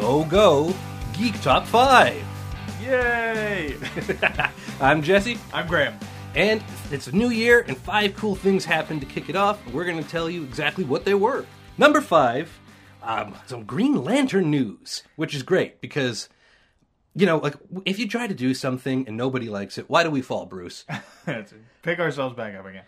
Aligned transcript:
Go, 0.00 0.24
go, 0.24 0.74
Geek 1.12 1.40
Top 1.42 1.66
5. 1.66 2.14
Yay! 2.80 3.76
I'm 4.80 5.02
Jesse, 5.02 5.38
I'm 5.52 5.66
Graham. 5.66 5.98
and 6.36 6.62
it's 6.92 7.08
a 7.08 7.12
new 7.12 7.30
year, 7.30 7.64
and 7.66 7.76
five 7.76 8.14
cool 8.14 8.36
things 8.36 8.64
happened 8.64 9.00
to 9.00 9.06
kick 9.08 9.28
it 9.28 9.34
off. 9.34 9.58
We're 9.72 9.84
going 9.84 10.00
to 10.02 10.08
tell 10.08 10.30
you 10.30 10.44
exactly 10.44 10.84
what 10.84 11.04
they 11.04 11.14
were. 11.14 11.44
Number 11.78 12.00
five, 12.00 12.48
um, 13.02 13.34
some 13.46 13.64
Green 13.64 14.04
Lantern 14.04 14.52
news, 14.52 15.02
which 15.16 15.34
is 15.34 15.42
great 15.42 15.80
because, 15.80 16.28
you 17.16 17.26
know, 17.26 17.38
like 17.38 17.56
if 17.84 17.98
you 17.98 18.06
try 18.06 18.28
to 18.28 18.34
do 18.34 18.54
something 18.54 19.04
and 19.08 19.16
nobody 19.16 19.48
likes 19.48 19.78
it, 19.78 19.90
why 19.90 20.04
do 20.04 20.10
we 20.10 20.22
fall, 20.22 20.46
Bruce? 20.46 20.84
Pick 21.82 21.98
ourselves 21.98 22.36
back 22.36 22.54
up 22.54 22.66
again. 22.66 22.84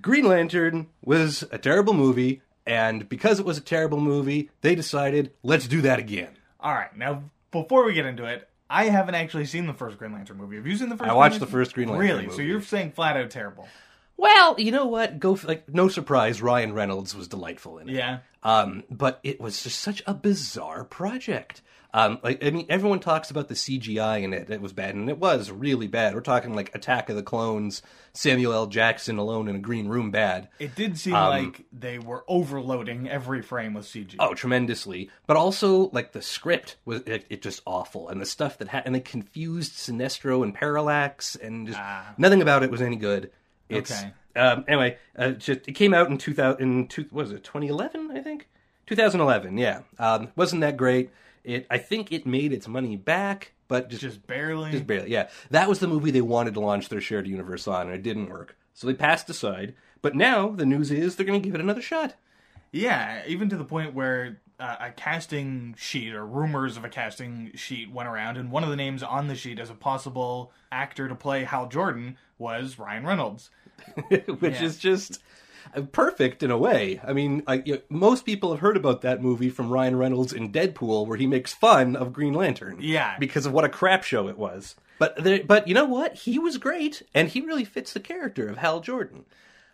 Green 0.00 0.24
Lantern 0.24 0.86
was 1.04 1.44
a 1.52 1.58
terrible 1.58 1.92
movie, 1.92 2.40
and 2.66 3.06
because 3.06 3.38
it 3.38 3.44
was 3.46 3.58
a 3.58 3.62
terrible 3.62 4.00
movie, 4.00 4.50
they 4.62 4.74
decided, 4.74 5.32
let's 5.42 5.68
do 5.68 5.82
that 5.82 5.98
again. 5.98 6.30
All 6.60 6.74
right, 6.74 6.96
now 6.96 7.24
before 7.50 7.84
we 7.84 7.94
get 7.94 8.06
into 8.06 8.24
it, 8.24 8.48
I 8.70 8.86
haven't 8.86 9.14
actually 9.14 9.46
seen 9.46 9.66
the 9.66 9.72
first 9.72 9.98
Green 9.98 10.12
Lantern 10.12 10.36
movie. 10.36 10.56
Have 10.56 10.66
you 10.66 10.76
seen 10.76 10.88
the 10.88 10.96
first? 10.96 11.10
I 11.10 11.14
watched 11.14 11.38
Green 11.38 11.40
the 11.40 11.46
first 11.46 11.74
Green 11.74 11.88
Lantern 11.88 12.06
Really? 12.06 12.30
So 12.30 12.42
you're 12.42 12.62
saying 12.62 12.92
flat 12.92 13.16
out 13.16 13.30
terrible? 13.30 13.68
Well, 14.16 14.56
you 14.58 14.72
know 14.72 14.86
what? 14.86 15.20
Go 15.20 15.38
like 15.44 15.68
no 15.68 15.88
surprise. 15.88 16.42
Ryan 16.42 16.72
Reynolds 16.72 17.14
was 17.14 17.28
delightful 17.28 17.78
in 17.78 17.88
it. 17.88 17.94
Yeah. 17.94 18.18
Um, 18.42 18.84
but 18.90 19.20
it 19.22 19.40
was 19.40 19.62
just 19.62 19.80
such 19.80 20.02
a 20.06 20.14
bizarre 20.14 20.84
project. 20.84 21.62
Um, 21.98 22.18
like 22.22 22.44
I 22.44 22.50
mean, 22.50 22.66
everyone 22.68 23.00
talks 23.00 23.30
about 23.30 23.48
the 23.48 23.54
CGI 23.54 24.22
in 24.22 24.32
it. 24.32 24.50
It 24.50 24.60
was 24.60 24.72
bad, 24.72 24.94
and 24.94 25.08
it 25.10 25.18
was 25.18 25.50
really 25.50 25.88
bad. 25.88 26.14
We're 26.14 26.20
talking 26.20 26.54
like 26.54 26.74
Attack 26.74 27.08
of 27.10 27.16
the 27.16 27.22
Clones, 27.22 27.82
Samuel 28.12 28.52
L. 28.52 28.66
Jackson 28.66 29.18
alone 29.18 29.48
in 29.48 29.56
a 29.56 29.58
green 29.58 29.88
room, 29.88 30.10
bad. 30.10 30.48
It 30.58 30.74
did 30.76 30.98
seem 30.98 31.14
Um, 31.14 31.28
like 31.30 31.64
they 31.72 31.98
were 31.98 32.24
overloading 32.28 33.08
every 33.08 33.42
frame 33.42 33.74
with 33.74 33.86
CGI. 33.86 34.16
Oh, 34.20 34.34
tremendously. 34.34 35.10
But 35.26 35.36
also, 35.36 35.90
like 35.90 36.12
the 36.12 36.22
script 36.22 36.76
was 36.84 37.00
it, 37.02 37.26
it 37.30 37.42
just 37.42 37.62
awful, 37.66 38.08
and 38.08 38.20
the 38.20 38.26
stuff 38.26 38.58
that 38.58 38.68
had 38.68 38.84
and 38.86 38.94
they 38.94 39.00
confused 39.00 39.72
Sinestro 39.72 40.42
and 40.44 40.54
Parallax, 40.54 41.34
and 41.36 41.66
just 41.66 41.78
Ah. 41.80 42.14
nothing 42.16 42.42
about 42.42 42.62
it 42.62 42.70
was 42.70 42.80
any 42.82 42.96
good. 42.96 43.30
It's, 43.68 43.90
Okay. 43.90 44.12
Um, 44.36 44.64
anyway, 44.68 44.98
uh, 45.16 45.30
just, 45.30 45.66
it 45.66 45.72
came 45.72 45.92
out 45.92 46.08
in 46.10 46.16
two 46.18 46.32
thousand. 46.32 46.62
In 46.62 46.86
two, 46.86 47.06
what 47.10 47.22
was 47.24 47.32
it 47.32 47.42
2011? 47.42 48.12
I 48.16 48.20
think 48.20 48.46
2011. 48.86 49.58
Yeah, 49.58 49.80
um, 49.98 50.28
wasn't 50.36 50.60
that 50.60 50.76
great. 50.76 51.10
It 51.48 51.66
I 51.70 51.78
think 51.78 52.12
it 52.12 52.26
made 52.26 52.52
its 52.52 52.68
money 52.68 52.96
back, 52.96 53.52
but 53.68 53.88
just 53.90 54.02
Just 54.02 54.26
barely. 54.26 54.70
just 54.70 54.86
barely. 54.86 55.10
Yeah, 55.10 55.28
that 55.50 55.68
was 55.68 55.78
the 55.80 55.88
movie 55.88 56.10
they 56.10 56.20
wanted 56.20 56.54
to 56.54 56.60
launch 56.60 56.88
their 56.88 57.00
shared 57.00 57.26
universe 57.26 57.66
on, 57.66 57.86
and 57.86 57.94
it 57.94 58.02
didn't 58.02 58.28
work. 58.28 58.56
So 58.74 58.86
they 58.86 58.94
passed 58.94 59.28
aside. 59.30 59.74
But 60.02 60.14
now 60.14 60.48
the 60.50 60.66
news 60.66 60.90
is 60.90 61.16
they're 61.16 61.26
going 61.26 61.40
to 61.42 61.44
give 61.46 61.54
it 61.54 61.60
another 61.60 61.82
shot. 61.82 62.14
Yeah, 62.70 63.22
even 63.26 63.48
to 63.48 63.56
the 63.56 63.64
point 63.64 63.94
where 63.94 64.40
uh, 64.60 64.76
a 64.78 64.90
casting 64.90 65.74
sheet 65.78 66.12
or 66.12 66.24
rumors 66.26 66.76
of 66.76 66.84
a 66.84 66.88
casting 66.88 67.52
sheet 67.54 67.90
went 67.90 68.08
around, 68.08 68.36
and 68.36 68.50
one 68.52 68.62
of 68.62 68.68
the 68.70 68.76
names 68.76 69.02
on 69.02 69.26
the 69.28 69.34
sheet 69.34 69.58
as 69.58 69.70
a 69.70 69.74
possible 69.74 70.52
actor 70.70 71.08
to 71.08 71.14
play 71.14 71.44
Hal 71.44 71.66
Jordan 71.68 72.16
was 72.36 72.78
Ryan 72.78 73.06
Reynolds. 73.06 73.50
which 74.08 74.54
Yeah. 74.54 74.64
is 74.64 74.76
just 74.76 75.20
Uh, 75.74 75.82
perfect 75.82 76.42
in 76.42 76.50
a 76.50 76.58
way. 76.58 77.00
I 77.06 77.12
mean, 77.12 77.42
like 77.46 77.66
you 77.66 77.74
know, 77.74 77.80
most 77.88 78.24
people 78.24 78.50
have 78.52 78.60
heard 78.60 78.76
about 78.76 79.02
that 79.02 79.22
movie 79.22 79.50
from 79.50 79.70
Ryan 79.70 79.96
Reynolds 79.96 80.32
in 80.32 80.52
Deadpool, 80.52 81.06
where 81.06 81.16
he 81.18 81.26
makes 81.26 81.52
fun 81.52 81.96
of 81.96 82.12
Green 82.12 82.32
Lantern. 82.34 82.78
Yeah. 82.80 83.16
because 83.18 83.46
of 83.46 83.52
what 83.52 83.64
a 83.64 83.68
crap 83.68 84.02
show 84.04 84.28
it 84.28 84.38
was. 84.38 84.76
But 84.98 85.22
there, 85.22 85.42
but 85.44 85.68
you 85.68 85.74
know 85.74 85.84
what? 85.84 86.14
He 86.14 86.38
was 86.38 86.58
great, 86.58 87.02
and 87.14 87.28
he 87.28 87.40
really 87.40 87.64
fits 87.64 87.92
the 87.92 88.00
character 88.00 88.48
of 88.48 88.58
Hal 88.58 88.80
Jordan. 88.80 89.24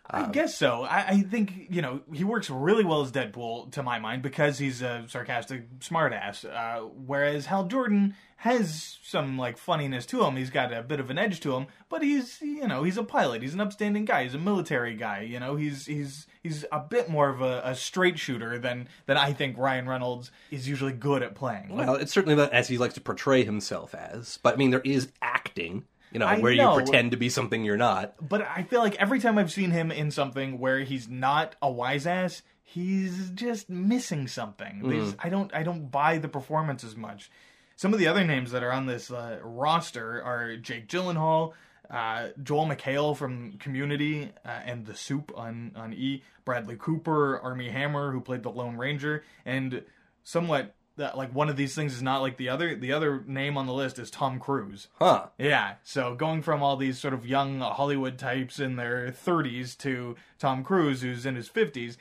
I 0.09 0.29
guess 0.29 0.55
so. 0.55 0.83
I, 0.83 1.07
I 1.07 1.21
think 1.21 1.67
you 1.69 1.81
know 1.81 2.01
he 2.13 2.23
works 2.23 2.49
really 2.49 2.83
well 2.83 3.01
as 3.01 3.11
Deadpool 3.11 3.71
to 3.71 3.83
my 3.83 3.99
mind 3.99 4.21
because 4.21 4.57
he's 4.57 4.81
a 4.81 5.05
sarcastic 5.07 5.79
smartass. 5.79 6.45
Uh, 6.45 6.85
whereas 6.85 7.47
Hal 7.47 7.65
Jordan 7.65 8.15
has 8.37 8.99
some 9.01 9.37
like 9.37 9.57
funniness 9.57 10.05
to 10.05 10.23
him. 10.23 10.35
He's 10.35 10.51
got 10.51 10.71
a 10.71 10.83
bit 10.83 10.99
of 10.99 11.09
an 11.09 11.17
edge 11.17 11.39
to 11.41 11.55
him, 11.55 11.67
but 11.89 12.03
he's 12.03 12.39
you 12.41 12.67
know 12.67 12.83
he's 12.83 12.97
a 12.97 13.03
pilot. 13.03 13.41
He's 13.41 13.53
an 13.55 13.61
upstanding 13.61 14.05
guy. 14.05 14.23
He's 14.23 14.35
a 14.35 14.39
military 14.39 14.95
guy. 14.95 15.21
You 15.21 15.39
know 15.39 15.55
he's 15.55 15.87
he's 15.87 16.27
he's 16.43 16.65
a 16.71 16.79
bit 16.79 17.09
more 17.09 17.29
of 17.29 17.41
a, 17.41 17.61
a 17.63 17.75
straight 17.75 18.19
shooter 18.19 18.59
than 18.59 18.87
than 19.07 19.17
I 19.17 19.33
think 19.33 19.57
Ryan 19.57 19.87
Reynolds 19.87 20.31
is 20.51 20.67
usually 20.69 20.93
good 20.93 21.23
at 21.23 21.33
playing. 21.33 21.75
Well, 21.75 21.95
it's 21.95 22.11
certainly 22.11 22.35
not 22.35 22.53
as 22.53 22.67
he 22.67 22.77
likes 22.77 22.93
to 22.93 23.01
portray 23.01 23.43
himself 23.43 23.95
as. 23.95 24.37
But 24.43 24.53
I 24.53 24.57
mean, 24.57 24.69
there 24.69 24.81
is 24.81 25.11
acting, 25.21 25.85
you 26.15 26.19
know, 26.19 26.27
I 26.27 26.39
where 26.39 26.55
know. 26.55 26.77
you 26.77 26.83
pretend 26.85 27.11
to 27.11 27.17
be 27.17 27.27
something 27.27 27.65
you're 27.65 27.75
not. 27.75 28.15
but 28.25 28.41
I 28.41 28.63
feel 28.63 28.79
like 28.79 28.95
every 28.95 29.19
time 29.19 29.37
I've 29.37 29.51
seen 29.51 29.71
him 29.71 29.91
in 29.91 30.11
something 30.11 30.59
where 30.59 30.79
he's 30.79 31.09
not 31.09 31.57
a 31.61 31.69
wise 31.69 32.07
ass, 32.07 32.41
he's 32.63 33.31
just 33.31 33.69
missing 33.69 34.29
something. 34.29 34.89
Just- 34.89 35.17
I 35.19 35.27
don't 35.27 35.53
I 35.53 35.63
don't 35.63 35.91
buy 35.91 36.17
the 36.17 36.29
performance 36.29 36.85
as 36.85 36.95
much. 36.95 37.29
Some 37.75 37.91
of 37.91 37.99
the 37.99 38.07
other 38.07 38.23
names 38.23 38.51
that 38.51 38.63
are 38.63 38.71
on 38.71 38.85
this 38.85 39.11
uh, 39.11 39.39
roster 39.43 40.23
are 40.23 40.55
Jake 40.55 40.87
Gyllenhaal, 40.87 41.51
uh, 41.89 42.29
Joel 42.41 42.67
McHale 42.67 43.13
from 43.17 43.57
Community 43.57 44.31
uh, 44.45 44.61
and 44.63 44.85
The 44.85 44.95
Soup 44.95 45.33
on 45.35 45.73
on 45.75 45.93
E, 45.93 46.23
Bradley 46.45 46.77
Cooper, 46.79 47.41
Armie 47.41 47.71
Hammer 47.71 48.13
who 48.13 48.21
played 48.21 48.43
the 48.43 48.51
Lone 48.51 48.77
Ranger, 48.77 49.25
and 49.45 49.83
somewhat 50.23 50.74
that 50.97 51.17
like 51.17 51.33
one 51.33 51.49
of 51.49 51.57
these 51.57 51.75
things 51.75 51.93
is 51.93 52.01
not 52.01 52.21
like 52.21 52.37
the 52.37 52.49
other. 52.49 52.75
The 52.75 52.93
other 52.93 53.23
name 53.27 53.57
on 53.57 53.65
the 53.65 53.73
list 53.73 53.99
is 53.99 54.09
Tom 54.09 54.39
Cruise. 54.39 54.87
Huh. 54.99 55.27
Yeah, 55.37 55.75
so 55.83 56.15
going 56.15 56.41
from 56.41 56.63
all 56.63 56.77
these 56.77 56.97
sort 56.97 57.13
of 57.13 57.25
young 57.25 57.59
Hollywood 57.59 58.17
types 58.17 58.59
in 58.59 58.75
their 58.75 59.11
30s 59.11 59.77
to 59.79 60.15
Tom 60.39 60.63
Cruise, 60.63 61.01
who's 61.01 61.25
in 61.25 61.35
his 61.35 61.49
50s, 61.49 61.97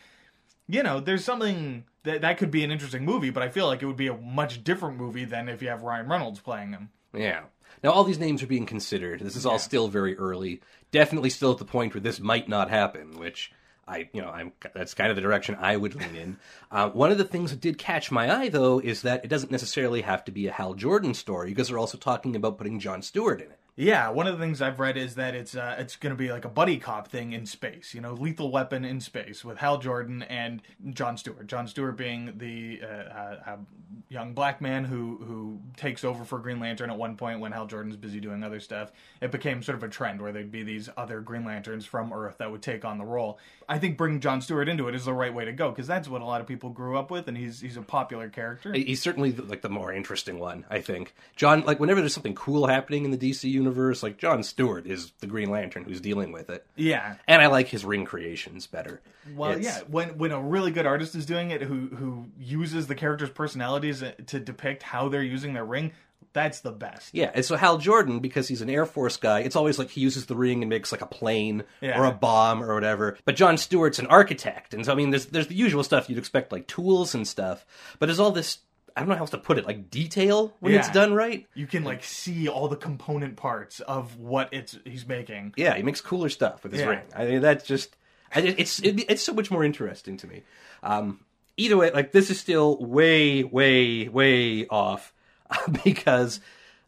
you 0.69 0.83
know, 0.83 1.01
there's 1.01 1.25
something 1.25 1.85
that 2.05 2.21
that 2.23 2.39
could 2.39 2.51
be 2.51 2.65
an 2.65 2.71
interesting 2.71 3.05
movie, 3.05 3.31
but 3.31 3.43
I 3.43 3.49
feel 3.49 3.67
like 3.67 3.83
it 3.83 3.87
would 3.87 3.97
be 3.97 4.09
a 4.09 4.17
much 4.17 4.65
different 4.65 4.97
movie 4.97 5.25
than 5.25 5.49
if 5.49 5.61
you 5.63 5.69
have 5.69 5.83
Ryan 5.83 6.09
Reynolds 6.09 6.41
playing 6.41 6.71
him. 6.71 6.91
Yeah. 7.13 7.43
Now 7.83 7.91
all 7.91 8.05
these 8.05 8.19
names 8.19 8.43
are 8.43 8.47
being 8.47 8.67
considered. 8.67 9.21
This 9.21 9.37
is 9.37 9.45
all 9.47 9.59
still 9.59 9.89
very 9.89 10.17
early. 10.17 10.61
Definitely 10.91 11.31
still 11.31 11.53
at 11.53 11.59
the 11.59 11.65
point 11.65 11.95
where 11.95 12.01
this 12.01 12.21
might 12.21 12.49
not 12.49 12.71
happen, 12.71 13.19
which 13.19 13.53
I, 13.87 14.09
you 14.13 14.23
know, 14.23 14.31
I'm 14.31 14.53
that's 14.75 14.95
kind 14.95 15.11
of 15.11 15.17
the 15.17 15.23
direction 15.23 15.57
I 15.61 15.77
would 15.77 15.95
lean 15.95 16.17
in. 16.17 16.37
Uh, 16.71 16.91
one 16.91 17.11
of 17.11 17.19
the 17.19 17.25
things 17.25 17.51
that 17.51 17.61
did 17.61 17.79
catch 17.79 18.11
my 18.11 18.35
eye 18.35 18.49
though 18.49 18.79
is 18.79 19.03
that 19.03 19.25
it 19.25 19.29
doesn't 19.29 19.53
necessarily 19.53 20.03
have 20.03 20.25
to 20.25 20.33
be 20.33 20.47
a 20.47 20.53
Hal 20.53 20.75
Jordan 20.75 21.15
story 21.15 21.51
because 21.51 21.69
they're 21.69 21.79
also 21.79 21.99
talking 21.99 22.35
about 22.35 22.59
putting 22.59 22.81
John 22.81 23.03
Stewart 23.03 23.41
in 23.41 23.51
it. 23.51 23.59
Yeah, 23.77 24.11
one 24.11 24.29
of 24.29 24.39
the 24.39 24.45
things 24.45 24.63
I've 24.63 24.79
read 24.79 24.97
is 24.97 25.17
that 25.17 25.35
it's 25.35 25.57
uh, 25.57 25.75
it's 25.79 25.97
going 25.97 26.13
to 26.13 26.17
be 26.17 26.31
like 26.31 26.45
a 26.45 26.49
buddy 26.49 26.77
cop 26.77 27.09
thing 27.09 27.33
in 27.33 27.45
space. 27.45 27.93
You 27.93 28.01
know, 28.01 28.13
Lethal 28.13 28.53
Weapon 28.53 28.85
in 28.85 29.01
space 29.01 29.45
with 29.45 29.59
Hal 29.59 29.79
Jordan 29.79 30.23
and 30.23 30.63
John 30.91 31.17
Stewart. 31.17 31.49
John 31.49 31.67
Stewart 31.67 31.97
being 31.97 32.35
the 32.37 32.81
uh, 32.85 32.87
uh, 32.87 33.41
uh, 33.47 33.57
young 34.09 34.33
black 34.33 34.61
man 34.61 34.85
who 34.85 35.19
who 35.25 35.61
takes 35.77 36.05
over 36.05 36.25
for 36.25 36.39
Green 36.39 36.61
Lantern 36.61 36.89
at 36.89 36.97
one 36.97 37.17
point 37.17 37.41
when 37.41 37.51
Hal 37.51 37.67
Jordan's 37.67 37.97
busy 37.97 38.21
doing 38.21 38.45
other 38.45 38.61
stuff. 38.61 38.93
It 39.21 39.33
became 39.33 39.61
sort 39.61 39.77
of 39.77 39.83
a 39.83 39.89
trend 39.89 40.23
where 40.23 40.31
there'd 40.31 40.53
be 40.53 40.63
these 40.63 40.89
other 40.97 41.21
Green 41.21 41.45
Lanterns 41.45 41.85
from 41.85 42.13
Earth 42.13 42.39
that 42.39 42.53
would 42.53 42.63
take 42.63 42.85
on 42.85 42.99
the 42.99 43.05
role. 43.05 43.41
I 43.69 43.81
think 43.81 43.99
bringing 43.99 44.21
John 44.21 44.41
Stewart 44.41 44.69
into 44.69 44.87
it 44.87 44.95
is 44.95 45.07
the 45.07 45.13
right 45.13 45.35
way 45.35 45.47
to 45.47 45.53
go 45.53 45.71
because 45.71 45.89
that's 45.89 46.09
what 46.09 46.23
a 46.23 46.25
lot 46.25 46.41
of 46.41 46.47
people 46.47 46.71
grew 46.71 46.97
up 46.97 47.11
with, 47.11 47.27
and 47.27 47.37
he's 47.37 47.61
he's 47.61 47.77
a 47.77 47.83
popular 47.83 48.29
character. 48.29 48.73
He's 48.73 49.03
certainly 49.03 49.33
like 49.33 49.63
the 49.63 49.69
more 49.69 49.93
interesting 49.93 50.39
one, 50.39 50.65
I 50.71 50.81
think. 50.81 51.13
John, 51.35 51.63
like 51.63 51.81
whenever 51.81 51.99
there's 51.99 52.15
something 52.15 52.37
cool 52.37 52.69
happening 52.69 53.05
in 53.05 53.11
the 53.11 53.19
DC 53.19 53.64
universe, 53.65 54.03
like 54.03 54.19
John 54.19 54.43
Stewart 54.43 54.87
is 54.87 55.13
the 55.21 55.27
Green 55.27 55.51
Lantern 55.51 55.85
who's 55.85 56.01
dealing 56.01 56.33
with 56.33 56.51
it, 56.51 56.67
Yeah, 56.77 57.15
and 57.27 57.41
I 57.43 57.47
like 57.49 57.69
his 57.69 57.85
ring 57.85 58.05
creations 58.05 58.67
better. 58.67 59.01
Well, 59.35 59.53
It's- 59.53 59.65
yeah, 59.65 59.81
when 59.89 60.19
when 60.19 60.33
a 60.33 60.41
really 60.41 60.71
good 60.71 60.87
artist 60.87 61.15
is 61.15 61.27
doing 61.27 61.51
it, 61.51 61.63
who 61.63 61.89
who 61.89 62.27
uses 62.39 62.87
the 62.87 62.95
characters' 62.95 63.31
personalities 63.31 64.03
uh, 64.03 64.13
to 64.27 64.39
depict 64.41 64.83
how 64.83 65.09
they're 65.09 65.23
using 65.23 65.55
their 65.55 65.65
ring, 65.65 65.93
that's 66.33 66.61
the 66.61 66.73
best. 66.73 67.11
Yeah, 67.15 67.31
and 67.33 67.45
so 67.45 67.57
Hal 67.57 67.79
Jordan, 67.79 68.19
because 68.19 68.49
he's 68.49 68.61
an 68.63 68.69
Air 68.69 68.87
Force 68.87 69.17
guy, 69.17 69.41
it's 69.41 69.57
always 69.57 69.79
like 69.79 69.91
he 69.91 70.01
uses 70.01 70.27
the 70.27 70.35
ring 70.35 70.63
and 70.63 70.69
makes 70.71 70.91
like 70.93 71.01
a 71.01 71.07
plane 71.07 71.63
Yeah. 71.81 71.99
or 72.01 72.05
a 72.07 72.11
bomb 72.13 72.63
or 72.63 72.75
whatever. 72.75 73.17
But 73.25 73.37
John 73.37 73.57
Stewart's 73.57 73.99
an 74.01 74.07
architect, 74.09 74.75
and 74.75 74.85
so 74.85 74.93
I 74.93 74.95
mean, 74.97 75.11
there's 75.11 75.27
there's 75.27 75.47
the 75.47 75.55
usual 75.55 75.85
stuff 75.85 76.09
you'd 76.09 76.19
expect, 76.19 76.53
like 76.53 76.67
tools 76.67 77.15
and 77.15 77.27
stuff. 77.27 77.65
But 77.99 78.07
there's 78.07 78.21
all 78.21 78.33
this 78.33 78.59
I 78.97 79.01
don't 79.01 79.09
know 79.09 79.15
how 79.17 79.23
else 79.23 79.31
to 79.31 79.39
put 79.39 79.59
it, 79.59 79.67
like 79.67 79.91
detail 79.91 80.55
when 80.61 80.73
it's 80.75 80.91
done 80.91 81.15
right. 81.15 81.47
You 81.55 81.67
can 81.67 81.83
like 81.85 82.05
see 82.05 82.49
all 82.49 82.69
the 82.69 82.77
component 82.77 83.37
parts 83.37 83.81
of 83.81 84.19
what 84.19 84.49
it's 84.53 84.79
he's 84.85 85.07
making. 85.07 85.55
Yeah, 85.57 85.75
he 85.75 85.83
makes 85.83 86.01
cooler 86.01 86.29
stuff 86.29 86.63
with 86.63 86.73
his 86.73 86.83
Yeah. 86.83 86.89
ring. 86.89 87.01
I 87.17 87.25
mean, 87.27 87.41
that's 87.41 87.67
just 87.67 87.97
I, 88.35 88.41
it's 88.41 88.81
it, 88.81 89.05
it's 89.09 89.23
so 89.23 89.33
much 89.33 89.51
more 89.51 89.65
interesting 89.65 90.17
to 90.19 90.27
me. 90.29 90.43
Um, 90.83 91.21
either 91.57 91.77
way, 91.77 91.91
like 91.91 92.13
this 92.13 92.31
is 92.31 92.39
still 92.39 92.77
way, 92.79 93.43
way, 93.43 94.09
way 94.09 94.67
off 94.69 95.13
because 95.85 96.41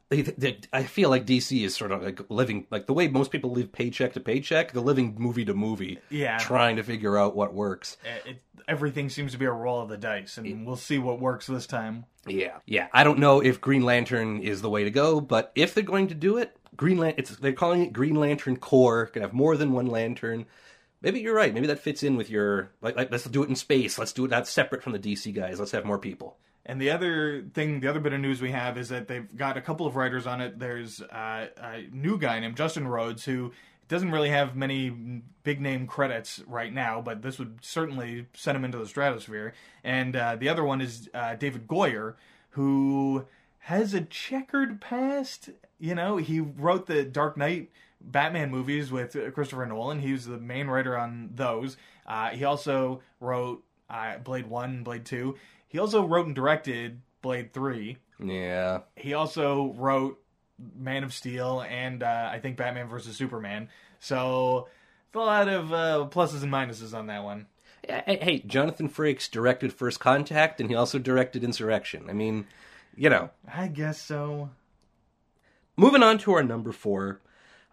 they, 0.08 0.22
they, 0.22 0.58
I 0.72 0.84
feel 0.84 1.10
like 1.10 1.26
DC 1.26 1.64
is 1.64 1.74
sort 1.74 1.90
of 1.90 2.02
like 2.02 2.20
living 2.30 2.66
like 2.70 2.86
the 2.86 2.92
way 2.92 3.08
most 3.08 3.30
people 3.32 3.50
live 3.50 3.72
paycheck 3.72 4.12
to 4.12 4.20
paycheck. 4.20 4.72
They're 4.72 4.82
living 4.82 5.16
movie 5.18 5.44
to 5.44 5.54
movie, 5.54 5.98
Yeah. 6.10 6.38
trying 6.38 6.76
to 6.76 6.82
figure 6.84 7.18
out 7.18 7.34
what 7.34 7.52
works. 7.54 7.96
Uh, 8.04 8.30
It, 8.30 8.42
everything 8.68 9.08
seems 9.08 9.32
to 9.32 9.38
be 9.38 9.44
a 9.44 9.52
roll 9.52 9.80
of 9.80 9.88
the 9.88 9.96
dice, 9.96 10.38
and 10.38 10.66
we'll 10.66 10.76
see 10.76 10.98
what 10.98 11.20
works 11.20 11.46
this 11.46 11.66
time. 11.66 12.04
Yeah, 12.26 12.58
yeah. 12.66 12.88
I 12.92 13.04
don't 13.04 13.18
know 13.18 13.40
if 13.40 13.60
Green 13.60 13.82
Lantern 13.82 14.40
is 14.40 14.62
the 14.62 14.70
way 14.70 14.84
to 14.84 14.90
go, 14.90 15.20
but 15.20 15.52
if 15.54 15.74
they're 15.74 15.84
going 15.84 16.08
to 16.08 16.14
do 16.14 16.38
it, 16.38 16.56
Green 16.76 16.98
Lan- 16.98 17.14
it's 17.16 17.36
they're 17.36 17.52
calling 17.52 17.82
it 17.82 17.92
Green 17.92 18.16
Lantern 18.16 18.56
Corps. 18.56 19.06
Can 19.06 19.22
have 19.22 19.32
more 19.32 19.56
than 19.56 19.72
one 19.72 19.86
lantern. 19.86 20.46
Maybe 21.02 21.20
you're 21.20 21.34
right. 21.34 21.54
Maybe 21.54 21.68
that 21.68 21.78
fits 21.78 22.02
in 22.02 22.16
with 22.16 22.30
your 22.30 22.70
like, 22.80 22.96
like 22.96 23.10
let's 23.10 23.24
do 23.24 23.42
it 23.42 23.48
in 23.48 23.56
space. 23.56 23.98
Let's 23.98 24.12
do 24.12 24.24
it 24.24 24.30
not 24.30 24.48
separate 24.48 24.82
from 24.82 24.92
the 24.92 24.98
DC 24.98 25.32
guys. 25.34 25.60
Let's 25.60 25.72
have 25.72 25.84
more 25.84 25.98
people. 25.98 26.36
And 26.68 26.80
the 26.80 26.90
other 26.90 27.44
thing, 27.54 27.78
the 27.78 27.88
other 27.88 28.00
bit 28.00 28.12
of 28.12 28.20
news 28.20 28.42
we 28.42 28.50
have 28.50 28.76
is 28.76 28.88
that 28.88 29.06
they've 29.06 29.36
got 29.36 29.56
a 29.56 29.60
couple 29.60 29.86
of 29.86 29.94
writers 29.94 30.26
on 30.26 30.40
it. 30.40 30.58
There's 30.58 31.00
uh, 31.00 31.46
a 31.56 31.86
new 31.92 32.18
guy 32.18 32.40
named 32.40 32.56
Justin 32.56 32.88
Rhodes 32.88 33.24
who 33.24 33.52
doesn't 33.88 34.10
really 34.10 34.30
have 34.30 34.56
many 34.56 35.22
big 35.42 35.60
name 35.60 35.86
credits 35.86 36.42
right 36.46 36.72
now, 36.72 37.00
but 37.00 37.22
this 37.22 37.38
would 37.38 37.58
certainly 37.62 38.26
send 38.34 38.56
him 38.56 38.64
into 38.64 38.78
the 38.78 38.86
stratosphere. 38.86 39.54
And 39.84 40.16
uh, 40.16 40.36
the 40.36 40.48
other 40.48 40.64
one 40.64 40.80
is 40.80 41.08
uh, 41.14 41.36
David 41.36 41.66
Goyer, 41.66 42.14
who 42.50 43.26
has 43.58 43.94
a 43.94 44.00
checkered 44.00 44.80
past. 44.80 45.50
You 45.78 45.94
know, 45.94 46.16
he 46.16 46.40
wrote 46.40 46.86
the 46.86 47.04
Dark 47.04 47.36
Knight 47.36 47.70
Batman 48.00 48.50
movies 48.50 48.90
with 48.90 49.16
Christopher 49.34 49.66
Nolan. 49.66 50.00
He 50.00 50.12
was 50.12 50.26
the 50.26 50.38
main 50.38 50.68
writer 50.68 50.96
on 50.96 51.30
those. 51.34 51.76
Uh, 52.06 52.30
he 52.30 52.44
also 52.44 53.02
wrote 53.20 53.64
uh, 53.90 54.18
Blade 54.18 54.46
1 54.46 54.70
and 54.70 54.84
Blade 54.84 55.04
2. 55.04 55.36
He 55.68 55.78
also 55.78 56.04
wrote 56.04 56.26
and 56.26 56.34
directed 56.34 57.00
Blade 57.22 57.52
3. 57.52 57.96
Yeah. 58.22 58.80
He 58.94 59.14
also 59.14 59.74
wrote 59.76 60.20
Man 60.76 61.04
of 61.04 61.12
Steel 61.12 61.64
and 61.68 62.02
uh, 62.02 62.30
I 62.32 62.38
think 62.38 62.56
Batman 62.56 62.88
versus 62.88 63.16
Superman. 63.16 63.68
So 64.00 64.68
a 65.14 65.18
lot 65.18 65.48
of 65.48 65.72
uh, 65.72 66.08
pluses 66.10 66.42
and 66.42 66.52
minuses 66.52 66.96
on 66.96 67.06
that 67.06 67.24
one. 67.24 67.46
Hey, 67.86 68.18
hey, 68.20 68.38
Jonathan 68.40 68.88
Frakes 68.88 69.30
directed 69.30 69.72
First 69.72 70.00
Contact, 70.00 70.60
and 70.60 70.68
he 70.68 70.74
also 70.74 70.98
directed 70.98 71.44
Insurrection. 71.44 72.06
I 72.10 72.12
mean, 72.12 72.46
you 72.96 73.08
know. 73.08 73.30
I 73.52 73.68
guess 73.68 74.00
so. 74.00 74.50
Moving 75.76 76.02
on 76.02 76.18
to 76.18 76.32
our 76.32 76.42
number 76.42 76.72
four. 76.72 77.20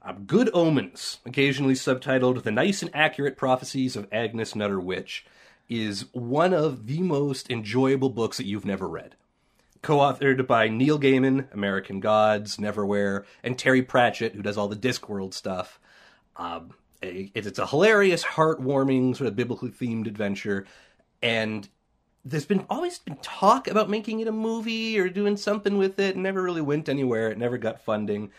Uh, 0.06 0.14
Good 0.14 0.50
Omens, 0.54 1.20
occasionally 1.26 1.74
subtitled 1.74 2.44
The 2.44 2.52
Nice 2.52 2.82
and 2.82 2.92
Accurate 2.94 3.38
Prophecies 3.38 3.96
of 3.96 4.08
Agnes 4.12 4.56
Nutter 4.56 4.80
Witch, 4.80 5.26
is 5.70 6.06
one 6.12 6.54
of 6.54 6.88
the 6.88 7.02
most 7.02 7.50
enjoyable 7.50 8.10
books 8.10 8.38
that 8.38 8.46
you've 8.46 8.66
never 8.66 8.88
read. 8.88 9.16
Co 9.84 9.98
authored 9.98 10.48
by 10.48 10.70
Neil 10.70 10.98
Gaiman, 11.00 11.54
American 11.54 12.00
Gods, 12.00 12.58
Neverwhere, 12.58 13.26
and 13.44 13.60
Terry 13.60 13.84
Pratchett, 13.84 14.34
who 14.34 14.42
does 14.42 14.58
all 14.58 14.68
the 14.70 14.76
Discworld 14.76 15.34
stuff. 15.34 15.80
Um, 16.38 16.72
it- 17.02 17.32
it's 17.36 17.60
a 17.60 17.68
hilarious, 17.68 18.24
heartwarming, 18.24 19.16
sort 19.16 19.28
of 19.28 19.36
biblically 19.36 19.70
themed 19.70 20.08
adventure. 20.08 20.66
And 21.22 21.68
there's 22.26 22.46
been 22.46 22.66
always 22.70 22.98
been 23.00 23.18
talk 23.22 23.68
about 23.68 23.90
making 23.90 24.22
it 24.22 24.28
a 24.28 24.32
movie 24.32 24.98
or 24.98 25.10
doing 25.10 25.36
something 25.36 25.78
with 25.78 26.00
it. 26.00 26.16
It 26.16 26.18
never 26.18 26.42
really 26.42 26.62
went 26.62 26.88
anywhere. 26.88 27.30
It 27.30 27.38
never 27.38 27.58
got 27.58 27.82
funding. 27.84 28.32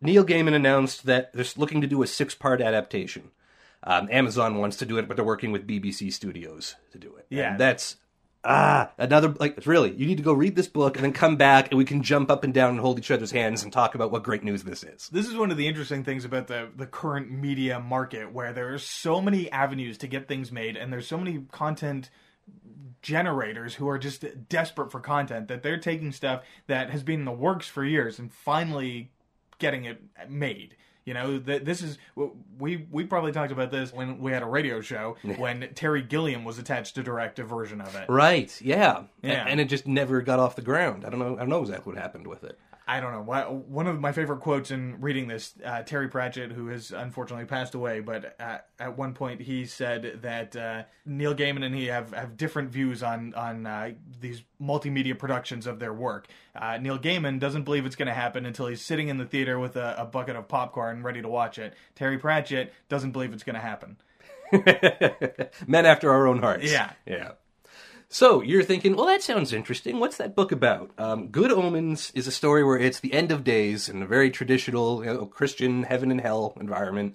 Neil 0.00 0.24
Gaiman 0.24 0.54
announced 0.54 1.04
that 1.04 1.30
they're 1.34 1.44
looking 1.58 1.82
to 1.82 1.86
do 1.86 2.02
a 2.02 2.06
six 2.06 2.34
part 2.34 2.62
adaptation. 2.62 3.30
Um, 3.82 4.08
Amazon 4.10 4.56
wants 4.56 4.78
to 4.78 4.86
do 4.86 4.96
it, 4.96 5.06
but 5.08 5.16
they're 5.16 5.24
working 5.26 5.52
with 5.52 5.66
BBC 5.66 6.10
Studios 6.10 6.76
to 6.92 6.98
do 6.98 7.14
it. 7.16 7.26
Yeah. 7.28 7.50
And 7.52 7.60
that's 7.60 7.96
ah 8.42 8.90
another 8.96 9.28
like 9.38 9.66
really 9.66 9.92
you 9.92 10.06
need 10.06 10.16
to 10.16 10.22
go 10.22 10.32
read 10.32 10.56
this 10.56 10.68
book 10.68 10.96
and 10.96 11.04
then 11.04 11.12
come 11.12 11.36
back 11.36 11.70
and 11.70 11.76
we 11.76 11.84
can 11.84 12.02
jump 12.02 12.30
up 12.30 12.42
and 12.42 12.54
down 12.54 12.70
and 12.70 12.80
hold 12.80 12.98
each 12.98 13.10
other's 13.10 13.32
hands 13.32 13.62
and 13.62 13.72
talk 13.72 13.94
about 13.94 14.10
what 14.10 14.22
great 14.22 14.42
news 14.42 14.64
this 14.64 14.82
is. 14.82 15.08
This 15.10 15.28
is 15.28 15.36
one 15.36 15.50
of 15.50 15.58
the 15.58 15.66
interesting 15.66 16.04
things 16.04 16.24
about 16.24 16.46
the 16.46 16.68
the 16.74 16.86
current 16.86 17.30
media 17.30 17.78
market 17.78 18.32
where 18.32 18.52
there 18.52 18.72
are 18.72 18.78
so 18.78 19.20
many 19.20 19.50
avenues 19.50 19.98
to 19.98 20.06
get 20.06 20.26
things 20.26 20.50
made 20.50 20.76
and 20.76 20.92
there's 20.92 21.06
so 21.06 21.18
many 21.18 21.44
content 21.52 22.10
generators 23.02 23.74
who 23.74 23.88
are 23.88 23.98
just 23.98 24.24
desperate 24.48 24.90
for 24.90 25.00
content 25.00 25.48
that 25.48 25.62
they're 25.62 25.78
taking 25.78 26.12
stuff 26.12 26.42
that 26.66 26.90
has 26.90 27.02
been 27.02 27.20
in 27.20 27.24
the 27.24 27.32
works 27.32 27.66
for 27.66 27.84
years 27.84 28.18
and 28.18 28.32
finally 28.32 29.10
getting 29.58 29.84
it 29.84 30.02
made. 30.28 30.76
You 31.06 31.14
know, 31.14 31.38
th- 31.38 31.62
this 31.64 31.82
is 31.82 31.98
we 32.58 32.86
we 32.90 33.04
probably 33.04 33.32
talked 33.32 33.52
about 33.52 33.70
this 33.70 33.92
when 33.92 34.18
we 34.20 34.32
had 34.32 34.42
a 34.42 34.46
radio 34.46 34.80
show 34.80 35.16
when 35.38 35.68
Terry 35.74 36.02
Gilliam 36.02 36.44
was 36.44 36.58
attached 36.58 36.94
to 36.96 37.02
direct 37.02 37.38
a 37.38 37.44
version 37.44 37.80
of 37.80 37.94
it. 37.94 38.08
Right? 38.08 38.60
Yeah. 38.60 39.04
Yeah. 39.22 39.46
A- 39.46 39.48
And 39.50 39.60
it 39.60 39.66
just 39.68 39.86
never 39.86 40.20
got 40.22 40.38
off 40.38 40.56
the 40.56 40.62
ground. 40.62 41.04
I 41.04 41.10
don't 41.10 41.18
know. 41.18 41.34
I 41.36 41.40
don't 41.40 41.48
know 41.48 41.62
exactly 41.62 41.92
what 41.94 42.00
happened 42.00 42.26
with 42.26 42.44
it. 42.44 42.58
I 42.90 42.98
don't 42.98 43.12
know. 43.12 43.62
One 43.68 43.86
of 43.86 44.00
my 44.00 44.10
favorite 44.10 44.40
quotes 44.40 44.72
in 44.72 45.00
reading 45.00 45.28
this, 45.28 45.54
uh, 45.64 45.84
Terry 45.84 46.08
Pratchett, 46.08 46.50
who 46.50 46.66
has 46.66 46.90
unfortunately 46.90 47.44
passed 47.44 47.76
away, 47.76 48.00
but 48.00 48.34
at, 48.40 48.66
at 48.80 48.98
one 48.98 49.14
point 49.14 49.42
he 49.42 49.64
said 49.64 50.18
that 50.22 50.56
uh, 50.56 50.82
Neil 51.06 51.32
Gaiman 51.32 51.64
and 51.64 51.72
he 51.72 51.86
have, 51.86 52.12
have 52.12 52.36
different 52.36 52.70
views 52.70 53.04
on 53.04 53.32
on 53.34 53.64
uh, 53.64 53.92
these 54.20 54.42
multimedia 54.60 55.16
productions 55.16 55.68
of 55.68 55.78
their 55.78 55.94
work. 55.94 56.26
Uh, 56.56 56.78
Neil 56.78 56.98
Gaiman 56.98 57.38
doesn't 57.38 57.62
believe 57.62 57.86
it's 57.86 57.94
going 57.94 58.08
to 58.08 58.12
happen 58.12 58.44
until 58.44 58.66
he's 58.66 58.82
sitting 58.82 59.06
in 59.06 59.18
the 59.18 59.24
theater 59.24 59.60
with 59.60 59.76
a, 59.76 59.94
a 59.96 60.04
bucket 60.04 60.34
of 60.34 60.48
popcorn 60.48 61.04
ready 61.04 61.22
to 61.22 61.28
watch 61.28 61.60
it. 61.60 61.74
Terry 61.94 62.18
Pratchett 62.18 62.72
doesn't 62.88 63.12
believe 63.12 63.32
it's 63.32 63.44
going 63.44 63.54
to 63.54 63.60
happen. 63.60 63.98
Men 65.68 65.86
after 65.86 66.10
our 66.10 66.26
own 66.26 66.40
hearts. 66.40 66.64
Yeah. 66.72 66.90
Yeah. 67.06 67.32
So 68.12 68.42
you're 68.42 68.64
thinking, 68.64 68.96
well, 68.96 69.06
that 69.06 69.22
sounds 69.22 69.52
interesting. 69.52 70.00
What's 70.00 70.16
that 70.16 70.34
book 70.34 70.50
about? 70.50 70.90
Um, 70.98 71.28
Good 71.28 71.52
Omens 71.52 72.10
is 72.12 72.26
a 72.26 72.32
story 72.32 72.64
where 72.64 72.76
it's 72.76 72.98
the 72.98 73.12
end 73.12 73.30
of 73.30 73.44
days 73.44 73.88
in 73.88 74.02
a 74.02 74.06
very 74.06 74.30
traditional 74.32 75.04
you 75.04 75.14
know, 75.14 75.26
Christian 75.26 75.84
heaven 75.84 76.10
and 76.10 76.20
hell 76.20 76.52
environment. 76.60 77.14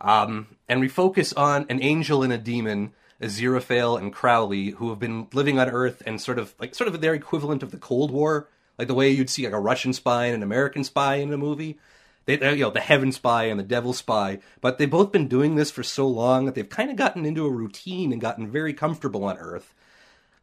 Um, 0.00 0.48
and 0.68 0.80
we 0.80 0.88
focus 0.88 1.32
on 1.34 1.66
an 1.68 1.80
angel 1.80 2.24
and 2.24 2.32
a 2.32 2.36
demon, 2.36 2.94
Aziraphale 3.22 3.96
and 3.96 4.12
Crowley, 4.12 4.70
who 4.70 4.90
have 4.90 4.98
been 4.98 5.28
living 5.32 5.60
on 5.60 5.70
Earth 5.70 6.02
and 6.04 6.20
sort 6.20 6.40
of 6.40 6.52
like 6.58 6.74
sort 6.74 6.88
of 6.88 7.00
their 7.00 7.14
equivalent 7.14 7.62
of 7.62 7.70
the 7.70 7.76
Cold 7.76 8.10
War, 8.10 8.48
like 8.76 8.88
the 8.88 8.94
way 8.94 9.10
you'd 9.10 9.30
see 9.30 9.44
like 9.44 9.54
a 9.54 9.60
Russian 9.60 9.92
spy 9.92 10.26
and 10.26 10.34
an 10.34 10.42
American 10.42 10.82
spy 10.82 11.14
in 11.14 11.32
a 11.32 11.38
movie. 11.38 11.78
They, 12.26 12.40
you 12.56 12.64
know, 12.64 12.70
the 12.70 12.80
heaven 12.80 13.12
spy 13.12 13.44
and 13.44 13.60
the 13.60 13.64
devil 13.64 13.92
spy, 13.92 14.40
but 14.60 14.78
they've 14.78 14.90
both 14.90 15.12
been 15.12 15.28
doing 15.28 15.54
this 15.54 15.70
for 15.70 15.84
so 15.84 16.08
long 16.08 16.46
that 16.46 16.56
they've 16.56 16.68
kind 16.68 16.90
of 16.90 16.96
gotten 16.96 17.24
into 17.24 17.46
a 17.46 17.50
routine 17.50 18.10
and 18.10 18.20
gotten 18.20 18.50
very 18.50 18.74
comfortable 18.74 19.22
on 19.22 19.38
Earth. 19.38 19.72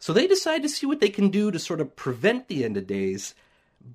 So 0.02 0.14
they 0.14 0.26
decide 0.26 0.64
to 0.64 0.70
see 0.70 0.88
what 0.88 1.00
they 1.00 1.10
can 1.10 1.30
do 1.30 1.52
to 1.52 1.60
sort 1.60 1.80
of 1.80 1.96
prevent 1.96 2.48
the 2.48 2.66
end 2.66 2.76
of 2.76 2.88
days, 2.88 3.36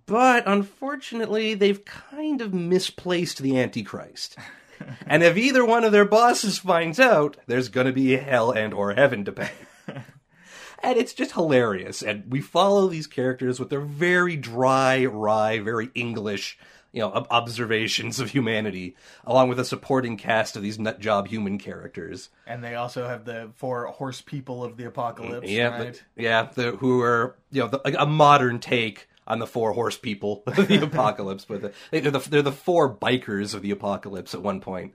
but 0.07 0.45
unfortunately, 0.47 1.55
they've 1.55 1.85
kind 1.85 2.41
of 2.41 2.55
misplaced 2.55 3.43
the 3.43 3.59
Antichrist. 3.59 4.37
and 5.09 5.25
if 5.25 5.37
either 5.37 5.65
one 5.65 5.83
of 5.83 5.91
their 5.91 6.05
bosses 6.05 6.59
finds 6.59 7.01
out, 7.01 7.37
there's 7.49 7.69
going 7.69 7.89
to 7.89 7.93
be 7.93 8.13
hell 8.13 8.53
and 8.53 8.73
or 8.73 8.95
heaven 8.95 9.25
to 9.25 9.33
pay. 9.33 9.51
and 9.89 10.97
it's 10.97 11.13
just 11.13 11.33
hilarious. 11.33 12.03
And 12.03 12.31
we 12.31 12.41
follow 12.41 12.87
these 12.87 13.09
characters 13.09 13.59
with 13.59 13.69
their 13.69 13.81
very 13.81 14.37
dry, 14.37 15.07
wry, 15.07 15.59
very 15.59 15.91
English, 15.97 16.57
you 16.97 17.03
know, 17.03 17.27
observations 17.31 18.21
of 18.21 18.31
humanity, 18.31 18.97
along 19.27 19.51
with 19.51 19.61
a 19.61 19.67
supporting 19.67 20.17
cast 20.17 20.57
of 20.57 20.63
these 20.63 20.79
nut 20.79 20.99
job 20.99 21.29
human 21.29 21.59
characters. 21.59 22.31
And 22.47 22.65
they 22.65 22.75
also 22.75 23.07
have 23.07 23.27
the 23.27 23.51
four 23.57 23.85
horse 23.89 24.23
people 24.23 24.65
of 24.65 24.79
the 24.79 24.87
apocalypse. 24.87 25.47
Yeah, 25.47 25.77
right? 25.79 26.03
the, 26.17 26.23
yeah, 26.23 26.49
the, 26.55 26.71
who 26.73 27.03
are 27.03 27.37
you 27.51 27.61
know 27.61 27.69
the, 27.69 27.83
like 27.85 27.97
a 27.99 28.07
modern 28.07 28.61
take 28.61 29.09
on 29.27 29.41
the 29.41 29.47
four 29.47 29.75
horse 29.75 29.99
people 29.99 30.43
of 30.47 30.69
the 30.69 30.83
apocalypse, 30.83 31.45
but 31.45 31.61
the, 31.61 31.73
they're 31.91 32.11
the 32.11 32.19
they're 32.19 32.41
the 32.41 32.51
four 32.51 32.93
bikers 32.93 33.53
of 33.53 33.61
the 33.61 33.73
apocalypse 33.73 34.33
at 34.35 34.41
one 34.41 34.63
point. 34.63 34.95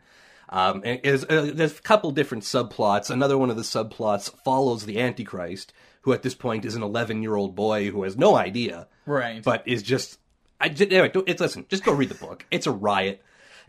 Um, 0.49 0.81
and 0.83 0.99
is, 1.03 1.23
uh, 1.25 1.51
there's 1.53 1.77
a 1.77 1.81
couple 1.83 2.09
different 2.09 2.43
subplots. 2.45 3.11
Another 3.11 3.37
one 3.37 3.51
of 3.51 3.57
the 3.57 3.61
subplots 3.61 4.35
follows 4.43 4.85
the 4.85 4.99
Antichrist, 4.99 5.71
who 6.01 6.13
at 6.13 6.23
this 6.23 6.33
point 6.33 6.65
is 6.65 6.73
an 6.73 6.81
11 6.81 7.21
year 7.21 7.35
old 7.35 7.55
boy 7.55 7.91
who 7.91 8.01
has 8.03 8.17
no 8.17 8.35
idea, 8.35 8.87
Right. 9.05 9.43
but 9.43 9.67
is 9.67 9.83
just. 9.83 10.17
I 10.61 10.69
just, 10.69 10.91
anyway, 10.91 11.09
don't- 11.09 11.27
it's 11.27 11.41
listen. 11.41 11.65
Just 11.69 11.83
go 11.83 11.91
read 11.93 12.09
the 12.09 12.15
book. 12.15 12.45
It's 12.51 12.67
a 12.67 12.71
riot, 12.71 13.21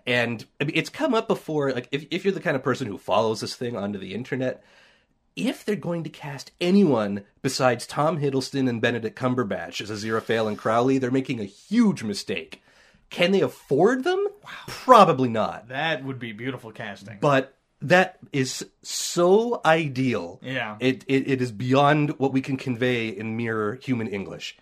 and 0.07 0.45
I 0.61 0.65
mean, 0.65 0.77
it's 0.77 0.91
come 0.91 1.15
up 1.15 1.27
before. 1.29 1.73
Like 1.73 1.89
if 1.91 2.07
if 2.11 2.25
you're 2.25 2.35
the 2.35 2.41
kind 2.41 2.57
of 2.57 2.63
person 2.63 2.87
who 2.87 2.99
follows 2.99 3.41
this 3.41 3.55
thing 3.57 3.77
onto 3.77 3.99
the 3.99 4.15
internet, 4.15 4.63
if 5.35 5.65
they're 5.65 5.77
going 5.77 6.05
to 6.05 6.11
cast 6.11 6.53
anyone 6.61 7.25
besides 7.41 7.87
Tom 7.87 8.19
Hiddleston 8.21 8.69
and 8.69 8.81
Benedict 8.81 9.19
Cumberbatch 9.19 9.81
as 9.81 9.91
Aziraphale 9.91 10.47
and 10.49 10.59
Crowley, 10.59 10.99
they're 10.99 11.11
making 11.11 11.41
a 11.41 11.45
huge 11.45 12.03
mistake. 12.03 12.63
Can 13.11 13.31
they 13.33 13.41
afford 13.41 14.05
them? 14.05 14.27
Probably 14.67 15.29
not. 15.29 15.69
that 15.69 16.05
would 16.05 16.19
be 16.19 16.33
beautiful 16.33 16.73
casting. 16.73 17.19
But 17.21 17.55
that 17.83 18.19
is 18.33 18.65
so 18.83 19.61
ideal. 19.65 20.41
Yeah. 20.43 20.77
It, 20.81 21.05
it 21.09 21.29
it 21.29 21.43
is 21.43 21.53
beyond 21.53 22.19
what 22.19 22.33
we 22.33 22.41
can 22.41 22.57
convey 22.57 23.09
in 23.09 23.37
mere 23.37 23.75
human 23.83 24.07
English. 24.09 24.57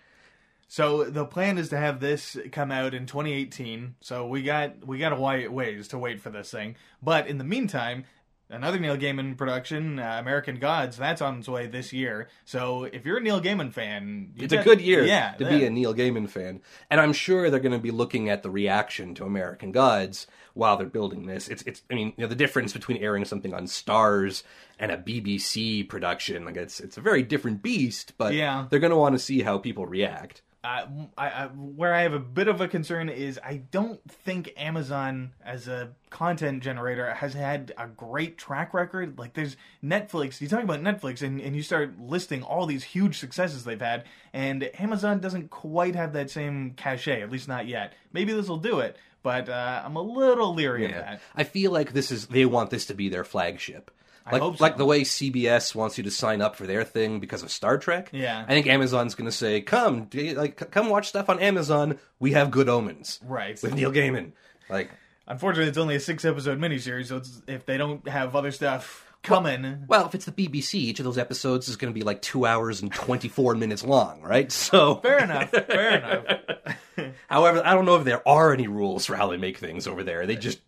So 0.71 1.03
the 1.03 1.25
plan 1.25 1.57
is 1.57 1.67
to 1.71 1.77
have 1.77 1.99
this 1.99 2.37
come 2.53 2.71
out 2.71 2.93
in 2.93 3.05
2018. 3.05 3.95
So 3.99 4.25
we 4.25 4.41
got 4.41 4.87
we 4.87 4.99
got 4.99 5.11
a 5.11 5.17
white 5.17 5.51
ways 5.51 5.89
to 5.89 5.97
wait 5.97 6.21
for 6.21 6.29
this 6.29 6.49
thing. 6.49 6.77
But 7.03 7.27
in 7.27 7.37
the 7.39 7.43
meantime, 7.43 8.05
another 8.49 8.79
Neil 8.79 8.95
Gaiman 8.95 9.35
production, 9.35 9.99
uh, 9.99 10.15
American 10.17 10.59
Gods, 10.59 10.95
that's 10.95 11.21
on 11.21 11.39
its 11.39 11.49
way 11.49 11.67
this 11.67 11.91
year. 11.91 12.29
So 12.45 12.85
if 12.85 13.05
you're 13.05 13.17
a 13.17 13.21
Neil 13.21 13.41
Gaiman 13.41 13.73
fan, 13.73 14.31
It's 14.37 14.53
a 14.53 14.63
good 14.63 14.79
year 14.79 15.03
yeah, 15.03 15.33
to 15.33 15.43
be 15.43 15.65
a 15.65 15.69
Neil 15.69 15.93
Gaiman 15.93 16.29
fan. 16.29 16.61
And 16.89 17.01
I'm 17.01 17.11
sure 17.11 17.49
they're 17.49 17.59
going 17.59 17.73
to 17.73 17.77
be 17.77 17.91
looking 17.91 18.29
at 18.29 18.41
the 18.41 18.49
reaction 18.49 19.13
to 19.15 19.25
American 19.25 19.73
Gods 19.73 20.25
while 20.53 20.77
they're 20.77 20.87
building 20.87 21.25
this. 21.25 21.49
It's 21.49 21.63
it's 21.63 21.81
I 21.91 21.95
mean, 21.95 22.13
you 22.15 22.23
know, 22.23 22.27
the 22.29 22.35
difference 22.35 22.71
between 22.71 23.03
airing 23.03 23.25
something 23.25 23.53
on 23.53 23.65
Starz 23.65 24.43
and 24.79 24.89
a 24.89 24.97
BBC 24.97 25.89
production, 25.89 26.45
like 26.45 26.55
it's 26.55 26.79
it's 26.79 26.95
a 26.95 27.01
very 27.01 27.23
different 27.23 27.61
beast, 27.61 28.13
but 28.17 28.33
Yeah. 28.33 28.67
they're 28.69 28.79
going 28.79 28.91
to 28.91 28.95
want 28.95 29.15
to 29.15 29.19
see 29.19 29.41
how 29.41 29.57
people 29.57 29.85
react. 29.85 30.41
Uh, 30.63 30.85
I, 31.17 31.29
I, 31.29 31.45
where 31.47 31.91
I 31.91 32.03
have 32.03 32.13
a 32.13 32.19
bit 32.19 32.47
of 32.47 32.61
a 32.61 32.67
concern 32.67 33.09
is 33.09 33.39
I 33.43 33.57
don't 33.57 33.99
think 34.11 34.53
Amazon 34.57 35.31
as 35.43 35.67
a 35.67 35.89
content 36.11 36.61
generator 36.61 37.11
has 37.15 37.33
had 37.33 37.73
a 37.79 37.87
great 37.87 38.37
track 38.37 38.71
record. 38.71 39.17
Like 39.17 39.33
there's 39.33 39.57
Netflix, 39.83 40.39
you 40.39 40.47
talk 40.47 40.63
about 40.63 40.81
Netflix 40.81 41.23
and, 41.23 41.41
and 41.41 41.55
you 41.55 41.63
start 41.63 41.99
listing 41.99 42.43
all 42.43 42.67
these 42.67 42.83
huge 42.83 43.17
successes 43.17 43.63
they've 43.63 43.81
had, 43.81 44.03
and 44.33 44.69
Amazon 44.79 45.19
doesn't 45.19 45.49
quite 45.49 45.95
have 45.95 46.13
that 46.13 46.29
same 46.29 46.73
cachet, 46.75 47.23
at 47.23 47.31
least 47.31 47.47
not 47.47 47.67
yet. 47.67 47.93
Maybe 48.13 48.31
this 48.31 48.47
will 48.47 48.57
do 48.57 48.81
it, 48.81 48.97
but 49.23 49.49
uh, 49.49 49.81
I'm 49.83 49.95
a 49.95 50.01
little 50.03 50.53
leery 50.53 50.85
of 50.85 50.91
that. 50.91 51.21
I 51.35 51.43
feel 51.43 51.71
like 51.71 51.93
this 51.93 52.11
is 52.11 52.27
they 52.27 52.45
want 52.45 52.69
this 52.69 52.85
to 52.85 52.93
be 52.93 53.09
their 53.09 53.23
flagship. 53.23 53.89
Like 54.29 54.41
so. 54.41 54.55
like 54.59 54.77
the 54.77 54.85
way 54.85 55.01
CBS 55.01 55.73
wants 55.73 55.97
you 55.97 56.03
to 56.03 56.11
sign 56.11 56.41
up 56.41 56.55
for 56.55 56.67
their 56.67 56.83
thing 56.83 57.19
because 57.19 57.43
of 57.43 57.51
Star 57.51 57.77
Trek. 57.77 58.09
Yeah. 58.11 58.43
I 58.47 58.51
think 58.51 58.67
Amazon's 58.67 59.15
going 59.15 59.29
to 59.29 59.31
say, 59.35 59.61
"Come, 59.61 60.09
like 60.13 60.71
come 60.71 60.89
watch 60.89 61.07
stuff 61.09 61.29
on 61.29 61.39
Amazon. 61.39 61.97
We 62.19 62.31
have 62.33 62.51
Good 62.51 62.69
Omens 62.69 63.19
Right. 63.23 63.61
with 63.63 63.73
Neil 63.73 63.91
Gaiman." 63.91 64.33
Like, 64.69 64.91
Unfortunately, 65.27 65.69
it's 65.69 65.77
only 65.77 65.95
a 65.95 65.99
six 65.99 66.25
episode 66.25 66.59
miniseries, 66.59 67.07
so 67.07 67.17
it's, 67.17 67.41
if 67.47 67.65
they 67.65 67.77
don't 67.77 68.05
have 68.07 68.35
other 68.35 68.51
stuff 68.51 69.05
coming, 69.23 69.85
well, 69.87 70.05
if 70.07 70.15
it's 70.15 70.25
the 70.25 70.31
BBC, 70.31 70.73
each 70.75 70.99
of 70.99 71.05
those 71.05 71.17
episodes 71.17 71.69
is 71.69 71.75
going 71.77 71.93
to 71.93 71.97
be 71.97 72.03
like 72.03 72.21
two 72.21 72.45
hours 72.45 72.81
and 72.81 72.91
twenty 72.91 73.27
four 73.29 73.55
minutes 73.55 73.83
long, 73.83 74.21
right? 74.21 74.51
So, 74.71 74.95
fair 74.95 75.23
enough. 75.23 75.49
Fair 75.51 75.97
enough. 75.97 77.13
however, 77.29 77.61
I 77.65 77.73
don't 77.73 77.85
know 77.85 77.95
if 77.95 78.03
there 78.03 78.27
are 78.27 78.53
any 78.53 78.67
rules 78.67 79.05
for 79.05 79.15
how 79.15 79.27
they 79.29 79.37
make 79.37 79.57
things 79.57 79.87
over 79.87 80.03
there. 80.03 80.25
They 80.25 80.35
just 80.35 80.59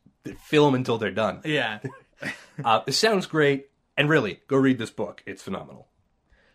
film 0.43 0.75
until 0.75 0.97
they're 0.97 1.11
done. 1.11 1.41
Yeah. 1.43 1.79
Uh, 2.63 2.81
it 2.85 2.91
sounds 2.91 3.25
great, 3.25 3.71
and 3.97 4.07
really, 4.07 4.39
go 4.47 4.55
read 4.55 4.77
this 4.77 4.91
book. 4.91 5.23
It's 5.25 5.41
phenomenal. 5.41 5.87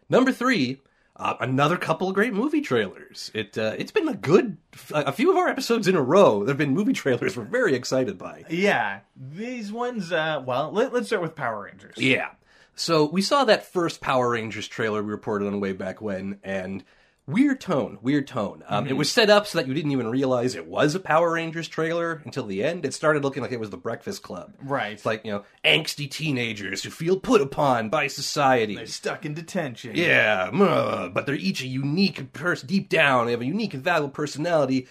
Number 0.08 0.30
three, 0.30 0.80
uh, 1.16 1.34
another 1.40 1.76
couple 1.76 2.08
of 2.08 2.14
great 2.14 2.32
movie 2.32 2.60
trailers. 2.60 3.32
It 3.34 3.58
uh, 3.58 3.74
it's 3.76 3.90
been 3.90 4.06
a 4.06 4.14
good 4.14 4.58
a 4.92 5.10
few 5.10 5.32
of 5.32 5.36
our 5.36 5.48
episodes 5.48 5.88
in 5.88 5.96
a 5.96 6.02
row. 6.02 6.44
There've 6.44 6.56
been 6.56 6.74
movie 6.74 6.92
trailers 6.92 7.36
we're 7.36 7.44
very 7.44 7.74
excited 7.74 8.16
by. 8.16 8.44
Yeah. 8.48 9.00
These 9.16 9.72
ones, 9.72 10.12
uh, 10.12 10.42
well, 10.46 10.70
let, 10.70 10.92
let's 10.92 11.08
start 11.08 11.22
with 11.22 11.34
Power 11.34 11.64
Rangers. 11.64 11.96
Yeah. 11.96 12.30
So 12.76 13.06
we 13.06 13.22
saw 13.22 13.44
that 13.44 13.72
first 13.72 14.00
Power 14.00 14.30
Rangers 14.30 14.68
trailer 14.68 15.02
we 15.02 15.10
reported 15.10 15.48
on 15.48 15.58
way 15.58 15.72
back 15.72 16.00
when, 16.00 16.38
and 16.44 16.84
weird 17.28 17.60
tone, 17.60 17.98
weird 18.02 18.26
tone. 18.26 18.64
Um, 18.68 18.88
It 18.88 18.94
was 18.94 19.10
set 19.12 19.30
up 19.30 19.46
so 19.46 19.58
that 19.58 19.68
you 19.68 19.74
didn't 19.74 19.92
even 19.92 20.08
realize 20.08 20.54
it 20.54 20.66
was 20.66 20.94
a 20.94 21.00
Power 21.00 21.32
Rangers 21.32 21.68
trailer 21.68 22.22
until 22.24 22.46
the 22.46 22.64
end. 22.64 22.84
It 22.84 22.94
started 22.94 23.22
looking 23.22 23.42
like 23.42 23.52
it 23.52 23.60
was 23.60 23.70
the 23.70 23.76
Breakfast 23.76 24.22
Club. 24.22 24.54
Right. 24.62 24.92
It's 24.94 25.06
like 25.06 25.24
you 25.24 25.30
know 25.30 25.44
angsty 25.64 26.10
teenagers 26.10 26.82
who 26.82 26.90
feel 26.90 27.20
put 27.20 27.40
upon 27.40 27.90
by 27.90 28.06
society. 28.08 28.74
They're 28.74 28.86
stuck 28.86 29.24
in 29.24 29.34
detention. 29.34 29.92
Yeah, 29.94 30.50
uh, 30.52 31.08
but 31.10 31.26
they're 31.26 31.34
each 31.36 31.62
a 31.62 31.66
unique 31.66 32.32
person 32.32 32.66
deep 32.66 32.88
down. 32.88 33.26
They 33.26 33.32
have 33.32 33.42
a 33.42 33.46
unique 33.46 33.74
and 33.74 33.82
valuable 33.84 34.10
personality. 34.10 34.88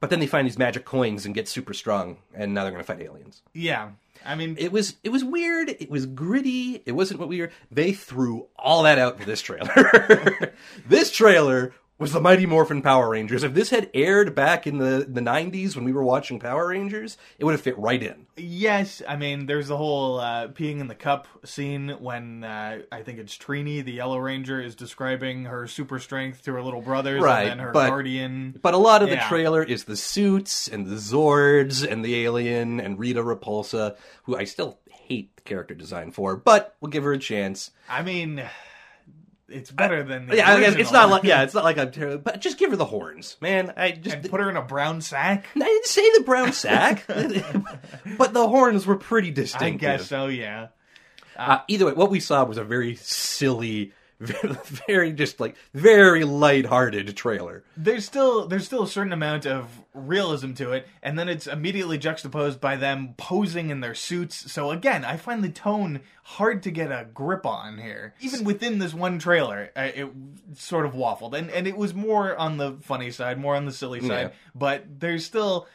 But 0.00 0.10
then 0.10 0.20
they 0.20 0.26
find 0.26 0.46
these 0.46 0.58
magic 0.58 0.84
coins 0.84 1.24
and 1.24 1.34
get 1.34 1.48
super 1.48 1.72
strong, 1.72 2.18
and 2.34 2.52
now 2.52 2.62
they're 2.62 2.72
going 2.72 2.82
to 2.82 2.86
fight 2.86 3.00
aliens. 3.00 3.40
Yeah. 3.54 3.90
I 4.24 4.34
mean, 4.34 4.56
It 4.58 4.72
was 4.72 4.96
it 5.02 5.10
was 5.10 5.24
weird. 5.24 5.68
It 5.68 5.90
was 5.90 6.06
gritty. 6.06 6.82
It 6.86 6.92
wasn't 6.92 7.20
what 7.20 7.28
we 7.28 7.40
were. 7.40 7.50
They 7.70 7.92
threw 7.92 8.46
all 8.56 8.84
that 8.84 8.98
out 8.98 9.18
for 9.18 9.26
this 9.26 9.42
trailer. 9.42 10.54
this 10.88 11.10
trailer 11.10 11.74
was 11.98 12.12
the 12.12 12.20
Mighty 12.20 12.44
Morphin 12.44 12.82
Power 12.82 13.08
Rangers. 13.10 13.44
If 13.44 13.54
this 13.54 13.70
had 13.70 13.88
aired 13.94 14.34
back 14.34 14.66
in 14.66 14.78
the 14.78 15.06
the 15.08 15.20
'90s 15.20 15.76
when 15.76 15.84
we 15.84 15.92
were 15.92 16.02
watching 16.02 16.40
Power 16.40 16.68
Rangers, 16.68 17.16
it 17.38 17.44
would 17.44 17.52
have 17.52 17.60
fit 17.60 17.78
right 17.78 18.02
in. 18.02 18.26
yes. 18.36 19.00
I 19.08 19.16
mean, 19.16 19.46
there's 19.46 19.68
the 19.68 19.76
whole 19.76 20.18
uh, 20.18 20.48
peeing 20.48 20.80
in 20.80 20.88
the 20.88 20.94
cup 20.94 21.28
scene 21.44 21.90
when 22.00 22.42
uh, 22.44 22.80
I 22.90 23.02
think 23.02 23.18
it's 23.20 23.36
Trini, 23.38 23.84
the 23.84 23.92
Yellow 23.92 24.18
Ranger, 24.18 24.60
is 24.60 24.74
describing 24.74 25.44
her 25.44 25.66
super 25.68 25.98
strength 26.00 26.42
to 26.44 26.52
her 26.54 26.62
little 26.62 26.82
brothers 26.82 27.22
Right, 27.22 27.42
and 27.42 27.50
then 27.50 27.58
her 27.66 27.72
but- 27.72 27.88
guardian. 27.88 28.58
But 28.60 28.74
a 28.74 28.78
lot 28.78 29.02
of 29.02 29.10
the 29.10 29.16
trailer 29.16 29.62
is 29.62 29.84
the 29.84 29.96
suits 29.96 30.66
and 30.68 30.86
the 30.86 30.96
Zords 30.96 31.86
and 31.88 32.04
the 32.04 32.24
alien 32.24 32.80
and 32.80 32.98
Rita 32.98 33.22
Repulsa, 33.22 33.96
who 34.24 34.36
I 34.36 34.44
still 34.44 34.78
hate 34.90 35.36
the 35.36 35.42
character 35.42 35.74
design 35.74 36.10
for, 36.10 36.34
but 36.34 36.74
we'll 36.80 36.90
give 36.90 37.04
her 37.04 37.12
a 37.12 37.18
chance. 37.18 37.70
I 37.88 38.02
mean, 38.02 38.42
it's 39.48 39.70
better 39.70 40.02
than 40.02 40.26
the 40.26 40.36
Yeah, 40.36 40.50
I 40.50 40.60
guess 40.60 40.74
it's 40.74 40.92
not 40.92 41.10
like 41.10 41.24
yeah, 41.24 41.42
it's 41.42 41.54
not 41.54 41.64
like 41.64 41.78
I'm 41.78 41.90
terrible, 41.90 42.18
but 42.18 42.40
just 42.40 42.58
give 42.58 42.70
her 42.70 42.76
the 42.76 42.84
horns, 42.84 43.36
man. 43.40 43.72
I 43.76 43.92
just 43.92 44.16
and 44.16 44.30
put 44.30 44.40
her 44.40 44.48
in 44.48 44.56
a 44.56 44.62
brown 44.62 45.00
sack. 45.00 45.46
I 45.54 45.60
didn't 45.60 45.86
say 45.86 46.10
the 46.18 46.24
brown 46.24 46.52
sack, 46.54 47.04
but 47.06 48.32
the 48.32 48.48
horns 48.48 48.86
were 48.86 48.96
pretty 48.96 49.30
distinct. 49.30 49.84
I 49.84 49.96
guess 49.96 50.06
so. 50.06 50.26
Yeah. 50.26 50.68
Uh, 51.36 51.60
either 51.68 51.86
way, 51.86 51.92
what 51.92 52.10
we 52.10 52.20
saw 52.20 52.44
was 52.44 52.58
a 52.58 52.64
very 52.64 52.94
silly, 52.96 53.92
very 54.86 55.12
just 55.12 55.40
like 55.40 55.56
very 55.72 56.24
light-hearted 56.24 57.16
trailer. 57.16 57.64
there's 57.76 58.04
still 58.04 58.46
there's 58.46 58.64
still 58.64 58.82
a 58.82 58.88
certain 58.88 59.12
amount 59.12 59.46
of 59.46 59.68
realism 59.94 60.52
to 60.52 60.72
it 60.72 60.86
and 61.02 61.18
then 61.18 61.28
it's 61.28 61.46
immediately 61.46 61.96
juxtaposed 61.98 62.60
by 62.60 62.76
them 62.76 63.14
posing 63.16 63.70
in 63.70 63.80
their 63.80 63.94
suits. 63.94 64.50
So 64.50 64.70
again 64.70 65.04
i 65.04 65.16
find 65.16 65.42
the 65.44 65.48
tone 65.48 66.00
hard 66.24 66.62
to 66.62 66.70
get 66.70 66.90
a 66.90 67.06
grip 67.12 67.44
on 67.46 67.78
here. 67.78 68.14
Even 68.20 68.44
within 68.44 68.78
this 68.78 68.94
one 68.94 69.18
trailer 69.18 69.70
uh, 69.76 69.90
it 69.94 70.08
sort 70.54 70.86
of 70.86 70.92
waffled. 70.94 71.34
And 71.34 71.50
and 71.50 71.66
it 71.66 71.76
was 71.76 71.94
more 71.94 72.36
on 72.36 72.56
the 72.56 72.72
funny 72.82 73.10
side 73.10 73.38
more 73.38 73.54
on 73.56 73.66
the 73.66 73.72
silly 73.72 74.00
side. 74.00 74.08
Yeah. 74.08 74.30
but 74.54 75.00
there 75.00 75.18
still 75.18 75.66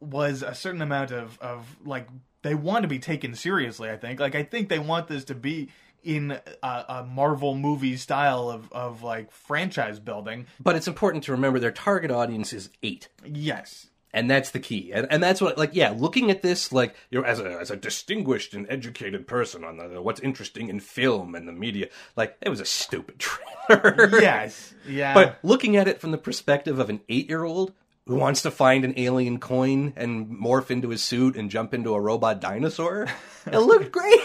was 0.00 0.42
a 0.42 0.54
certain 0.54 0.82
amount 0.82 1.12
of 1.12 1.38
of 1.40 1.76
like 1.84 2.08
they 2.42 2.54
want 2.56 2.82
to 2.82 2.88
be 2.88 2.98
taken 2.98 3.34
seriously 3.34 3.88
i 3.88 3.96
think. 3.96 4.18
Like 4.20 4.34
i 4.34 4.42
think 4.42 4.68
they 4.68 4.78
want 4.80 5.08
this 5.08 5.24
to 5.26 5.34
be 5.34 5.68
in 6.02 6.32
a, 6.62 6.84
a 6.88 7.04
Marvel 7.08 7.54
movie 7.54 7.96
style 7.96 8.48
of, 8.50 8.70
of 8.72 9.02
like 9.02 9.30
franchise 9.30 9.98
building. 10.00 10.46
But 10.60 10.76
it's 10.76 10.88
important 10.88 11.24
to 11.24 11.32
remember 11.32 11.58
their 11.58 11.70
target 11.72 12.10
audience 12.10 12.52
is 12.52 12.70
eight. 12.82 13.08
Yes. 13.24 13.86
and 14.14 14.30
that's 14.30 14.50
the 14.50 14.60
key 14.60 14.92
and, 14.92 15.06
and 15.10 15.22
that's 15.22 15.40
what 15.40 15.56
like 15.56 15.70
yeah 15.72 15.88
looking 15.96 16.30
at 16.30 16.42
this 16.42 16.70
like 16.70 16.94
you 17.10 17.18
know 17.18 17.24
as 17.26 17.40
a 17.40 17.58
as 17.58 17.70
a 17.70 17.76
distinguished 17.76 18.52
and 18.52 18.66
educated 18.68 19.26
person 19.26 19.64
on 19.64 19.78
the, 19.78 20.02
what's 20.02 20.20
interesting 20.20 20.68
in 20.68 20.78
film 20.80 21.34
and 21.34 21.48
the 21.48 21.52
media 21.52 21.88
like 22.14 22.36
it 22.42 22.50
was 22.50 22.60
a 22.60 22.64
stupid 22.66 23.18
trailer 23.68 24.20
Yes. 24.20 24.74
Yeah. 24.86 25.14
but 25.14 25.38
looking 25.42 25.76
at 25.78 25.88
it 25.88 25.98
from 25.98 26.10
the 26.10 26.18
perspective 26.18 26.78
of 26.78 26.90
an 26.90 27.00
eight-year-old 27.08 27.72
who 28.06 28.16
wants 28.16 28.42
to 28.42 28.50
find 28.50 28.84
an 28.84 28.94
alien 28.96 29.38
coin 29.38 29.92
and 29.96 30.28
morph 30.28 30.70
into 30.70 30.88
his 30.88 31.02
suit 31.02 31.36
and 31.36 31.50
jump 31.50 31.72
into 31.74 31.94
a 31.94 32.00
robot 32.00 32.40
dinosaur 32.40 33.06
it 33.46 33.58
looked 33.58 33.92
great 33.92 34.20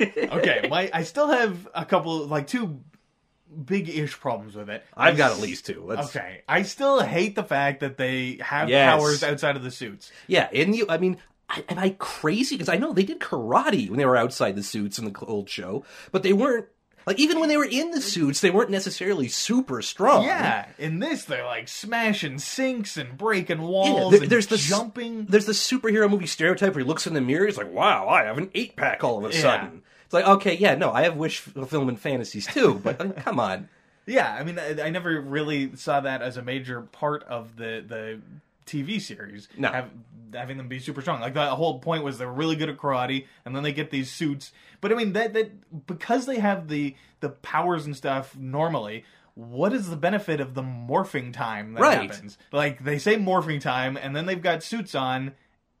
okay, 0.32 0.66
my 0.70 0.90
I 0.92 1.02
still 1.04 1.28
have 1.28 1.68
a 1.74 1.84
couple 1.84 2.26
like 2.26 2.46
two 2.46 2.80
big 3.64 3.88
ish 3.88 4.18
problems 4.18 4.54
with 4.56 4.70
it. 4.70 4.82
i've 4.96 5.16
got 5.16 5.30
at 5.32 5.38
least 5.38 5.66
two 5.66 5.84
Let's, 5.86 6.08
Okay. 6.16 6.42
I 6.48 6.62
still 6.62 7.00
hate 7.00 7.34
the 7.34 7.44
fact 7.44 7.80
that 7.80 7.96
they 7.98 8.38
have 8.42 8.68
Yes. 8.68 8.90
powers 8.90 9.22
outside 9.22 9.56
of 9.56 9.62
the 9.62 9.70
suits. 9.70 10.10
yeah 10.26 10.48
and 10.52 10.74
you 10.74 10.86
i 10.88 10.98
mean 10.98 11.18
I, 11.48 11.62
am 11.68 11.78
I 11.78 11.90
crazy? 11.98 12.54
Because 12.54 12.70
I 12.70 12.78
know 12.78 12.94
they 12.94 13.02
did 13.02 13.18
karate 13.20 13.90
when 13.90 13.98
they 13.98 14.06
were 14.06 14.16
outside 14.16 14.56
the 14.56 14.62
suits 14.62 14.98
in 14.98 15.04
the 15.04 15.18
old 15.26 15.50
show, 15.50 15.84
but 16.10 16.22
they 16.22 16.32
weren't 16.32 16.64
like 17.06 17.18
even 17.18 17.40
when 17.40 17.48
they 17.48 17.56
were 17.56 17.64
in 17.64 17.90
the 17.90 18.00
suits, 18.00 18.40
they 18.40 18.50
weren't 18.50 18.70
necessarily 18.70 19.28
super 19.28 19.82
strong. 19.82 20.24
Yeah. 20.24 20.66
In 20.78 20.98
this 20.98 21.24
they're 21.24 21.44
like 21.44 21.68
smashing 21.68 22.38
sinks 22.38 22.96
and 22.96 23.16
breaking 23.16 23.58
Yeah, 23.60 23.66
walls 23.66 24.12
there- 24.12 24.22
and 24.22 24.30
there's 24.30 24.46
the 24.48 24.56
jumping. 24.56 25.26
There's 25.26 25.46
the 25.46 25.52
superhero 25.52 26.10
movie 26.10 26.26
stereotype 26.26 26.74
where 26.74 26.82
he 26.84 26.88
looks 26.88 27.06
in 27.06 27.14
the 27.14 27.20
mirror, 27.20 27.46
he's 27.46 27.56
like, 27.58 27.72
"Wow, 27.72 28.08
I 28.08 28.24
have 28.24 28.38
an 28.38 28.50
eight 28.54 28.76
pack 28.76 29.02
all 29.04 29.24
of 29.24 29.30
a 29.30 29.34
Yeah. 29.34 29.40
sudden." 29.42 29.82
It's 30.04 30.14
like, 30.14 30.26
okay, 30.26 30.54
yeah, 30.56 30.74
no, 30.74 30.92
I 30.92 31.02
have 31.02 31.16
wish 31.16 31.38
fulfillment 31.40 31.98
fantasies 31.98 32.46
too, 32.46 32.80
but 32.84 33.16
come 33.24 33.40
on. 33.40 33.68
Yeah, 34.04 34.34
I 34.34 34.42
mean, 34.42 34.58
I, 34.58 34.82
I 34.82 34.90
never 34.90 35.20
really 35.20 35.76
saw 35.76 36.00
that 36.00 36.22
as 36.22 36.36
a 36.36 36.42
major 36.42 36.80
part 36.82 37.22
of 37.22 37.54
the 37.56 37.84
the 37.86 38.20
TV 38.66 39.00
series. 39.00 39.48
No. 39.56 39.70
Have, 39.70 39.90
having 40.34 40.56
them 40.56 40.68
be 40.68 40.78
super 40.78 41.02
strong. 41.02 41.20
Like 41.20 41.34
the 41.34 41.54
whole 41.54 41.78
point 41.78 42.04
was 42.04 42.18
they're 42.18 42.30
really 42.30 42.56
good 42.56 42.68
at 42.68 42.76
karate, 42.78 43.26
and 43.44 43.54
then 43.54 43.62
they 43.62 43.72
get 43.72 43.90
these 43.90 44.10
suits. 44.10 44.52
But 44.80 44.92
I 44.92 44.94
mean, 44.94 45.12
that 45.12 45.32
that 45.34 45.86
because 45.86 46.26
they 46.26 46.38
have 46.38 46.68
the 46.68 46.94
the 47.20 47.28
powers 47.30 47.86
and 47.86 47.96
stuff 47.96 48.36
normally. 48.36 49.04
What 49.34 49.72
is 49.72 49.88
the 49.88 49.96
benefit 49.96 50.40
of 50.40 50.52
the 50.52 50.62
morphing 50.62 51.32
time 51.32 51.72
that 51.72 51.80
Right. 51.80 52.10
happens? 52.10 52.36
Like 52.52 52.84
they 52.84 52.98
say 52.98 53.16
morphing 53.16 53.62
time, 53.62 53.96
and 53.96 54.14
then 54.14 54.26
they've 54.26 54.42
got 54.42 54.62
suits 54.62 54.94
on, 54.94 55.32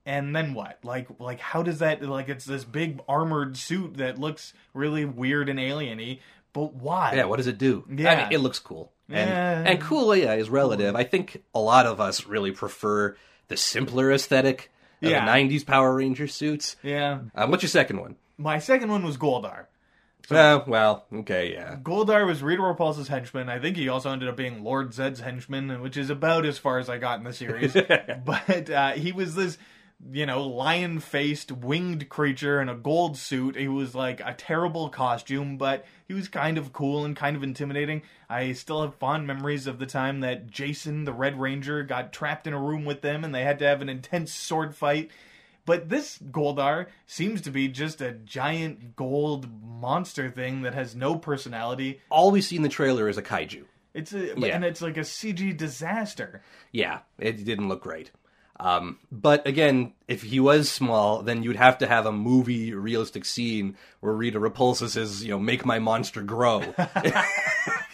and 0.06 0.34
then 0.34 0.54
what? 0.54 0.78
Like 0.82 1.06
like 1.18 1.38
how 1.38 1.62
does 1.62 1.80
that 1.80 2.02
like 2.02 2.30
it's 2.30 2.46
this 2.46 2.64
big 2.64 3.00
armored 3.06 3.58
suit 3.58 3.98
that 3.98 4.18
looks 4.18 4.54
really 4.72 5.04
weird 5.04 5.50
and 5.50 5.58
alieny, 5.58 6.20
but 6.54 6.72
why? 6.74 7.12
Yeah, 7.14 7.24
what 7.26 7.36
does 7.36 7.46
it 7.46 7.58
do? 7.58 7.84
I 7.90 7.92
Yeah. 8.00 8.16
mean, 8.24 8.28
it 8.32 8.38
looks 8.40 8.58
cool. 8.58 8.90
And, 9.12 9.28
Yeah. 9.30 9.62
and 9.72 9.80
cool, 9.80 10.14
yeah, 10.16 10.34
is 10.34 10.48
relative. 10.50 10.94
I 10.96 11.04
think 11.04 11.42
a 11.54 11.60
lot 11.60 11.86
of 11.86 12.00
us 12.00 12.26
really 12.26 12.50
prefer 12.52 13.16
the 13.48 13.56
simpler 13.56 14.10
aesthetic 14.12 14.70
of 15.02 15.10
Yeah. 15.10 15.20
the 15.24 15.26
90s 15.30 15.64
Power 15.64 15.94
Ranger 15.94 16.26
suits. 16.26 16.76
Yeah. 16.82 17.20
Um, 17.34 17.50
what's 17.50 17.62
your 17.62 17.68
second 17.70 18.00
one? 18.00 18.16
My 18.38 18.58
second 18.58 18.90
one 18.90 19.04
was 19.04 19.16
Goldar. 19.16 19.66
Uh, 20.30 20.60
well, 20.68 21.04
okay, 21.12 21.52
yeah. 21.52 21.76
Goldar 21.82 22.24
was 22.26 22.42
Rita 22.42 22.62
Repulsa's 22.62 23.08
henchman. 23.08 23.48
I 23.48 23.58
think 23.58 23.76
he 23.76 23.88
also 23.88 24.10
ended 24.10 24.28
up 24.28 24.36
being 24.36 24.62
Lord 24.62 24.90
Zedd's 24.94 25.20
henchman, 25.20 25.80
which 25.82 25.96
is 25.96 26.10
about 26.10 26.46
as 26.46 26.58
far 26.58 26.78
as 26.78 26.88
I 26.88 26.98
got 26.98 27.18
in 27.18 27.24
the 27.24 27.32
series. 27.32 27.72
but 28.24 28.70
uh, 28.70 28.92
he 28.92 29.10
was 29.12 29.34
this 29.34 29.58
you 30.10 30.26
know, 30.26 30.42
lion 30.46 30.98
faced 31.00 31.52
winged 31.52 32.08
creature 32.08 32.60
in 32.60 32.68
a 32.68 32.74
gold 32.74 33.16
suit. 33.16 33.56
He 33.56 33.68
was 33.68 33.94
like 33.94 34.20
a 34.20 34.34
terrible 34.34 34.88
costume, 34.88 35.56
but 35.58 35.84
he 36.08 36.14
was 36.14 36.28
kind 36.28 36.58
of 36.58 36.72
cool 36.72 37.04
and 37.04 37.14
kind 37.16 37.36
of 37.36 37.42
intimidating. 37.42 38.02
I 38.28 38.52
still 38.52 38.82
have 38.82 38.94
fond 38.96 39.26
memories 39.26 39.66
of 39.66 39.78
the 39.78 39.86
time 39.86 40.20
that 40.20 40.50
Jason, 40.50 41.04
the 41.04 41.12
Red 41.12 41.38
Ranger, 41.40 41.82
got 41.82 42.12
trapped 42.12 42.46
in 42.46 42.52
a 42.52 42.60
room 42.60 42.84
with 42.84 43.00
them 43.02 43.22
and 43.24 43.34
they 43.34 43.44
had 43.44 43.58
to 43.60 43.66
have 43.66 43.80
an 43.82 43.88
intense 43.88 44.32
sword 44.32 44.74
fight. 44.74 45.10
But 45.64 45.88
this 45.88 46.18
Goldar 46.18 46.86
seems 47.06 47.40
to 47.42 47.50
be 47.52 47.68
just 47.68 48.00
a 48.00 48.10
giant 48.12 48.96
gold 48.96 49.48
monster 49.62 50.28
thing 50.28 50.62
that 50.62 50.74
has 50.74 50.96
no 50.96 51.16
personality. 51.16 52.00
All 52.10 52.32
we 52.32 52.40
see 52.40 52.56
in 52.56 52.62
the 52.62 52.68
trailer 52.68 53.08
is 53.08 53.16
a 53.18 53.22
kaiju. 53.22 53.64
It's 53.94 54.12
a, 54.12 54.34
Yeah. 54.36 54.56
and 54.56 54.64
it's 54.64 54.82
like 54.82 54.96
a 54.96 55.04
CG 55.04 55.56
disaster. 55.56 56.42
Yeah, 56.72 57.00
it 57.18 57.44
didn't 57.44 57.68
look 57.68 57.82
great. 57.82 58.10
Um, 58.62 58.98
but 59.10 59.46
again, 59.46 59.92
if 60.12 60.22
he 60.22 60.38
was 60.40 60.70
small, 60.70 61.22
then 61.22 61.42
you'd 61.42 61.56
have 61.56 61.78
to 61.78 61.86
have 61.86 62.04
a 62.06 62.12
movie 62.12 62.74
realistic 62.74 63.24
scene 63.24 63.76
where 64.00 64.12
Rita 64.12 64.38
Repulsa 64.38 64.88
says, 64.88 65.22
you 65.24 65.30
know, 65.30 65.38
make 65.38 65.64
my 65.64 65.78
monster 65.78 66.22
grow. 66.22 66.60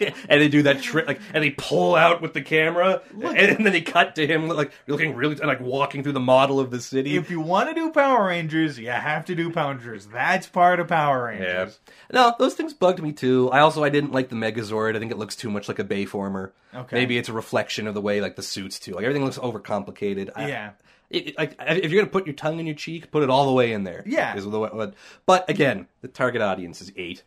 and 0.00 0.40
they 0.40 0.48
do 0.48 0.62
that 0.62 0.80
trick, 0.80 1.06
like, 1.06 1.20
and 1.34 1.42
they 1.44 1.50
pull 1.50 1.94
out 1.94 2.20
with 2.22 2.32
the 2.32 2.40
camera, 2.40 3.02
and, 3.12 3.64
then 3.64 3.72
they 3.72 3.80
cut 3.80 4.14
to 4.16 4.26
him, 4.26 4.48
like, 4.48 4.72
looking 4.86 5.14
really, 5.14 5.34
like, 5.36 5.60
walking 5.60 6.02
through 6.02 6.12
the 6.12 6.20
model 6.20 6.60
of 6.60 6.70
the 6.70 6.80
city. 6.80 7.16
If 7.16 7.30
you 7.30 7.40
want 7.40 7.68
to 7.68 7.74
do 7.74 7.90
Power 7.90 8.26
Rangers, 8.26 8.78
you 8.78 8.88
have 8.88 9.24
to 9.26 9.34
do 9.34 9.50
Power 9.52 9.74
Rangers. 9.74 10.06
That's 10.06 10.46
part 10.46 10.80
of 10.80 10.88
Power 10.88 11.32
Yeah. 11.32 11.38
Rangers. 11.58 11.78
No, 12.12 12.34
those 12.38 12.54
things 12.54 12.72
bugged 12.74 13.02
me 13.02 13.12
too. 13.12 13.50
I 13.50 13.60
also 13.60 13.84
I 13.84 13.90
didn't 13.90 14.12
like 14.12 14.28
the 14.30 14.36
Megazord. 14.36 14.96
I 14.96 14.98
think 14.98 15.12
it 15.12 15.18
looks 15.18 15.36
too 15.36 15.50
much 15.50 15.68
like 15.68 15.78
a 15.78 15.84
Bayformer. 15.84 16.52
Okay. 16.74 16.96
Maybe 16.96 17.18
it's 17.18 17.28
a 17.28 17.32
reflection 17.34 17.86
of 17.86 17.94
the 17.94 18.00
way 18.00 18.20
like 18.20 18.36
the 18.36 18.42
suits 18.42 18.78
too. 18.78 18.92
Like 18.94 19.04
everything 19.04 19.24
looks 19.24 19.38
overcomplicated. 19.38 20.30
I- 20.34 20.48
Yeah. 20.48 20.70
It, 21.10 21.38
like 21.38 21.56
if 21.60 21.90
you're 21.90 22.02
gonna 22.02 22.10
put 22.12 22.26
your 22.26 22.34
tongue 22.34 22.58
in 22.60 22.66
your 22.66 22.74
cheek, 22.74 23.10
put 23.10 23.22
it 23.22 23.30
all 23.30 23.46
the 23.46 23.52
way 23.52 23.72
in 23.72 23.84
there. 23.84 24.02
Yeah. 24.06 24.36
Is 24.36 24.44
the 24.44 24.58
way, 24.58 24.68
but- 24.72 24.94
but 25.26 25.48
again, 25.48 25.86
the 26.02 26.08
target 26.08 26.42
audience 26.42 26.80
is 26.82 26.92
eight. 26.96 27.22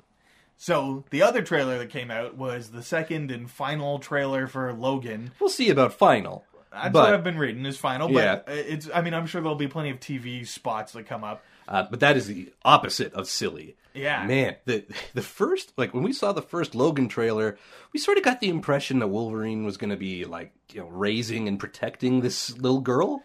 So 0.57 1.03
the 1.09 1.23
other 1.23 1.41
trailer 1.41 1.79
that 1.79 1.89
came 1.89 2.11
out 2.11 2.37
was 2.37 2.69
the 2.69 2.83
second 2.83 3.31
and 3.31 3.49
final 3.49 3.97
trailer 3.97 4.45
for 4.47 4.71
Logan. 4.73 5.31
We'll 5.39 5.49
see 5.49 5.69
about 5.71 5.93
final. 5.93 6.45
That's 6.71 6.93
but 6.93 7.03
what 7.05 7.13
I've 7.13 7.23
been 7.23 7.37
reading 7.39 7.65
is 7.65 7.77
final, 7.77 8.07
but 8.07 8.45
Yeah. 8.47 8.53
it's. 8.53 8.87
I 8.93 9.01
mean, 9.01 9.13
I'm 9.13 9.25
sure 9.25 9.41
there'll 9.41 9.55
be 9.55 9.67
plenty 9.67 9.89
of 9.89 9.99
TV 9.99 10.45
spots 10.47 10.93
that 10.93 11.05
come 11.07 11.23
up. 11.23 11.43
uh, 11.67 11.85
but 11.89 11.99
that 12.01 12.15
is 12.17 12.27
the 12.27 12.51
opposite 12.63 13.13
of 13.13 13.27
silly. 13.27 13.75
Yeah. 13.93 14.25
Man, 14.25 14.55
the 14.65 14.85
the 15.13 15.21
first 15.21 15.73
like 15.77 15.93
when 15.93 16.03
we 16.03 16.13
saw 16.13 16.31
the 16.31 16.41
first 16.41 16.75
Logan 16.75 17.09
trailer, 17.09 17.57
we 17.91 17.99
sort 17.99 18.17
of 18.17 18.23
got 18.23 18.39
the 18.39 18.47
impression 18.49 18.99
that 18.99 19.07
Wolverine 19.07 19.65
was 19.65 19.75
going 19.77 19.89
to 19.89 19.97
be 19.97 20.23
like 20.23 20.53
you 20.71 20.79
know 20.81 20.87
raising 20.87 21.47
and 21.49 21.59
protecting 21.59 22.21
this 22.21 22.55
little 22.57 22.79
girl. 22.81 23.21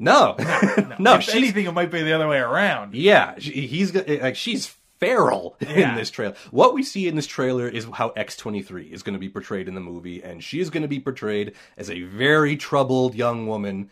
No, 0.00 0.34
no, 0.98 1.14
if 1.16 1.22
she's 1.22 1.34
anything, 1.34 1.66
it 1.66 1.72
might 1.72 1.90
be 1.90 2.02
the 2.02 2.12
other 2.12 2.26
way 2.26 2.38
around. 2.38 2.94
yeah, 2.94 3.34
she, 3.38 3.66
he's 3.66 3.94
like 3.94 4.34
she's 4.36 4.74
feral 4.98 5.56
Yeah. 5.60 5.90
in 5.90 5.96
this 5.96 6.10
trailer. 6.10 6.34
What 6.50 6.74
we 6.74 6.82
see 6.82 7.06
in 7.08 7.16
this 7.16 7.26
trailer 7.26 7.68
is 7.68 7.86
how 7.94 8.08
X 8.10 8.36
twenty 8.36 8.62
three 8.62 8.86
is 8.86 9.02
going 9.02 9.14
to 9.14 9.18
be 9.20 9.28
portrayed 9.28 9.68
in 9.68 9.74
the 9.74 9.80
movie, 9.80 10.22
and 10.22 10.42
she 10.42 10.58
is 10.60 10.70
going 10.70 10.82
to 10.82 10.88
be 10.88 11.00
portrayed 11.00 11.52
as 11.76 11.90
a 11.90 12.02
very 12.02 12.56
troubled 12.56 13.14
young 13.14 13.46
woman 13.46 13.90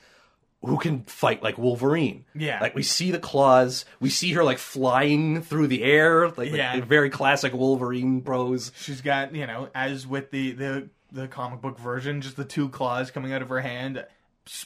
who 0.62 0.76
can 0.76 1.02
fight 1.04 1.40
like 1.42 1.56
Wolverine. 1.56 2.24
Yeah. 2.34 2.58
like 2.60 2.74
we 2.74 2.82
see 2.82 3.12
the 3.12 3.20
claws, 3.20 3.84
we 4.00 4.10
see 4.10 4.32
her 4.32 4.42
like 4.42 4.58
flying 4.58 5.40
through 5.40 5.68
the 5.68 5.84
air, 5.84 6.30
like, 6.30 6.50
Yeah. 6.50 6.74
like 6.74 6.84
very 6.84 7.10
classic 7.10 7.52
Wolverine 7.52 8.22
pose. 8.22 8.72
She's 8.76 9.00
got, 9.00 9.34
you 9.36 9.46
know, 9.46 9.68
as 9.74 10.04
with 10.06 10.30
the 10.32 10.52
the 10.52 10.88
the 11.12 11.28
comic 11.28 11.60
book 11.62 11.78
version, 11.78 12.20
just 12.20 12.36
the 12.36 12.44
two 12.44 12.68
claws 12.70 13.10
coming 13.10 13.32
out 13.32 13.40
of 13.40 13.48
her 13.50 13.60
hand. 13.60 14.04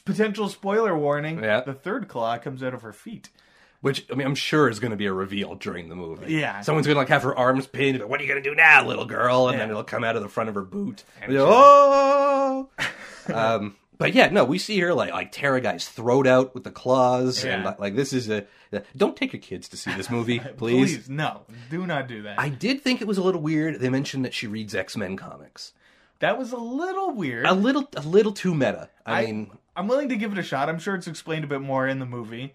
Potential 0.04 0.48
spoiler 0.48 0.96
warning: 0.96 1.42
Yeah. 1.42 1.60
the 1.62 1.74
third 1.74 2.08
claw 2.08 2.38
comes 2.38 2.62
out 2.62 2.74
of 2.74 2.82
her 2.82 2.92
feet. 2.92 3.30
Which 3.80 4.06
I 4.12 4.14
mean, 4.14 4.26
I'm 4.28 4.36
sure 4.36 4.68
is 4.68 4.78
going 4.78 4.92
to 4.92 4.96
be 4.96 5.06
a 5.06 5.12
reveal 5.12 5.56
during 5.56 5.88
the 5.88 5.96
movie. 5.96 6.32
Yeah. 6.34 6.60
someone's 6.60 6.86
going 6.86 6.94
to 6.94 7.00
like 7.00 7.08
have 7.08 7.24
her 7.24 7.36
arms 7.36 7.66
pinned. 7.66 7.98
Like, 7.98 8.08
what 8.08 8.20
are 8.20 8.22
you 8.22 8.28
going 8.28 8.40
to 8.40 8.48
do 8.48 8.54
now, 8.54 8.86
little 8.86 9.06
girl? 9.06 9.48
And 9.48 9.58
then 9.58 9.70
it'll 9.70 9.82
come 9.82 10.04
out 10.04 10.14
of 10.14 10.22
the 10.22 10.28
front 10.28 10.48
of 10.48 10.54
her 10.54 10.62
boot. 10.62 11.02
And 11.20 11.32
oh. 11.36 12.68
um, 13.32 13.74
but 13.98 14.14
yeah, 14.14 14.28
no, 14.30 14.44
we 14.44 14.58
see 14.58 14.78
her 14.80 14.94
like 14.94 15.12
like 15.12 15.32
tear 15.32 15.56
a 15.56 15.60
guy's 15.60 15.88
throat 15.88 16.26
out 16.26 16.54
with 16.54 16.64
the 16.64 16.70
claws, 16.70 17.44
and 17.44 17.64
like, 17.64 17.78
like 17.78 17.96
this 17.96 18.12
is 18.12 18.28
a. 18.28 18.46
Don't 18.96 19.16
take 19.16 19.32
your 19.32 19.42
kids 19.42 19.68
to 19.68 19.76
see 19.76 19.92
this 19.94 20.08
movie, 20.08 20.38
please. 20.56 21.08
no, 21.08 21.42
do 21.70 21.86
not 21.86 22.08
do 22.08 22.22
that. 22.22 22.38
I 22.40 22.48
did 22.48 22.82
think 22.82 23.00
it 23.00 23.06
was 23.06 23.18
a 23.18 23.22
little 23.22 23.40
weird. 23.40 23.80
They 23.80 23.90
mentioned 23.90 24.24
that 24.24 24.32
she 24.34 24.46
reads 24.46 24.74
X 24.74 24.96
Men 24.96 25.16
comics. 25.16 25.72
that 26.20 26.38
was 26.38 26.52
a 26.52 26.56
little 26.56 27.10
weird. 27.12 27.46
A 27.46 27.52
little, 27.52 27.88
a 27.96 28.00
little 28.02 28.32
too 28.32 28.54
meta. 28.54 28.88
I, 29.04 29.22
I- 29.22 29.26
mean, 29.26 29.50
I'm 29.76 29.88
willing 29.88 30.08
to 30.10 30.16
give 30.16 30.32
it 30.32 30.38
a 30.38 30.42
shot. 30.42 30.68
I'm 30.68 30.78
sure 30.78 30.94
it's 30.94 31.06
explained 31.06 31.44
a 31.44 31.48
bit 31.48 31.60
more 31.60 31.86
in 31.86 31.98
the 31.98 32.06
movie. 32.06 32.54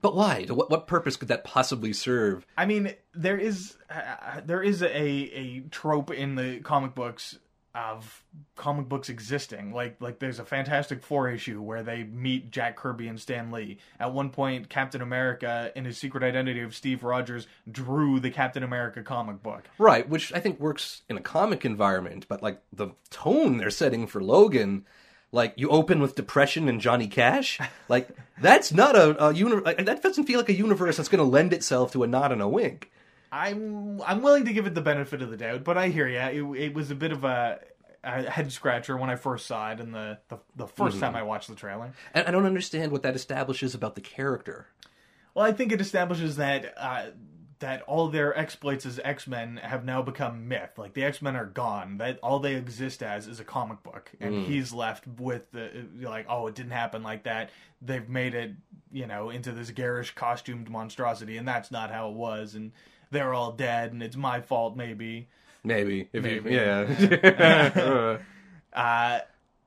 but 0.00 0.14
why? 0.14 0.44
What, 0.48 0.70
what 0.70 0.86
purpose 0.86 1.16
could 1.16 1.28
that 1.28 1.44
possibly 1.44 1.92
serve? 1.92 2.46
I 2.56 2.66
mean, 2.66 2.94
there 3.14 3.38
is 3.38 3.76
uh, 3.88 4.40
there 4.44 4.62
is 4.62 4.82
a 4.82 4.88
a 4.88 5.60
trope 5.70 6.10
in 6.10 6.34
the 6.34 6.60
comic 6.60 6.94
books 6.94 7.38
of 7.74 8.24
comic 8.56 8.88
books 8.88 9.10
existing. 9.10 9.70
Like 9.72 9.96
like 10.00 10.18
there's 10.18 10.38
a 10.38 10.44
Fantastic 10.44 11.02
Four 11.02 11.28
issue 11.30 11.60
where 11.60 11.82
they 11.82 12.04
meet 12.04 12.50
Jack 12.50 12.76
Kirby 12.76 13.06
and 13.06 13.20
Stan 13.20 13.50
Lee. 13.52 13.78
At 14.00 14.12
one 14.14 14.30
point, 14.30 14.68
Captain 14.70 15.02
America, 15.02 15.70
in 15.76 15.84
his 15.84 15.98
secret 15.98 16.22
identity 16.24 16.62
of 16.62 16.74
Steve 16.74 17.04
Rogers, 17.04 17.46
drew 17.70 18.18
the 18.18 18.30
Captain 18.30 18.62
America 18.62 19.02
comic 19.02 19.42
book. 19.42 19.64
Right, 19.78 20.08
which 20.08 20.32
I 20.32 20.40
think 20.40 20.58
works 20.58 21.02
in 21.08 21.16
a 21.18 21.20
comic 21.22 21.64
environment, 21.66 22.26
but 22.28 22.42
like 22.42 22.62
the 22.72 22.88
tone 23.10 23.58
they're 23.58 23.70
setting 23.70 24.06
for 24.06 24.22
Logan, 24.22 24.86
like 25.32 25.54
you 25.56 25.68
open 25.70 26.00
with 26.00 26.14
depression 26.14 26.68
and 26.68 26.80
Johnny 26.80 27.06
Cash, 27.06 27.58
like 27.88 28.08
that's 28.40 28.72
not 28.72 28.96
a, 28.96 29.26
a 29.26 29.34
uni- 29.34 29.60
like, 29.60 29.84
that 29.84 30.02
doesn't 30.02 30.24
feel 30.24 30.38
like 30.38 30.48
a 30.48 30.54
universe 30.54 30.96
that's 30.96 31.08
going 31.08 31.22
to 31.22 31.30
lend 31.30 31.52
itself 31.52 31.92
to 31.92 32.02
a 32.02 32.06
nod 32.06 32.32
and 32.32 32.42
a 32.42 32.48
wink. 32.48 32.90
I'm 33.32 34.00
I'm 34.02 34.22
willing 34.22 34.44
to 34.44 34.52
give 34.52 34.66
it 34.66 34.74
the 34.74 34.80
benefit 34.80 35.20
of 35.22 35.30
the 35.30 35.36
doubt, 35.36 35.64
but 35.64 35.76
I 35.76 35.88
hear 35.88 36.08
you. 36.08 36.54
It, 36.54 36.60
it 36.66 36.74
was 36.74 36.90
a 36.90 36.94
bit 36.94 37.12
of 37.12 37.24
a, 37.24 37.60
a 38.04 38.30
head 38.30 38.52
scratcher 38.52 38.96
when 38.96 39.10
I 39.10 39.16
first 39.16 39.46
saw 39.46 39.72
it, 39.72 39.80
and 39.80 39.94
the 39.94 40.18
the, 40.28 40.38
the 40.54 40.66
1st 40.66 41.00
time 41.00 41.16
I 41.16 41.22
watched 41.22 41.48
the 41.48 41.56
trailer. 41.56 41.92
And 42.14 42.26
I 42.26 42.30
don't 42.30 42.46
understand 42.46 42.92
what 42.92 43.02
that 43.02 43.16
establishes 43.16 43.74
about 43.74 43.94
the 43.94 44.00
character. 44.00 44.68
Well, 45.34 45.44
I 45.44 45.52
think 45.52 45.72
it 45.72 45.80
establishes 45.82 46.36
that 46.36 46.72
uh, 46.78 47.06
that 47.58 47.82
all 47.82 48.08
their 48.08 48.36
exploits 48.36 48.84
as 48.84 49.00
X 49.02 49.26
Men 49.26 49.58
have 49.58 49.84
now 49.84 50.02
become 50.02 50.48
myth. 50.48 50.70
Like 50.76 50.94
the 50.94 51.04
X 51.04 51.22
Men 51.22 51.36
are 51.36 51.46
gone. 51.46 51.98
That 51.98 52.18
all 52.22 52.38
they 52.38 52.54
exist 52.54 53.02
as 53.02 53.26
is 53.26 53.40
a 53.40 53.44
comic 53.44 53.82
book, 53.82 54.10
and 54.20 54.46
he's 54.46 54.72
left 54.72 55.06
with 55.06 55.50
the 55.52 55.86
like, 56.00 56.26
oh, 56.28 56.46
it 56.46 56.54
didn't 56.54 56.72
happen 56.72 57.02
like 57.02 57.24
that. 57.24 57.50
They've 57.80 58.08
made 58.08 58.34
it, 58.34 58.52
you 58.92 59.06
know, 59.06 59.30
into 59.30 59.52
this 59.52 59.70
garish 59.70 60.14
costumed 60.14 60.70
monstrosity, 60.70 61.36
and 61.36 61.46
that's 61.46 61.70
not 61.70 61.90
how 61.90 62.10
it 62.10 62.14
was. 62.14 62.54
And 62.54 62.72
they're 63.10 63.34
all 63.34 63.52
dead, 63.52 63.92
and 63.92 64.02
it's 64.02 64.16
my 64.16 64.40
fault, 64.40 64.76
maybe. 64.76 65.28
Maybe, 65.64 66.08
if 66.12 66.22
Maybe. 66.22 66.50
you, 66.52 66.56
yeah. 66.56 68.18
Uh, 68.72 69.20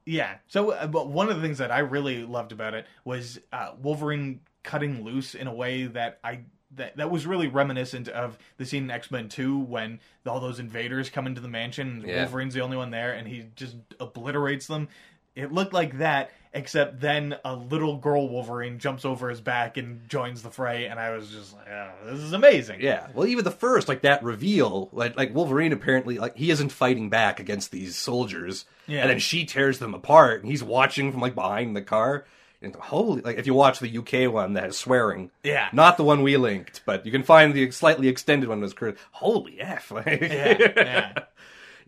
yeah. 0.06 0.36
So, 0.48 0.70
uh, 0.70 0.86
but 0.86 1.08
one 1.08 1.30
of 1.30 1.36
the 1.36 1.42
things 1.42 1.58
that 1.58 1.72
I 1.72 1.80
really 1.80 2.24
loved 2.24 2.52
about 2.52 2.76
it 2.76 2.86
was 3.04 3.40
uh, 3.52 3.72
Wolverine 3.82 4.42
cutting 4.62 5.04
loose 5.04 5.34
in 5.34 5.48
a 5.48 5.54
way 5.54 5.86
that 5.88 6.20
I 6.24 6.42
that 6.76 6.98
that 6.98 7.10
was 7.10 7.26
really 7.26 7.48
reminiscent 7.48 8.08
of 8.10 8.38
the 8.58 8.66
scene 8.66 8.84
in 8.84 8.92
X 8.92 9.10
Men 9.12 9.30
Two 9.30 9.58
when 9.60 10.00
all 10.28 10.40
those 10.40 10.60
invaders 10.60 11.10
come 11.10 11.26
into 11.28 11.42
the 11.42 11.48
mansion. 11.48 11.88
And 12.02 12.08
Yeah. 12.08 12.18
Wolverine's 12.24 12.54
the 12.54 12.62
only 12.62 12.78
one 12.78 12.92
there, 12.92 13.12
and 13.14 13.28
he 13.28 13.46
just 13.56 13.76
obliterates 14.00 14.68
them. 14.68 14.88
It 15.36 15.52
looked 15.54 15.74
like 15.74 16.00
that, 16.00 16.32
except 16.54 17.00
then 17.00 17.36
a 17.46 17.56
little 17.56 17.96
girl 17.98 18.28
Wolverine 18.28 18.78
jumps 18.80 19.06
over 19.06 19.30
his 19.30 19.40
back 19.40 19.78
and 19.78 20.08
joins 20.10 20.42
the 20.42 20.50
fray, 20.50 20.88
and 20.88 21.00
I 21.00 21.12
was 21.12 21.30
just 21.30 21.54
like, 21.56 21.68
oh, 21.70 21.92
"This 22.08 22.20
is 22.20 22.34
amazing." 22.34 22.82
Yeah, 22.82 23.08
well, 23.14 23.26
even 23.28 23.46
the 23.46 23.52
first, 23.52 23.88
like 23.88 24.02
that 24.02 24.24
reveal, 24.24 24.90
like 24.92 25.16
like 25.18 25.34
Wolverine 25.34 25.72
apparently 25.72 26.18
like 26.18 26.36
he 26.36 26.50
isn't 26.52 26.72
fighting 26.72 27.10
back 27.10 27.40
against 27.40 27.72
these 27.72 27.96
soldiers, 27.96 28.66
Yeah. 28.88 29.02
and 29.02 29.10
then 29.12 29.20
she 29.20 29.46
tears 29.46 29.80
them 29.80 29.94
apart, 29.94 30.42
and 30.42 30.50
he's 30.52 30.64
watching 30.64 31.12
from 31.12 31.22
like 31.22 31.36
behind 31.36 31.76
the 31.76 31.82
car. 31.84 32.26
And 32.62 32.76
holy, 32.76 33.22
like 33.22 33.38
if 33.38 33.48
you 33.48 33.54
watch 33.54 33.80
the 33.80 33.98
UK 33.98 34.32
one 34.34 34.54
that 34.54 34.64
has 34.66 34.78
swearing, 34.78 35.32
Yeah. 35.44 35.70
not 35.72 35.96
the 35.98 36.04
one 36.04 36.24
we 36.24 36.36
linked, 36.38 36.82
but 36.86 37.06
you 37.06 37.12
can 37.12 37.24
find 37.24 37.54
the 37.54 37.72
slightly 37.72 38.08
extended 38.10 38.50
one 38.50 38.60
that's 38.60 38.74
correct. 38.74 39.00
Holy 39.12 39.62
f, 39.62 39.92
like, 39.92 40.06
Yeah, 40.22 40.58
yeah. 40.76 41.14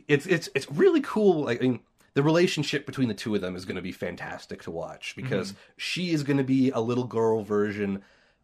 it's 0.08 0.26
it's 0.26 0.50
it's 0.56 0.72
really 0.72 1.02
cool. 1.02 1.44
Like 1.44 1.60
I 1.60 1.64
mean, 1.68 1.80
the 2.14 2.24
relationship 2.24 2.86
between 2.86 3.08
the 3.10 3.14
two 3.14 3.36
of 3.36 3.42
them 3.42 3.56
is 3.56 3.66
going 3.66 3.76
to 3.76 3.82
be 3.82 3.92
fantastic 3.92 4.64
to 4.64 4.72
watch 4.72 5.14
because 5.16 5.50
Mm-hmm. 5.52 5.62
she 5.78 6.12
is 6.12 6.24
going 6.24 6.38
to 6.38 6.44
be 6.44 6.70
a 6.72 6.80
little 6.80 7.04
girl 7.06 7.44
version 7.44 8.02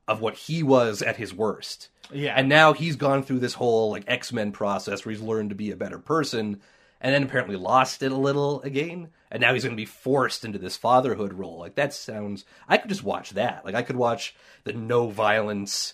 of 0.07 0.19
what 0.21 0.35
he 0.35 0.63
was 0.63 1.01
at 1.01 1.17
his 1.17 1.33
worst. 1.33 1.89
Yeah. 2.11 2.33
and 2.37 2.47
now 2.47 2.71
he's 2.71 2.95
gone 2.95 3.21
through 3.23 3.39
this 3.39 3.53
whole 3.55 3.91
like 3.91 4.05
X 4.07 4.31
Men 4.31 4.51
process 4.53 5.05
where 5.05 5.11
he's 5.13 5.21
learned 5.21 5.49
to 5.49 5.55
be 5.55 5.71
a 5.71 5.75
better 5.75 5.99
person, 5.99 6.61
and 7.01 7.13
then 7.13 7.23
apparently 7.23 7.55
lost 7.55 8.01
it 8.03 8.11
a 8.11 8.15
little 8.17 8.61
again, 8.61 9.09
and 9.31 9.41
now 9.41 9.53
he's 9.53 9.63
going 9.63 9.75
to 9.75 9.81
be 9.81 9.85
forced 9.85 10.43
into 10.45 10.57
this 10.59 10.77
fatherhood 10.77 11.33
role. 11.33 11.59
Like 11.59 11.75
that 11.75 11.93
sounds. 11.93 12.45
I 12.67 12.77
could 12.77 12.89
just 12.89 13.03
watch 13.03 13.31
that. 13.31 13.63
Like 13.65 13.75
I 13.75 13.81
could 13.83 13.95
watch 13.97 14.35
the 14.63 14.73
no 14.73 15.09
violence. 15.09 15.93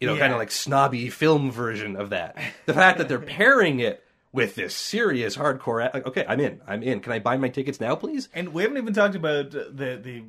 You 0.00 0.08
know, 0.08 0.14
Yeah. 0.14 0.20
kind 0.20 0.32
of 0.32 0.38
like 0.38 0.50
snobby 0.50 1.08
film 1.08 1.50
version 1.50 1.96
of 1.96 2.10
that. 2.10 2.36
The 2.66 2.74
fact 2.74 2.98
that 2.98 3.08
they're 3.08 3.18
pairing 3.38 3.80
it 3.80 4.02
with 4.32 4.56
this 4.56 4.74
serious 4.74 5.36
hardcore, 5.36 5.94
like, 5.94 6.06
okay, 6.06 6.24
I'm 6.28 6.40
in, 6.40 6.60
I'm 6.66 6.82
in. 6.82 6.98
Can 7.00 7.12
I 7.12 7.20
buy 7.20 7.36
my 7.36 7.48
tickets 7.48 7.80
now, 7.80 7.94
please? 7.94 8.28
And 8.34 8.48
we 8.52 8.62
haven't 8.62 8.76
even 8.78 8.92
talked 8.92 9.14
about 9.14 9.52
the 9.52 10.00
the 10.02 10.22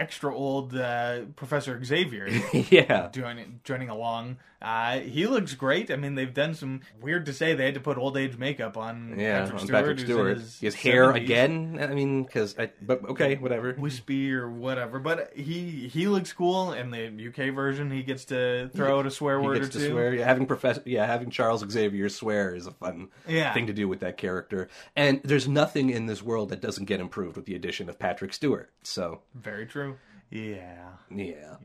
extra 0.00 0.34
old 0.34 0.74
uh, 0.74 1.20
Professor 1.36 1.82
Xavier 1.84 2.26
yeah. 2.70 3.08
joining 3.12 3.60
joining 3.64 3.88
along. 3.90 4.38
Uh, 4.62 4.98
he 5.00 5.26
looks 5.26 5.54
great. 5.54 5.90
I 5.90 5.96
mean, 5.96 6.16
they've 6.16 6.34
done 6.34 6.52
some 6.52 6.82
weird 7.00 7.24
to 7.26 7.32
say 7.32 7.54
they 7.54 7.64
had 7.64 7.72
to 7.74 7.80
put 7.80 7.96
old 7.96 8.18
age 8.18 8.36
makeup 8.36 8.76
on 8.76 9.14
Yeah, 9.18 9.40
Patrick 9.40 9.52
on 9.60 9.66
Stewart. 9.66 9.80
Patrick 9.80 9.98
Stewart. 10.00 10.36
his 10.36 10.60
His 10.60 10.74
hair 10.74 11.06
70s. 11.14 11.16
again. 11.16 11.78
I 11.80 11.86
mean, 11.86 12.24
because 12.24 12.58
I. 12.58 12.70
But 12.82 13.08
okay, 13.10 13.36
whatever. 13.36 13.74
wispy 13.78 14.30
or 14.32 14.50
whatever. 14.50 14.98
But 14.98 15.32
he 15.34 15.88
he 15.88 16.08
looks 16.08 16.32
cool 16.34 16.72
in 16.74 16.90
the 16.90 17.06
UK 17.28 17.54
version. 17.54 17.90
He 17.90 18.02
gets 18.02 18.26
to 18.26 18.68
throw 18.74 18.98
out 18.98 19.06
a 19.06 19.10
swear 19.10 19.40
word 19.40 19.58
or 19.58 19.66
to 19.66 19.78
two. 19.78 19.90
swear. 19.90 20.12
Yeah, 20.14 20.26
having 20.26 20.44
professor. 20.46 20.82
Yeah, 20.84 21.06
having 21.06 21.30
Charles 21.30 21.64
Xavier 21.66 22.10
swear 22.10 22.54
is 22.54 22.66
a 22.66 22.72
fun 22.72 23.08
Yeah. 23.26 23.54
thing 23.54 23.66
to 23.68 23.72
do 23.72 23.88
with 23.88 24.00
that 24.00 24.18
character. 24.18 24.68
And 24.94 25.22
there's 25.24 25.48
nothing 25.48 25.88
in 25.88 26.04
this 26.04 26.22
world 26.22 26.50
that 26.50 26.60
doesn't 26.60 26.84
get 26.84 27.00
improved 27.00 27.36
with 27.36 27.46
the 27.46 27.54
addition 27.54 27.88
of 27.88 27.98
Patrick 27.98 28.34
Stewart. 28.34 28.70
So 28.82 29.22
Very 29.34 29.64
true. 29.64 29.89
Yeah. 30.30 30.92
yeah. 31.10 31.56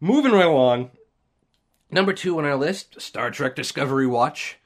Moving 0.00 0.32
right 0.32 0.46
along. 0.46 0.90
Number 1.90 2.12
two 2.12 2.38
on 2.38 2.44
our 2.44 2.56
list: 2.56 3.00
Star 3.00 3.30
Trek 3.30 3.56
Discovery 3.56 4.06
Watch. 4.06 4.58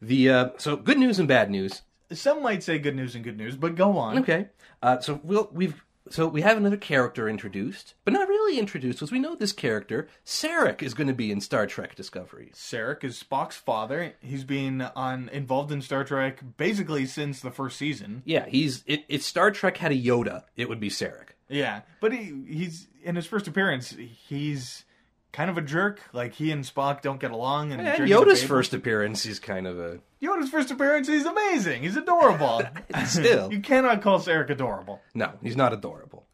The 0.00 0.30
uh, 0.30 0.48
so 0.58 0.76
good 0.76 0.98
news 0.98 1.18
and 1.18 1.28
bad 1.28 1.50
news. 1.50 1.82
Some 2.10 2.42
might 2.42 2.62
say 2.62 2.78
good 2.78 2.96
news 2.96 3.14
and 3.14 3.24
good 3.24 3.38
news, 3.38 3.56
but 3.56 3.76
go 3.76 3.96
on. 3.96 4.18
Okay. 4.18 4.48
Uh, 4.82 5.00
so 5.00 5.20
we'll, 5.22 5.48
we've 5.52 5.82
so 6.10 6.26
we 6.26 6.42
have 6.42 6.56
another 6.56 6.76
character 6.76 7.28
introduced, 7.28 7.94
but 8.04 8.12
not 8.12 8.28
really 8.28 8.58
introduced, 8.58 8.98
because 8.98 9.12
we 9.12 9.20
know 9.20 9.34
this 9.34 9.52
character, 9.52 10.08
Sarek, 10.26 10.82
is 10.82 10.94
going 10.94 11.06
to 11.06 11.14
be 11.14 11.30
in 11.30 11.40
Star 11.40 11.66
Trek 11.66 11.94
Discovery. 11.94 12.50
Sarek 12.54 13.04
is 13.04 13.22
Spock's 13.22 13.56
father. 13.56 14.14
He's 14.20 14.44
been 14.44 14.82
on 14.82 15.28
involved 15.28 15.70
in 15.70 15.80
Star 15.80 16.04
Trek 16.04 16.40
basically 16.56 17.06
since 17.06 17.40
the 17.40 17.52
first 17.52 17.78
season. 17.78 18.22
Yeah, 18.24 18.46
he's 18.48 18.82
it, 18.86 19.04
if 19.08 19.22
Star 19.22 19.50
Trek 19.52 19.76
had 19.76 19.92
a 19.92 19.96
Yoda, 19.96 20.42
it 20.56 20.68
would 20.68 20.80
be 20.80 20.90
Sarek. 20.90 21.28
Yeah, 21.52 21.82
but 22.00 22.12
he 22.12 22.32
he's 22.48 22.88
in 23.02 23.14
his 23.16 23.26
first 23.26 23.46
appearance. 23.48 23.94
He's 24.26 24.84
kind 25.32 25.50
of 25.50 25.56
a 25.58 25.62
jerk. 25.62 26.00
Like 26.12 26.32
he 26.34 26.50
and 26.50 26.64
Spock 26.64 27.02
don't 27.02 27.20
get 27.20 27.30
along. 27.30 27.72
And, 27.72 27.80
And 27.80 28.08
Yoda's 28.08 28.42
first 28.42 28.74
appearance 28.74 29.24
is 29.26 29.38
kind 29.38 29.66
of 29.66 29.78
a 29.78 30.00
Yoda's 30.22 30.50
first 30.50 30.70
appearance. 30.70 31.08
He's 31.08 31.24
amazing. 31.26 31.82
He's 31.82 31.96
adorable. 31.96 32.62
Still. 33.06 33.52
you 33.52 33.60
cannot 33.60 34.02
call 34.02 34.18
Sarek 34.20 34.50
adorable. 34.50 35.00
no, 35.14 35.32
he's 35.42 35.56
not 35.56 35.72
adorable. 35.72 36.26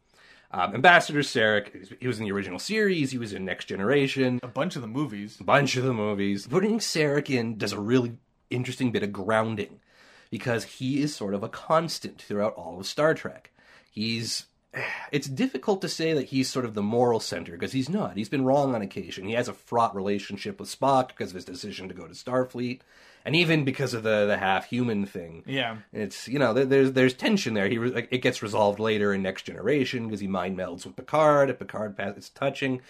Um, 0.51 0.73
Ambassador 0.73 1.19
Sarek, 1.19 1.99
he 2.01 2.07
was 2.07 2.17
in 2.17 2.25
the 2.25 2.31
original 2.31 2.57
series, 2.57 3.11
he 3.11 3.19
was 3.19 3.33
in 3.33 3.45
Next 3.45 3.65
Generation, 3.65 4.39
A 4.41 4.47
bunch 4.47 4.75
of 4.75 4.81
the 4.81 4.87
movies. 4.87 5.37
a 5.39 5.43
bunch 5.43 5.77
of 5.77 5.83
the 5.83 5.93
movies. 5.93 6.47
Putting 6.47 6.79
Sarek 6.79 7.29
in 7.29 7.55
does 7.59 7.71
a 7.71 7.79
really 7.79 8.13
interesting 8.49 8.91
bit 8.91 9.03
of 9.03 9.11
grounding 9.13 9.79
because 10.31 10.63
he 10.63 11.03
is 11.03 11.15
sort 11.15 11.35
of 11.35 11.43
a 11.43 11.49
constant 11.49 12.19
throughout 12.19 12.55
all 12.55 12.79
of 12.79 12.87
Star 12.87 13.13
Trek. 13.13 13.51
He's 13.91 14.47
it's 15.11 15.27
difficult 15.27 15.81
to 15.81 15.89
say 15.89 16.13
that 16.13 16.27
he's 16.27 16.49
sort 16.49 16.65
of 16.65 16.73
the 16.75 16.81
moral 16.83 17.19
center 17.19 17.53
because 17.53 17.71
he's 17.71 17.89
not. 17.89 18.15
He's 18.17 18.29
been 18.29 18.45
wrong 18.45 18.75
on 18.75 18.81
occasion. 18.81 19.25
He 19.25 19.33
has 19.33 19.47
a 19.47 19.53
fraught 19.53 19.95
relationship 19.95 20.59
with 20.59 20.69
Spock 20.69 21.07
because 21.09 21.29
of 21.31 21.35
his 21.35 21.45
decision 21.45 21.87
to 21.89 21.95
go 21.95 22.05
to 22.07 22.13
Starfleet, 22.13 22.81
and 23.25 23.35
even 23.35 23.65
because 23.65 23.93
of 23.95 24.03
the 24.03 24.25
the 24.27 24.37
half 24.37 24.65
human 24.69 25.05
thing. 25.05 25.43
Yeah. 25.47 25.77
It's 25.91 26.27
you 26.27 26.37
know 26.39 26.53
there- 26.53 26.65
there's 26.65 26.91
there's 26.93 27.13
tension 27.15 27.55
there. 27.55 27.67
He 27.67 27.77
re- 27.79 28.07
it 28.11 28.19
gets 28.19 28.43
resolved 28.43 28.79
later 28.79 29.13
in 29.13 29.23
Next 29.23 29.43
Generation 29.43 30.05
because 30.07 30.19
he 30.19 30.27
mind 30.27 30.57
melds 30.57 30.85
with 30.85 30.95
Picard. 30.95 31.49
At 31.49 31.57
Picard 31.59 31.97
pass, 31.97 32.15
it's 32.17 32.29
touching, 32.29 32.81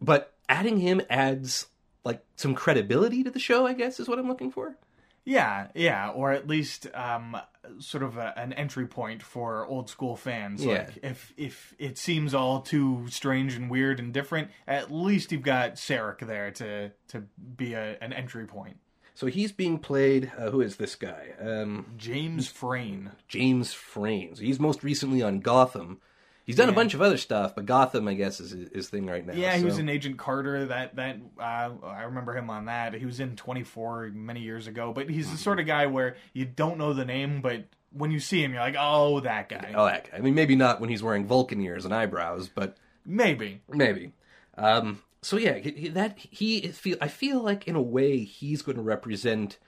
but 0.00 0.32
adding 0.48 0.78
him 0.78 1.00
adds 1.10 1.66
like 2.04 2.22
some 2.36 2.54
credibility 2.54 3.22
to 3.24 3.30
the 3.30 3.38
show. 3.40 3.66
I 3.66 3.72
guess 3.72 3.98
is 3.98 4.08
what 4.08 4.18
I'm 4.18 4.28
looking 4.28 4.52
for. 4.52 4.76
Yeah, 5.24 5.68
yeah, 5.74 6.10
or 6.10 6.32
at 6.32 6.46
least 6.46 6.86
um, 6.92 7.36
sort 7.78 8.02
of 8.02 8.18
a, 8.18 8.38
an 8.38 8.52
entry 8.52 8.86
point 8.86 9.22
for 9.22 9.66
old 9.66 9.88
school 9.88 10.16
fans. 10.16 10.64
Yeah. 10.64 10.72
Like 10.72 10.98
if 11.02 11.32
if 11.36 11.74
it 11.78 11.96
seems 11.96 12.34
all 12.34 12.60
too 12.60 13.06
strange 13.08 13.54
and 13.54 13.70
weird 13.70 14.00
and 14.00 14.12
different, 14.12 14.50
at 14.68 14.92
least 14.92 15.32
you've 15.32 15.42
got 15.42 15.76
Sarek 15.76 16.26
there 16.26 16.50
to 16.52 16.90
to 17.08 17.22
be 17.56 17.72
a, 17.72 17.96
an 18.00 18.12
entry 18.12 18.46
point. 18.46 18.76
So 19.14 19.26
he's 19.26 19.52
being 19.52 19.78
played. 19.78 20.30
Uh, 20.36 20.50
who 20.50 20.60
is 20.60 20.76
this 20.76 20.96
guy? 20.96 21.28
Um, 21.40 21.86
James 21.96 22.48
Frain. 22.48 23.12
James 23.28 23.72
Frames. 23.72 24.40
He's 24.40 24.58
most 24.58 24.82
recently 24.82 25.22
on 25.22 25.40
Gotham. 25.40 26.00
He's 26.44 26.56
done 26.56 26.68
a 26.68 26.72
bunch 26.72 26.94
of 26.94 27.00
other 27.00 27.16
stuff, 27.16 27.54
but 27.54 27.64
Gotham, 27.66 28.06
I 28.06 28.14
guess, 28.14 28.38
is 28.38 28.70
his 28.72 28.88
thing 28.88 29.06
right 29.06 29.26
now. 29.26 29.32
Yeah, 29.34 29.56
he 29.56 29.64
was 29.64 29.74
so- 29.74 29.80
in 29.80 29.88
Agent 29.88 30.18
Carter. 30.18 30.66
That 30.66 30.96
that 30.96 31.16
uh, 31.38 31.70
I 31.82 32.02
remember 32.02 32.36
him 32.36 32.50
on 32.50 32.66
that. 32.66 32.94
He 32.94 33.06
was 33.06 33.20
in 33.20 33.36
Twenty 33.36 33.62
Four 33.62 34.10
many 34.14 34.40
years 34.40 34.66
ago. 34.66 34.92
But 34.92 35.08
he's 35.08 35.30
the 35.30 35.38
sort 35.38 35.58
of 35.58 35.66
guy 35.66 35.86
where 35.86 36.16
you 36.32 36.44
don't 36.44 36.78
know 36.78 36.92
the 36.92 37.04
name, 37.04 37.40
but 37.40 37.64
when 37.92 38.10
you 38.10 38.20
see 38.20 38.42
him, 38.42 38.52
you're 38.52 38.60
like, 38.60 38.76
oh, 38.78 39.20
that 39.20 39.48
guy. 39.48 39.72
Oh, 39.74 39.86
that 39.86 40.10
guy. 40.10 40.18
I 40.18 40.20
mean, 40.20 40.34
maybe 40.34 40.56
not 40.56 40.80
when 40.80 40.90
he's 40.90 41.02
wearing 41.02 41.26
Vulcan 41.26 41.60
ears 41.60 41.84
and 41.84 41.94
eyebrows, 41.94 42.48
but 42.52 42.76
Maybe. 43.06 43.60
Maybe. 43.68 44.12
Um, 44.56 45.02
so 45.22 45.36
yeah, 45.36 45.58
that 45.90 46.18
he 46.18 46.68
feel 46.68 46.96
I 47.00 47.08
feel 47.08 47.40
like 47.40 47.66
in 47.66 47.76
a 47.76 47.82
way 47.82 48.20
he's 48.20 48.62
going 48.62 48.76
to 48.76 48.82
represent 48.82 49.58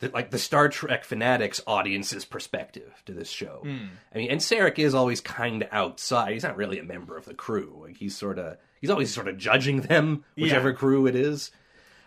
the 0.00 0.10
like 0.10 0.30
the 0.30 0.38
Star 0.38 0.68
Trek 0.68 1.04
fanatics 1.04 1.60
audience's 1.66 2.24
perspective 2.24 3.02
to 3.06 3.12
this 3.12 3.30
show. 3.30 3.62
I 3.64 4.18
mean, 4.18 4.30
and 4.30 4.40
Sarek 4.40 4.78
is 4.78 4.94
always 4.94 5.20
kind 5.20 5.62
of 5.62 5.68
outside. 5.72 6.32
He's 6.32 6.42
not 6.42 6.56
really 6.56 6.78
a 6.78 6.84
member 6.84 7.16
of 7.16 7.24
the 7.24 7.34
crew. 7.34 7.78
Like 7.82 7.96
he's 7.96 8.16
sort 8.16 8.38
of 8.38 8.58
he's 8.80 8.90
always 8.90 9.12
sort 9.12 9.28
of 9.28 9.38
judging 9.38 9.80
them, 9.82 10.24
whichever 10.36 10.70
Yeah. 10.70 10.76
crew 10.76 11.06
it 11.06 11.14
is. 11.14 11.50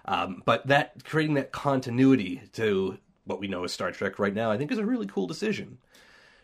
Um, 0.06 0.41
but 0.45 0.67
that 0.67 1.04
creating 1.04 1.36
that 1.36 1.52
continuity 1.52 2.41
to 2.54 2.97
what 3.25 3.39
we 3.39 3.47
know 3.47 3.63
as 3.63 3.71
Star 3.73 3.91
Trek 3.91 4.17
right 4.19 4.34
now, 4.34 4.49
I 4.52 4.58
think 4.58 4.71
is 4.71 4.78
a 4.80 4.86
really 4.86 5.06
cool 5.08 5.28
decision. 5.28 5.78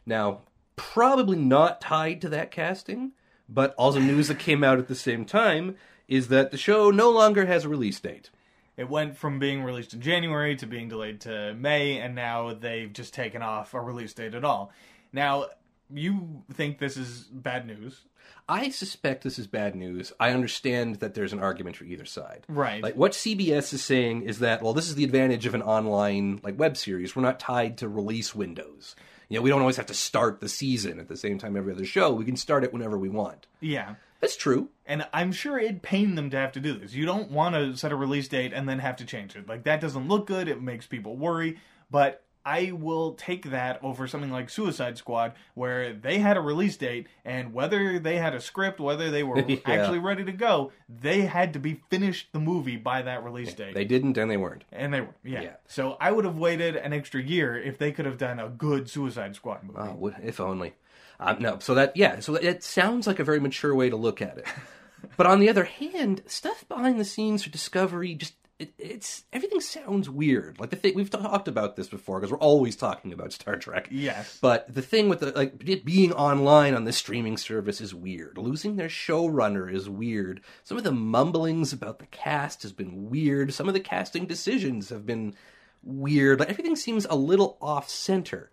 Now, 0.05 0.41
probably 0.75 1.37
not 1.37 1.81
tied 1.81 2.21
to 2.21 2.29
that 2.29 2.51
casting, 2.51 3.13
but 3.49 3.73
also 3.75 3.99
news 3.99 4.27
that 4.27 4.39
came 4.39 4.63
out 4.63 4.77
at 4.79 4.87
the 4.87 4.95
same 4.95 5.25
time 5.25 5.75
is 6.07 6.27
that 6.27 6.51
the 6.51 6.57
show 6.57 6.91
no 6.91 7.09
longer 7.09 7.45
has 7.47 7.65
a 7.65 7.69
release 7.69 7.99
date. 7.99 8.29
It 8.77 8.89
went 8.89 9.17
from 9.17 9.39
being 9.39 9.63
released 9.63 9.93
in 9.93 10.01
January 10.01 10.55
to 10.57 10.65
being 10.65 10.89
delayed 10.89 11.21
to 11.21 11.53
May, 11.53 11.99
and 11.99 12.13
now 12.15 12.53
they've 12.53 12.91
just 12.91 13.13
taken 13.13 13.41
off 13.41 13.73
a 13.73 13.81
release 13.81 14.13
date 14.13 14.35
at 14.35 14.43
all. 14.43 14.71
Now, 15.13 15.45
you 15.93 16.43
think 16.53 16.79
this 16.79 16.97
is 16.97 17.23
bad 17.23 17.65
news? 17.65 18.01
I 18.47 18.69
suspect 18.69 19.23
this 19.23 19.39
is 19.39 19.47
bad 19.47 19.75
news. 19.75 20.13
I 20.19 20.31
understand 20.31 20.97
that 20.97 21.13
there's 21.13 21.33
an 21.33 21.39
argument 21.39 21.77
for 21.77 21.85
either 21.85 22.05
side. 22.05 22.43
Right. 22.47 22.81
Like 22.81 22.95
what 22.95 23.13
CBS 23.13 23.73
is 23.73 23.83
saying 23.83 24.23
is 24.23 24.39
that 24.39 24.61
well, 24.61 24.73
this 24.73 24.87
is 24.87 24.95
the 24.95 25.03
advantage 25.03 25.45
of 25.45 25.55
an 25.55 25.61
online 25.61 26.39
like 26.43 26.57
web 26.59 26.77
series. 26.77 27.15
We're 27.15 27.23
not 27.23 27.39
tied 27.39 27.77
to 27.79 27.87
release 27.87 28.35
windows. 28.35 28.95
You 29.29 29.37
know, 29.37 29.41
we 29.41 29.49
don't 29.49 29.61
always 29.61 29.77
have 29.77 29.87
to 29.87 29.95
start 29.95 30.39
the 30.39 30.49
season 30.49 30.99
at 30.99 31.07
the 31.07 31.17
same 31.17 31.39
time 31.39 31.57
every 31.57 31.73
other 31.73 31.85
show. 31.85 32.13
We 32.13 32.25
can 32.25 32.35
start 32.35 32.63
it 32.63 32.71
whenever 32.71 32.97
we 32.97 33.09
want. 33.09 33.47
Yeah. 33.59 33.95
That's 34.21 34.35
true. 34.35 34.69
And 34.85 35.05
I'm 35.13 35.31
sure 35.31 35.57
it 35.59 35.81
pained 35.81 36.17
them 36.17 36.29
to 36.31 36.37
have 36.37 36.51
to 36.53 36.59
do 36.59 36.73
this. 36.77 36.93
You 36.93 37.05
don't 37.05 37.31
want 37.31 37.55
to 37.55 37.75
set 37.77 37.91
a 37.91 37.95
release 37.95 38.27
date 38.27 38.53
and 38.53 38.67
then 38.67 38.79
have 38.79 38.95
to 38.97 39.05
change 39.05 39.35
it. 39.35 39.47
Like, 39.47 39.63
that 39.63 39.81
doesn't 39.81 40.07
look 40.07 40.25
good. 40.27 40.47
It 40.47 40.61
makes 40.61 40.85
people 40.85 41.15
worry. 41.15 41.57
But 41.91 42.23
I 42.47 42.71
will 42.73 43.13
take 43.13 43.49
that 43.49 43.79
over 43.83 44.07
something 44.07 44.29
like 44.31 44.51
Suicide 44.51 44.97
Squad, 44.99 45.33
where 45.55 45.93
they 45.93 46.19
had 46.19 46.37
a 46.37 46.41
release 46.41 46.77
date, 46.77 47.07
and 47.23 47.53
whether 47.53 47.97
they 47.97 48.17
had 48.17 48.35
a 48.35 48.39
script, 48.39 48.79
whether 48.79 49.09
they 49.09 49.23
were 49.23 49.39
Yeah. 49.47 49.57
actually 49.65 49.97
ready 49.97 50.23
to 50.25 50.31
go, 50.31 50.71
they 50.87 51.21
had 51.21 51.53
to 51.53 51.59
be 51.59 51.81
finished 51.89 52.27
the 52.33 52.39
movie 52.39 52.77
by 52.77 53.01
that 53.01 53.23
release 53.23 53.53
date. 53.55 53.73
They 53.73 53.85
didn't 53.85 54.15
and 54.19 54.29
they 54.29 54.37
weren't. 54.37 54.63
And 54.71 54.93
they 54.93 55.01
were, 55.01 55.15
yeah. 55.23 55.41
Yeah. 55.41 55.53
So 55.67 55.97
I 55.99 56.11
would 56.11 56.25
have 56.25 56.37
waited 56.37 56.75
an 56.75 56.93
extra 56.93 57.19
year 57.21 57.57
if 57.57 57.79
they 57.79 57.91
could 57.91 58.05
have 58.05 58.19
done 58.19 58.39
a 58.39 58.49
good 58.49 58.89
Suicide 58.91 59.35
Squad 59.35 59.63
movie. 59.63 59.79
Oh, 59.79 60.13
if 60.23 60.39
only. 60.39 60.73
Um, 61.19 61.37
no, 61.39 61.59
so 61.59 61.73
that 61.75 61.95
yeah, 61.95 62.19
so 62.19 62.35
it 62.35 62.63
sounds 62.63 63.07
like 63.07 63.19
a 63.19 63.23
very 63.23 63.39
mature 63.39 63.75
way 63.75 63.89
to 63.89 63.95
look 63.95 64.21
at 64.21 64.37
it. 64.37 64.45
but 65.17 65.27
on 65.27 65.39
the 65.39 65.49
other 65.49 65.63
hand, 65.63 66.23
stuff 66.25 66.67
behind 66.67 66.99
the 66.99 67.05
scenes 67.05 67.43
for 67.43 67.49
Discovery 67.49 68.15
just 68.15 68.33
it, 68.57 68.73
it's 68.77 69.25
everything 69.33 69.59
sounds 69.59 70.09
weird. 70.09 70.59
Like 70.59 70.69
the 70.69 70.75
thing 70.75 70.95
we've 70.95 71.09
talked 71.09 71.47
about 71.47 71.75
this 71.75 71.87
before 71.87 72.19
because 72.19 72.31
we're 72.31 72.37
always 72.37 72.75
talking 72.75 73.11
about 73.11 73.33
Star 73.33 73.57
Trek. 73.57 73.89
Yes. 73.91 74.39
But 74.41 74.73
the 74.73 74.81
thing 74.81 75.09
with 75.09 75.19
the 75.19 75.31
like 75.31 75.67
it 75.67 75.83
being 75.83 76.13
online 76.13 76.73
on 76.73 76.85
this 76.85 76.97
streaming 76.97 77.37
service 77.37 77.81
is 77.81 77.93
weird. 77.93 78.37
Losing 78.37 78.75
their 78.75 78.87
showrunner 78.87 79.71
is 79.71 79.89
weird. 79.89 80.41
Some 80.63 80.77
of 80.77 80.83
the 80.83 80.91
mumblings 80.91 81.73
about 81.73 81.99
the 81.99 82.05
cast 82.07 82.63
has 82.63 82.71
been 82.71 83.09
weird. 83.09 83.53
Some 83.53 83.67
of 83.67 83.73
the 83.73 83.79
casting 83.79 84.25
decisions 84.25 84.89
have 84.89 85.05
been 85.05 85.35
weird. 85.83 86.39
Like 86.39 86.49
everything 86.49 86.75
seems 86.75 87.05
a 87.05 87.15
little 87.15 87.57
off 87.61 87.89
center. 87.89 88.51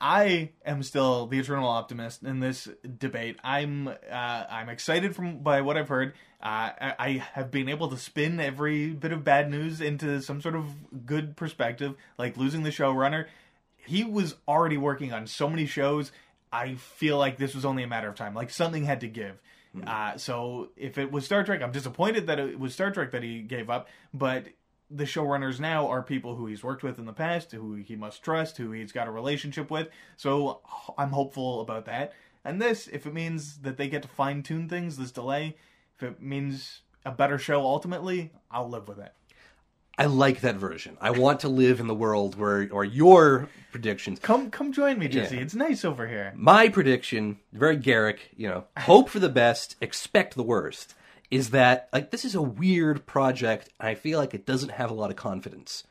I 0.00 0.50
am 0.64 0.82
still 0.82 1.26
the 1.26 1.38
eternal 1.38 1.68
optimist 1.68 2.22
in 2.22 2.40
this 2.40 2.68
debate. 2.98 3.38
I'm 3.44 3.88
uh, 3.88 3.92
I'm 4.10 4.68
excited 4.70 5.14
from 5.14 5.38
by 5.40 5.60
what 5.60 5.76
I've 5.76 5.88
heard. 5.88 6.14
Uh, 6.42 6.72
I, 6.80 6.94
I 6.98 7.08
have 7.34 7.50
been 7.50 7.68
able 7.68 7.88
to 7.88 7.98
spin 7.98 8.40
every 8.40 8.90
bit 8.90 9.12
of 9.12 9.24
bad 9.24 9.50
news 9.50 9.82
into 9.82 10.22
some 10.22 10.40
sort 10.40 10.56
of 10.56 11.04
good 11.04 11.36
perspective, 11.36 11.96
like 12.16 12.38
losing 12.38 12.62
the 12.62 12.70
showrunner. 12.70 13.26
He 13.76 14.04
was 14.04 14.36
already 14.48 14.78
working 14.78 15.12
on 15.12 15.26
so 15.26 15.50
many 15.50 15.66
shows. 15.66 16.12
I 16.50 16.74
feel 16.76 17.18
like 17.18 17.36
this 17.36 17.54
was 17.54 17.64
only 17.64 17.82
a 17.82 17.86
matter 17.86 18.08
of 18.08 18.14
time. 18.14 18.34
Like 18.34 18.50
something 18.50 18.84
had 18.84 19.00
to 19.00 19.08
give. 19.08 19.38
Uh, 19.86 20.16
so 20.16 20.70
if 20.76 20.98
it 20.98 21.12
was 21.12 21.24
Star 21.24 21.44
Trek, 21.44 21.62
I'm 21.62 21.72
disappointed 21.72 22.26
that 22.26 22.40
it 22.40 22.58
was 22.58 22.74
Star 22.74 22.90
Trek 22.90 23.12
that 23.12 23.22
he 23.22 23.42
gave 23.42 23.70
up. 23.70 23.88
But 24.12 24.46
the 24.90 25.04
showrunners 25.04 25.60
now 25.60 25.86
are 25.88 26.02
people 26.02 26.34
who 26.34 26.46
he's 26.46 26.64
worked 26.64 26.82
with 26.82 26.98
in 26.98 27.06
the 27.06 27.12
past, 27.12 27.52
who 27.52 27.74
he 27.74 27.94
must 27.96 28.22
trust, 28.22 28.56
who 28.56 28.72
he's 28.72 28.92
got 28.92 29.06
a 29.06 29.10
relationship 29.10 29.70
with. 29.70 29.88
So 30.16 30.60
I'm 30.98 31.10
hopeful 31.10 31.60
about 31.60 31.86
that. 31.86 32.12
And 32.44 32.60
this, 32.60 32.88
if 32.88 33.06
it 33.06 33.14
means 33.14 33.58
that 33.58 33.76
they 33.76 33.88
get 33.88 34.02
to 34.02 34.08
fine 34.08 34.42
tune 34.42 34.68
things, 34.68 34.96
this 34.96 35.12
delay, 35.12 35.56
if 35.96 36.02
it 36.02 36.20
means 36.20 36.80
a 37.04 37.12
better 37.12 37.38
show 37.38 37.60
ultimately, 37.62 38.32
I'll 38.50 38.68
live 38.68 38.88
with 38.88 38.98
it. 38.98 39.12
I 39.98 40.06
like 40.06 40.40
that 40.40 40.56
version. 40.56 40.96
I 40.98 41.10
want 41.10 41.40
to 41.40 41.48
live 41.48 41.78
in 41.78 41.86
the 41.86 41.94
world 41.94 42.34
where, 42.36 42.66
or 42.72 42.84
your 42.84 43.50
predictions. 43.70 44.18
Come, 44.18 44.50
come 44.50 44.72
join 44.72 44.98
me, 44.98 45.08
Jesse. 45.08 45.36
Yeah. 45.36 45.42
It's 45.42 45.54
nice 45.54 45.84
over 45.84 46.08
here. 46.08 46.32
My 46.34 46.70
prediction, 46.70 47.38
very 47.52 47.76
Garrick, 47.76 48.30
you 48.34 48.48
know, 48.48 48.64
hope 48.78 49.10
for 49.10 49.18
the 49.18 49.28
best, 49.28 49.76
expect 49.82 50.36
the 50.36 50.42
worst, 50.42 50.94
is 51.30 51.50
that, 51.50 51.88
like, 51.92 52.10
this 52.10 52.24
is 52.24 52.34
a 52.34 52.42
weird 52.42 53.06
project, 53.06 53.68
and 53.78 53.88
I 53.88 53.94
feel 53.94 54.18
like 54.18 54.34
it 54.34 54.46
doesn't 54.46 54.72
have 54.72 54.90
a 54.90 54.94
lot 54.94 55.10
of 55.10 55.16
confidence. 55.16 55.84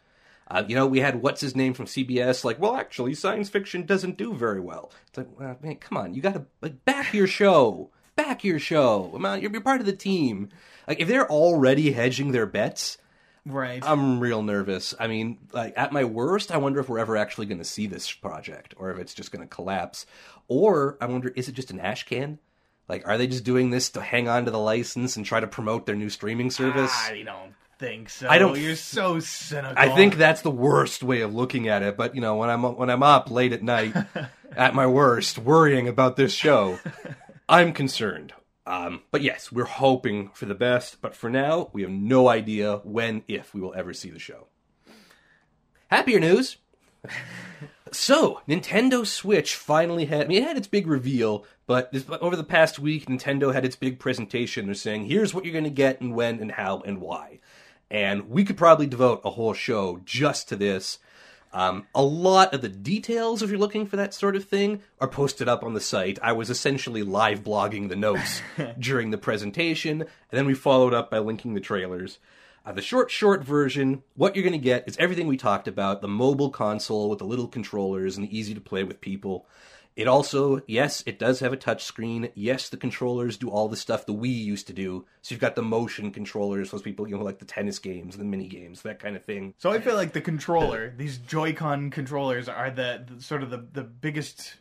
Uh, 0.51 0.63
you 0.67 0.75
know, 0.75 0.87
we 0.87 0.99
had 0.99 1.21
what's 1.21 1.41
his 1.41 1.55
name 1.55 1.73
from 1.73 1.85
CBS, 1.85 2.43
like, 2.43 2.59
well, 2.59 2.75
actually, 2.75 3.13
science 3.13 3.49
fiction 3.49 3.85
doesn't 3.85 4.17
do 4.17 4.33
very 4.33 4.59
well. 4.59 4.91
It's 5.07 5.17
like, 5.17 5.39
well, 5.39 5.57
man, 5.61 5.75
come 5.75 5.97
on, 5.97 6.13
you 6.13 6.21
gotta, 6.21 6.45
like, 6.61 6.83
back 6.85 7.13
your 7.13 7.27
show. 7.27 7.91
Back 8.15 8.43
your 8.43 8.59
show. 8.59 9.11
You're, 9.17 9.51
you're 9.51 9.61
part 9.61 9.79
of 9.79 9.85
the 9.85 9.93
team. 9.93 10.49
Like, 10.87 10.99
if 10.99 11.07
they're 11.07 11.29
already 11.29 11.91
hedging 11.91 12.31
their 12.31 12.45
bets, 12.45 12.97
Right. 13.45 13.83
I'm 13.85 14.19
real 14.19 14.43
nervous. 14.43 14.93
I 14.99 15.07
mean, 15.07 15.39
like 15.53 15.73
at 15.77 15.91
my 15.91 16.03
worst, 16.03 16.51
I 16.51 16.57
wonder 16.57 16.79
if 16.79 16.89
we're 16.89 16.99
ever 16.99 17.17
actually 17.17 17.45
going 17.47 17.59
to 17.59 17.63
see 17.63 17.87
this 17.87 18.11
project, 18.11 18.73
or 18.77 18.91
if 18.91 18.99
it's 18.99 19.13
just 19.13 19.31
going 19.31 19.41
to 19.41 19.47
collapse. 19.47 20.05
Or 20.47 20.97
I 21.01 21.05
wonder, 21.05 21.29
is 21.29 21.47
it 21.47 21.53
just 21.53 21.71
an 21.71 21.79
ash 21.79 22.03
can? 22.03 22.39
Like, 22.89 23.07
are 23.07 23.17
they 23.17 23.27
just 23.27 23.43
doing 23.45 23.69
this 23.69 23.91
to 23.91 24.01
hang 24.01 24.27
on 24.27 24.45
to 24.45 24.51
the 24.51 24.59
license 24.59 25.15
and 25.15 25.25
try 25.25 25.39
to 25.39 25.47
promote 25.47 25.85
their 25.85 25.95
new 25.95 26.09
streaming 26.09 26.49
service? 26.51 26.91
I 26.91 27.21
don't 27.23 27.53
think 27.77 28.09
so. 28.09 28.27
I 28.27 28.39
don't- 28.39 28.59
You're 28.59 28.75
so 28.75 29.19
cynical. 29.19 29.75
I 29.77 29.89
think 29.95 30.15
that's 30.15 30.41
the 30.41 30.51
worst 30.51 31.03
way 31.03 31.21
of 31.21 31.33
looking 31.33 31.67
at 31.67 31.83
it. 31.83 31.95
But 31.95 32.15
you 32.15 32.21
know, 32.21 32.35
when 32.35 32.49
I'm 32.49 32.63
when 32.63 32.89
I'm 32.89 33.03
up 33.03 33.29
late 33.31 33.53
at 33.53 33.63
night, 33.63 33.95
at 34.57 34.73
my 34.73 34.87
worst, 34.87 35.37
worrying 35.37 35.87
about 35.87 36.15
this 36.17 36.33
show, 36.33 36.79
I'm 37.47 37.71
concerned. 37.71 38.33
Um, 38.65 39.01
but 39.11 39.21
yes, 39.21 39.51
we're 39.51 39.63
hoping 39.65 40.29
for 40.33 40.45
the 40.45 40.53
best. 40.55 41.01
But 41.01 41.15
for 41.15 41.29
now, 41.29 41.69
we 41.73 41.81
have 41.83 41.89
no 41.91 42.27
idea 42.27 42.77
when, 42.83 43.23
if 43.27 43.53
we 43.53 43.61
will 43.61 43.73
ever 43.75 43.93
see 43.93 44.09
the 44.11 44.19
show. 44.19 44.47
Happier 45.87 46.19
news. 46.19 46.57
So, 47.91 48.41
Nintendo 48.47 49.05
Switch 49.05 49.55
finally 49.55 50.05
had. 50.05 50.25
I 50.25 50.27
mean, 50.27 50.43
it 50.43 50.47
had 50.47 50.57
its 50.57 50.67
big 50.67 50.87
reveal, 50.87 51.45
but 51.67 51.91
this, 51.91 52.05
over 52.21 52.35
the 52.35 52.43
past 52.43 52.79
week, 52.79 53.05
Nintendo 53.05 53.53
had 53.53 53.65
its 53.65 53.75
big 53.75 53.99
presentation. 53.99 54.65
They're 54.65 54.75
saying, 54.75 55.05
"Here's 55.05 55.33
what 55.33 55.45
you're 55.45 55.53
going 55.53 55.63
to 55.63 55.69
get, 55.69 56.01
and 56.01 56.13
when, 56.13 56.39
and 56.39 56.51
how, 56.51 56.81
and 56.81 56.99
why." 56.99 57.39
And 57.91 58.29
we 58.29 58.43
could 58.43 58.57
probably 58.57 58.87
devote 58.87 59.21
a 59.23 59.31
whole 59.31 59.53
show 59.53 60.01
just 60.05 60.47
to 60.49 60.55
this. 60.55 60.99
Um, 61.51 61.87
a 61.95 62.03
lot 62.03 62.53
of 62.53 62.61
the 62.61 62.69
details, 62.69 63.41
if 63.41 63.49
you're 63.49 63.57
looking 63.57 63.87
for 63.87 63.97
that 63.97 64.13
sort 64.13 64.35
of 64.35 64.45
thing, 64.45 64.81
are 65.01 65.07
posted 65.07 65.47
up 65.47 65.63
on 65.63 65.73
the 65.73 65.81
site. 65.81 66.19
I 66.21 66.31
was 66.33 66.49
essentially 66.49 67.01
live 67.01 67.43
blogging 67.43 67.89
the 67.89 67.95
notes 67.95 68.41
during 68.79 69.09
the 69.09 69.17
presentation, 69.17 70.01
and 70.01 70.09
then 70.31 70.45
we 70.45 70.53
followed 70.53 70.93
up 70.93 71.09
by 71.09 71.17
linking 71.17 71.55
the 71.55 71.59
trailers. 71.59 72.19
Uh, 72.65 72.71
the 72.71 72.81
short, 72.81 73.09
short 73.09 73.43
version, 73.43 74.03
what 74.15 74.35
you're 74.35 74.43
going 74.43 74.53
to 74.53 74.59
get 74.59 74.87
is 74.87 74.97
everything 74.97 75.27
we 75.27 75.37
talked 75.37 75.67
about 75.67 76.01
the 76.01 76.07
mobile 76.07 76.49
console 76.49 77.09
with 77.09 77.19
the 77.19 77.25
little 77.25 77.47
controllers 77.47 78.17
and 78.17 78.27
the 78.27 78.37
easy 78.37 78.53
to 78.53 78.61
play 78.61 78.83
with 78.83 79.01
people. 79.01 79.47
It 79.95 80.07
also, 80.07 80.61
yes, 80.65 81.03
it 81.05 81.19
does 81.19 81.41
have 81.41 81.51
a 81.51 81.57
touch 81.57 81.83
screen. 81.83 82.29
Yes, 82.33 82.69
the 82.69 82.77
controllers 82.77 83.37
do 83.37 83.49
all 83.49 83.67
the 83.67 83.75
stuff 83.75 84.05
the 84.05 84.13
Wii 84.13 84.33
used 84.33 84.67
to 84.67 84.73
do. 84.73 85.05
So 85.21 85.33
you've 85.33 85.41
got 85.41 85.55
the 85.55 85.61
motion 85.61 86.11
controllers, 86.11 86.71
those 86.71 86.81
people, 86.81 87.09
you 87.09 87.17
know, 87.17 87.23
like 87.23 87.39
the 87.39 87.45
tennis 87.45 87.79
games, 87.79 88.15
the 88.15 88.23
mini 88.23 88.47
games, 88.47 88.83
that 88.83 88.99
kind 88.99 89.17
of 89.17 89.25
thing. 89.25 89.55
So 89.57 89.71
I 89.71 89.81
feel 89.81 89.95
like 89.95 90.13
the 90.13 90.21
controller, 90.21 90.93
these 90.95 91.17
Joy-Con 91.17 91.89
controllers, 91.89 92.47
are 92.47 92.71
the, 92.71 93.05
the 93.13 93.21
sort 93.21 93.43
of 93.43 93.49
the, 93.49 93.65
the 93.73 93.83
biggest 93.83 94.55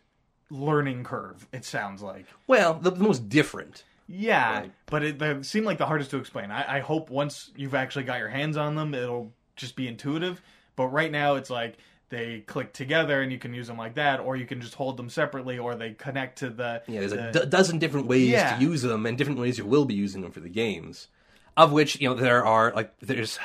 learning 0.51 1.05
curve. 1.05 1.47
It 1.53 1.65
sounds 1.65 2.03
like. 2.03 2.27
Well, 2.49 2.75
the, 2.75 2.91
the 2.91 3.05
most 3.05 3.29
different. 3.29 3.85
Yeah, 4.09 4.61
Right. 4.61 4.73
but 4.87 5.03
it 5.05 5.19
they 5.19 5.43
seem 5.43 5.65
like 5.65 5.79
the 5.79 5.87
hardest 5.87 6.11
to 6.13 6.17
explain. 6.19 6.51
I, 6.51 6.79
I 6.79 6.81
hope 6.81 7.11
once 7.11 7.51
you've 7.57 7.75
actually 7.75 8.05
got 8.05 8.19
your 8.19 8.29
hands 8.29 8.57
on 8.57 8.75
them, 8.75 8.95
it'll 8.95 9.33
just 9.57 9.77
be 9.77 9.87
intuitive. 9.87 10.41
But 10.77 10.87
right 10.89 11.11
now, 11.13 11.35
it's 11.35 11.51
like 11.51 11.77
they 12.09 12.41
click 12.47 12.73
together 12.73 13.21
and 13.21 13.31
you 13.31 13.39
can 13.39 13.53
use 13.53 13.67
them 13.67 13.77
like 13.77 13.97
that, 13.97 14.21
or 14.21 14.35
you 14.37 14.47
can 14.47 14.63
just 14.63 14.75
hold 14.75 14.97
them 14.97 15.11
separately, 15.11 15.59
or 15.59 15.75
they 15.75 15.91
connect 15.93 16.39
to 16.39 16.49
the. 16.49 16.83
Yeah, 16.89 17.01
there's 17.01 17.13
a 17.13 17.31
the- 17.33 17.41
do- 17.41 17.47
dozen 17.51 17.79
different 17.79 18.07
ways 18.07 18.29
Yeah. 18.31 18.57
to 18.57 18.63
use 18.63 18.81
them, 18.83 19.05
and 19.05 19.19
different 19.19 19.39
ways 19.41 19.59
you 19.59 19.67
will 19.67 19.85
be 19.85 19.95
using 19.95 20.23
them 20.23 20.33
for 20.33 20.41
the 20.41 20.49
games. 20.49 21.09
Of 21.57 21.73
which, 21.73 22.01
you 22.01 22.09
know, 22.09 22.15
there 22.15 22.47
are, 22.47 22.73
like, 22.75 22.95
there's 23.01 23.39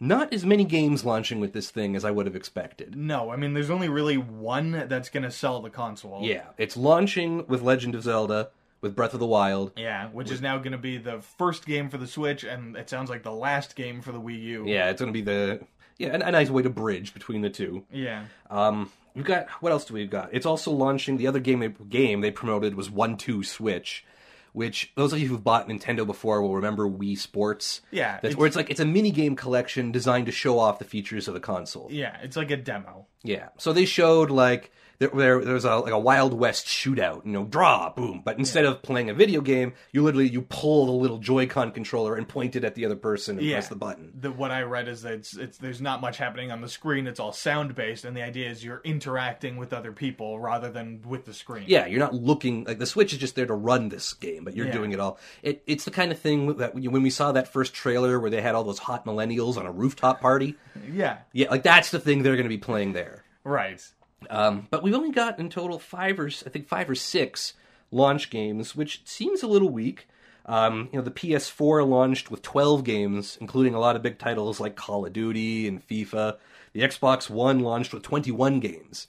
not 0.00 0.32
as 0.32 0.44
many 0.44 0.64
games 0.64 1.04
launching 1.04 1.38
with 1.38 1.52
this 1.52 1.70
thing 1.70 1.94
as 1.94 2.02
I 2.04 2.10
would 2.10 2.24
have 2.26 2.34
expected. 2.34 2.96
No, 2.96 3.30
I 3.30 3.36
mean, 3.36 3.52
there's 3.52 3.68
only 3.70 3.90
really 3.90 4.16
one 4.16 4.86
that's 4.88 5.10
going 5.10 5.22
to 5.24 5.30
sell 5.30 5.60
the 5.60 5.68
console. 5.70 6.20
Yeah, 6.22 6.46
it's 6.58 6.76
launching 6.78 7.46
with 7.46 7.60
Legend 7.62 7.94
of 7.94 8.02
Zelda, 8.04 8.48
with 8.82 8.94
Breath 8.94 9.14
of 9.14 9.20
the 9.20 9.26
Wild. 9.26 9.72
Yeah, 9.76 10.08
which 10.08 10.30
is 10.30 10.42
now 10.42 10.58
going 10.58 10.72
to 10.72 10.78
be 10.78 10.98
the 10.98 11.20
first 11.38 11.64
game 11.64 11.88
for 11.88 11.96
the 11.96 12.06
Switch, 12.06 12.44
and 12.44 12.76
it 12.76 12.90
sounds 12.90 13.08
like 13.08 13.22
the 13.22 13.32
last 13.32 13.74
game 13.76 14.02
for 14.02 14.12
the 14.12 14.20
Wii 14.20 14.42
U. 14.42 14.64
Yeah, 14.66 14.90
it's 14.90 15.00
going 15.00 15.12
to 15.12 15.16
be 15.16 15.22
the 15.24 15.60
yeah 15.98 16.08
a, 16.16 16.28
a 16.28 16.30
nice 16.32 16.50
way 16.50 16.62
to 16.62 16.70
bridge 16.70 17.14
between 17.14 17.40
the 17.40 17.50
two. 17.50 17.84
Yeah. 17.90 18.24
Um, 18.50 18.90
we've 19.14 19.24
got 19.24 19.48
what 19.62 19.72
else 19.72 19.84
do 19.86 19.94
we 19.94 20.06
got? 20.06 20.30
It's 20.32 20.44
also 20.46 20.70
launching 20.72 21.16
the 21.16 21.26
other 21.28 21.40
game 21.40 21.60
they, 21.60 21.68
game 21.68 22.20
they 22.20 22.30
promoted 22.30 22.74
was 22.74 22.90
One 22.90 23.16
Two 23.16 23.42
Switch, 23.44 24.04
which 24.52 24.92
those 24.96 25.12
of 25.12 25.20
you 25.20 25.28
who've 25.28 25.44
bought 25.44 25.68
Nintendo 25.68 26.04
before 26.06 26.42
will 26.42 26.56
remember 26.56 26.88
Wii 26.88 27.16
Sports. 27.16 27.82
Yeah, 27.92 28.14
that's 28.14 28.24
it's- 28.24 28.36
where 28.36 28.46
it's 28.48 28.56
like 28.56 28.68
it's 28.70 28.80
a 28.80 28.84
mini 28.84 29.10
game 29.12 29.36
collection 29.36 29.92
designed 29.92 30.26
to 30.26 30.32
show 30.32 30.58
off 30.58 30.78
the 30.80 30.84
features 30.84 31.28
of 31.28 31.34
the 31.34 31.40
console. 31.40 31.88
Yeah, 31.90 32.16
it's 32.22 32.36
like 32.36 32.50
a 32.50 32.56
demo. 32.56 33.06
Yeah. 33.22 33.50
So 33.58 33.72
they 33.72 33.84
showed 33.84 34.30
like 34.30 34.72
there, 35.02 35.10
there 35.14 35.44
there's 35.44 35.64
a 35.64 35.76
like 35.76 35.92
a 35.92 35.98
Wild 35.98 36.32
West 36.32 36.66
shootout, 36.66 37.24
you 37.26 37.32
know, 37.32 37.44
draw, 37.44 37.90
boom. 37.92 38.22
But 38.24 38.38
instead 38.38 38.64
of 38.64 38.82
playing 38.82 39.10
a 39.10 39.14
video 39.14 39.40
game, 39.40 39.74
you 39.92 40.02
literally 40.02 40.28
you 40.28 40.42
pull 40.42 40.86
the 40.86 40.92
little 40.92 41.18
Joy-Con 41.18 41.72
controller 41.72 42.14
and 42.16 42.28
point 42.28 42.56
it 42.56 42.64
at 42.64 42.74
the 42.74 42.84
other 42.86 42.96
person 42.96 43.38
and 43.38 43.46
Yeah. 43.46 43.56
press 43.56 43.68
the 43.68 43.76
button. 43.76 44.12
The, 44.20 44.30
what 44.30 44.50
I 44.50 44.62
read 44.62 44.88
is 44.88 45.02
that 45.02 45.12
it's, 45.14 45.36
it's 45.36 45.58
there's 45.58 45.80
not 45.80 46.00
much 46.00 46.18
happening 46.18 46.50
on 46.50 46.60
the 46.60 46.68
screen. 46.68 47.06
It's 47.06 47.20
all 47.20 47.32
sound 47.32 47.74
based, 47.74 48.04
and 48.04 48.16
the 48.16 48.22
idea 48.22 48.48
is 48.50 48.64
you're 48.64 48.80
interacting 48.84 49.56
with 49.56 49.72
other 49.72 49.92
people 49.92 50.38
rather 50.38 50.70
than 50.70 51.02
with 51.06 51.24
the 51.24 51.34
screen. 51.34 51.64
Yeah, 51.66 51.86
you're 51.86 52.00
not 52.00 52.14
looking 52.14 52.64
like 52.64 52.78
the 52.78 52.86
Switch 52.86 53.12
is 53.12 53.18
just 53.18 53.34
there 53.34 53.46
to 53.46 53.54
run 53.54 53.88
this 53.88 54.12
game, 54.14 54.44
but 54.44 54.56
you're 54.56 54.66
Yeah. 54.66 54.72
doing 54.72 54.92
it 54.92 55.00
all. 55.00 55.18
It, 55.42 55.62
it's 55.66 55.84
the 55.84 55.90
kind 55.90 56.12
of 56.12 56.18
thing 56.18 56.56
that 56.58 56.74
when, 56.74 56.84
when 56.92 57.02
we 57.02 57.10
saw 57.10 57.32
that 57.32 57.52
first 57.52 57.74
trailer 57.74 58.18
where 58.20 58.30
they 58.30 58.40
had 58.40 58.54
all 58.54 58.64
those 58.64 58.78
hot 58.78 59.04
millennials 59.04 59.56
on 59.56 59.66
a 59.66 59.72
rooftop 59.72 60.20
party, 60.20 60.54
Yeah. 60.92 61.18
yeah, 61.32 61.50
like 61.50 61.62
that's 61.62 61.90
the 61.90 61.98
thing 61.98 62.22
they're 62.22 62.36
going 62.36 62.44
to 62.44 62.48
be 62.48 62.58
playing 62.58 62.92
there. 62.92 63.24
Right. 63.44 63.82
Um, 64.30 64.66
but 64.70 64.82
we've 64.82 64.94
only 64.94 65.10
got 65.10 65.38
in 65.38 65.48
total 65.50 65.78
five 65.78 66.18
or 66.18 66.26
I 66.26 66.48
think 66.50 66.68
five 66.68 66.88
or 66.88 66.94
six 66.94 67.54
launch 67.90 68.30
games, 68.30 68.74
which 68.76 69.02
seems 69.04 69.42
a 69.42 69.46
little 69.46 69.68
weak. 69.70 70.08
Um, 70.46 70.88
you 70.92 70.98
know, 70.98 71.04
the 71.04 71.10
PS4 71.12 71.86
launched 71.88 72.30
with 72.30 72.42
12 72.42 72.82
games, 72.82 73.38
including 73.40 73.74
a 73.74 73.78
lot 73.80 73.94
of 73.96 74.02
big 74.02 74.18
titles 74.18 74.58
like 74.58 74.74
Call 74.74 75.06
of 75.06 75.12
Duty 75.12 75.68
and 75.68 75.86
FIFA. 75.86 76.36
The 76.72 76.80
Xbox 76.80 77.30
One 77.30 77.60
launched 77.60 77.92
with 77.94 78.02
21 78.02 78.58
games. 78.60 79.06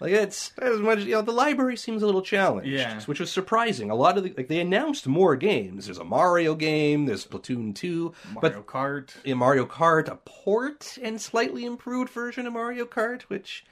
Like 0.00 0.10
it's 0.12 0.50
as 0.58 0.80
much. 0.80 1.00
You 1.04 1.12
know, 1.12 1.22
the 1.22 1.30
library 1.30 1.76
seems 1.76 2.02
a 2.02 2.06
little 2.06 2.20
challenged, 2.22 2.68
Yeah. 2.68 3.00
which 3.02 3.20
was 3.20 3.30
surprising. 3.30 3.90
A 3.90 3.94
lot 3.94 4.18
of 4.18 4.24
the, 4.24 4.34
like 4.36 4.48
they 4.48 4.58
announced 4.58 5.06
more 5.06 5.36
games. 5.36 5.84
There's 5.86 5.98
a 5.98 6.04
Mario 6.04 6.56
game. 6.56 7.06
There's 7.06 7.24
Splatoon 7.24 7.72
2, 7.76 8.12
Mario 8.34 8.40
but 8.40 8.66
Kart. 8.66 9.10
in 9.24 9.38
Mario 9.38 9.66
Kart, 9.66 10.08
a 10.08 10.16
port 10.24 10.98
and 11.00 11.20
slightly 11.20 11.64
improved 11.64 12.10
version 12.10 12.46
of 12.48 12.52
Mario 12.52 12.84
Kart, 12.84 13.22
which 13.22 13.64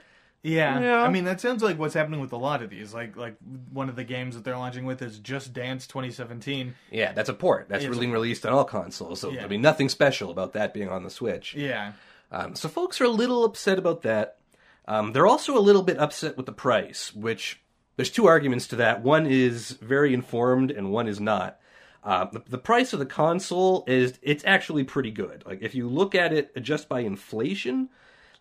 Yeah. 0.43 0.81
Yeah. 0.81 1.03
I 1.03 1.09
mean, 1.09 1.25
that 1.25 1.41
sounds 1.41 1.63
like 1.63 1.79
what's 1.79 1.95
happening 1.95 2.21
with 2.21 2.33
a 2.33 2.37
lot 2.37 2.63
of 2.63 2.71
these. 2.71 2.93
Like, 2.93 3.17
like 3.17 3.37
one 3.73 3.89
of 3.89 3.97
the 3.97 4.05
games 4.05 4.35
that 4.35 4.45
they're 4.45 4.57
launching 4.57 4.85
with 4.85 5.01
is 5.03 5.19
Just 5.19 5.53
Dance 5.53 5.87
2017. 5.87 6.75
Yeah, 6.91 7.13
that's 7.13 7.29
a 7.29 7.35
port. 7.35 7.69
That's 7.69 7.85
It's 7.85 7.97
a 7.97 8.01
being 8.01 8.13
released 8.13 8.45
on 8.45 8.53
all 8.53 8.65
consoles. 8.65 9.21
So 9.21 9.31
Yeah. 9.31 9.45
I 9.45 9.49
mean, 9.49 9.63
nothing 9.63 9.89
special 9.89 10.31
about 10.31 10.53
that 10.55 10.75
being 10.75 10.89
on 10.89 11.05
the 11.05 11.11
Switch. 11.11 11.55
Yeah. 11.55 11.93
Um, 12.31 12.57
so 12.57 12.69
folks 12.69 13.01
are 13.01 13.05
a 13.05 13.11
little 13.11 13.45
upset 13.45 13.79
about 13.79 14.03
that. 14.03 14.39
Um, 14.89 15.13
they're 15.13 15.27
also 15.27 15.57
a 15.57 15.61
little 15.61 15.83
bit 15.83 15.99
upset 15.99 16.37
with 16.37 16.47
the 16.47 16.53
price, 16.53 17.15
which 17.15 17.61
there's 17.97 18.11
two 18.11 18.27
arguments 18.27 18.67
to 18.69 18.77
that. 18.77 19.03
One 19.03 19.27
is 19.27 19.73
very 19.73 20.13
informed, 20.13 20.71
and 20.71 20.91
one 20.91 21.07
is 21.07 21.21
not. 21.21 21.59
Uh, 22.03 22.25
the, 22.25 22.43
the 22.49 22.59
price 22.59 22.93
of 22.93 22.99
the 22.99 23.07
console 23.07 23.85
is 23.87 24.19
it's 24.23 24.45
actually 24.45 24.83
pretty 24.83 25.13
good. 25.13 25.45
Like 25.47 25.63
if 25.63 25.75
you 25.75 25.89
look 25.89 26.17
at 26.17 26.33
it 26.33 26.51
just 26.61 26.89
by 26.89 27.01
inflation, 27.01 27.91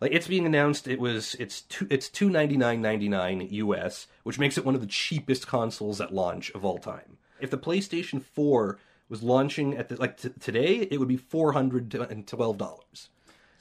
like 0.02 0.12
it's 0.12 0.26
being 0.26 0.44
announced 0.44 0.88
it 0.88 0.98
was 0.98 1.36
it's 1.36 1.60
two 1.60 1.86
it's 1.88 2.08
299.99 2.10 3.52
US, 3.52 4.08
which 4.24 4.36
makes 4.36 4.58
it 4.58 4.64
one 4.64 4.74
of 4.74 4.80
the 4.80 4.86
cheapest 4.88 5.46
consoles 5.46 6.00
at 6.00 6.12
launch 6.12 6.50
of 6.56 6.64
all 6.64 6.78
time. 6.78 7.18
If 7.40 7.50
the 7.50 7.58
PlayStation 7.58 8.20
4 8.20 8.80
was 9.08 9.22
launching 9.22 9.76
at 9.76 9.88
the, 9.88 9.96
like 9.96 10.16
t- 10.16 10.30
today, 10.40 10.88
it 10.90 10.98
would 10.98 11.06
be 11.06 11.16
$412. 11.16 13.08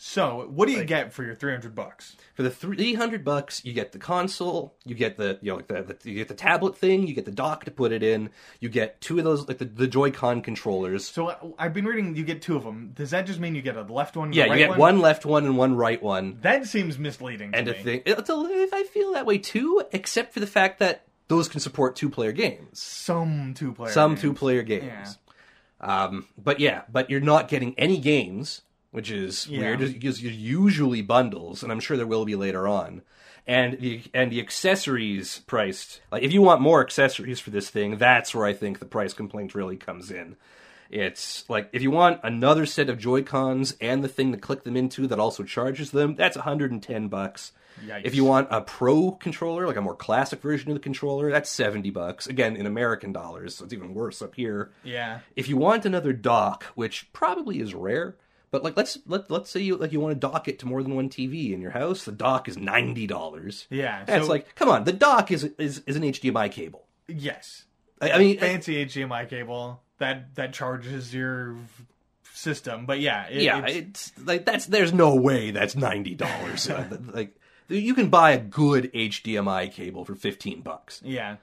So, 0.04 0.48
what 0.50 0.66
do 0.68 0.72
you 0.74 0.84
get 0.84 1.14
for 1.14 1.24
your 1.24 1.36
300 1.36 1.76
bucks? 1.76 2.16
For 2.34 2.42
the 2.42 2.50
three 2.50 2.96
hundred 2.96 3.24
bucks, 3.24 3.64
you 3.64 3.72
get 3.72 3.92
the 3.92 4.00
console, 4.00 4.74
you 4.84 4.96
get 4.96 5.16
the 5.16 5.38
you 5.44 5.52
know 5.52 5.58
like 5.58 5.68
the, 5.68 5.84
the 5.84 6.10
you 6.10 6.16
get 6.16 6.28
the 6.28 6.34
tablet 6.34 6.76
thing, 6.76 7.06
you 7.06 7.14
get 7.14 7.26
the 7.26 7.32
dock 7.32 7.66
to 7.66 7.72
put 7.72 7.92
it 7.92 8.02
in, 8.02 8.32
you 8.60 8.68
get 8.68 9.00
two 9.00 9.20
of 9.20 9.24
those 9.26 9.48
like 9.48 9.60
the, 9.60 9.66
the 9.66 9.88
Joy-Con 9.88 10.42
controllers. 10.42 11.08
So, 11.08 11.54
I've 11.60 11.76
been 11.76 11.86
reading 11.86 12.16
you 12.16 12.24
get 12.24 12.42
two 12.42 12.56
of 12.56 12.64
them. 12.64 12.94
Does 12.96 13.12
that 13.12 13.28
just 13.28 13.40
mean 13.40 13.54
you 13.54 13.62
get 13.62 13.78
a 13.78 13.84
left 13.84 14.18
one? 14.18 14.30
and 14.30 14.34
a 14.34 14.38
Yeah, 14.38 14.46
right 14.46 14.60
you 14.60 14.68
get 14.70 14.76
one 14.76 15.02
left 15.02 15.24
one 15.24 15.46
and 15.46 15.56
one 15.56 15.76
right 15.76 16.02
one, 16.02 16.40
That 16.42 16.66
seems 16.66 16.98
misleading 16.98 17.52
to 17.52 17.60
and 17.60 17.68
a 17.68 17.74
me. 17.74 17.84
thing. 17.84 18.02
It's 18.08 18.28
a, 18.28 18.34
I 18.74 18.88
feel 18.92 19.14
that 19.14 19.28
way 19.28 19.38
too, 19.38 19.84
except 19.92 20.34
for 20.34 20.40
the 20.40 20.48
fact 20.48 20.80
that 20.80 21.06
those 21.28 21.48
can 21.48 21.60
support 21.60 21.96
two 21.96 22.10
player 22.10 22.32
games. 22.32 22.82
Some 22.82 23.54
two 23.54 23.72
player. 23.72 23.92
Some 23.92 24.16
two 24.16 24.34
player 24.34 24.64
games. 24.64 24.84
Yeah. 24.84 25.14
Um, 25.80 26.26
but 26.40 26.60
yeah, 26.60 26.82
but 26.92 27.12
you're 27.12 27.20
not 27.22 27.48
getting 27.50 27.78
any 27.78 28.00
games, 28.00 28.64
which 28.92 29.10
is 29.12 29.48
Yeah. 29.48 29.60
weird 29.62 29.80
because 29.80 30.22
you're 30.22 30.32
usually 30.32 31.02
bundles, 31.02 31.64
and 31.64 31.72
I'm 31.72 31.80
sure 31.80 31.98
there 31.98 32.08
will 32.08 32.26
be 32.26 32.36
later 32.36 32.68
on. 32.68 33.02
And 33.48 33.80
the 33.80 34.04
and 34.14 34.32
the 34.32 34.40
accessories 34.40 35.40
priced 35.48 36.02
like 36.12 36.22
if 36.24 36.32
you 36.32 36.42
want 36.44 36.62
more 36.62 36.82
accessories 36.82 37.40
for 37.40 37.50
this 37.50 37.70
thing, 37.70 37.98
that's 37.98 38.36
where 38.36 38.46
I 38.46 38.54
think 38.54 38.80
the 38.80 38.86
price 38.86 39.14
complaint 39.14 39.56
really 39.56 39.78
comes 39.78 40.12
in. 40.12 40.36
It's 40.92 41.50
like 41.50 41.70
if 41.72 41.82
you 41.82 41.90
want 41.90 42.20
another 42.24 42.66
set 42.66 42.90
of 42.90 43.00
Joy 43.00 43.24
Cons 43.24 43.76
and 43.82 44.04
the 44.04 44.08
thing 44.10 44.32
to 44.32 44.38
click 44.38 44.64
them 44.64 44.76
into 44.78 45.08
that 45.08 45.20
also 45.20 45.44
charges 45.44 45.92
them, 45.92 46.16
that's 46.16 46.36
110 46.36 47.08
bucks. 47.08 47.54
Yikes. 47.84 48.02
If 48.04 48.14
you 48.14 48.26
want 48.26 48.50
a 48.52 48.62
pro 48.62 49.12
controller, 49.12 49.66
like 49.66 49.78
a 49.78 49.82
more 49.82 49.96
classic 49.96 50.42
version 50.42 50.70
of 50.70 50.76
the 50.76 50.82
controller, 50.82 51.32
that's 51.32 51.50
70 51.50 51.90
bucks. 51.90 52.28
Again, 52.28 52.56
in 52.58 52.66
American 52.68 53.14
dollars, 53.14 53.56
so 53.56 53.64
it's 53.64 53.74
even 53.74 53.94
worse 53.94 54.22
up 54.22 54.36
here. 54.36 54.72
Yeah. 54.84 55.20
If 55.36 55.48
you 55.48 55.56
want 55.58 55.86
another 55.86 56.12
dock, 56.14 56.66
which 56.76 57.12
probably 57.14 57.60
is 57.62 57.74
rare, 57.74 58.18
but 58.52 58.64
like 58.64 58.78
let's 58.78 58.98
let 59.08 59.32
let's 59.32 59.50
say 59.50 59.62
you 59.62 59.78
like 59.78 59.92
you 59.92 60.00
want 60.00 60.14
to 60.14 60.20
dock 60.20 60.48
it 60.48 60.60
to 60.60 60.66
more 60.68 60.84
than 60.84 60.96
one 60.96 61.10
TV 61.10 61.52
in 61.54 61.62
your 61.62 61.72
house, 61.72 62.04
the 62.06 62.12
dock 62.12 62.48
is 62.48 62.58
ninety 62.58 63.08
dollars. 63.08 63.66
Yeah. 63.70 64.04
And 64.08 64.22
it's 64.22 64.30
like, 64.30 64.54
come 64.56 64.70
on, 64.70 64.84
the 64.84 64.94
dock 64.94 65.32
is 65.32 65.46
is 65.58 65.82
is 65.88 65.96
an 65.96 66.04
HDMI 66.04 66.52
cable. 66.52 66.86
yes. 67.08 67.66
I, 68.02 68.12
I 68.14 68.18
mean, 68.18 68.40
Fancy 68.40 68.84
HDMI 68.86 69.30
cable 69.30 69.82
that 70.00 70.34
that 70.36 70.54
charges 70.54 71.14
your 71.14 71.56
system, 72.34 72.86
but 72.86 73.00
yeah. 73.00 73.28
It, 73.28 73.42
yeah, 73.44 73.60
it's- 73.60 74.12
it's 74.18 74.26
like 74.26 74.46
that's 74.46 74.66
there's 74.66 74.94
no 74.94 75.16
way 75.16 75.52
that's 75.52 75.76
ninety 75.76 76.16
dollars. 76.16 76.70
like 77.14 77.36
you 77.68 77.94
can 77.94 78.10
buy 78.10 78.32
a 78.32 78.40
good 78.40 78.92
HDMI 78.94 79.72
cable 79.72 80.04
for 80.06 80.16
fifteen 80.16 80.62
bucks. 80.62 81.02
yeah. 81.06 81.38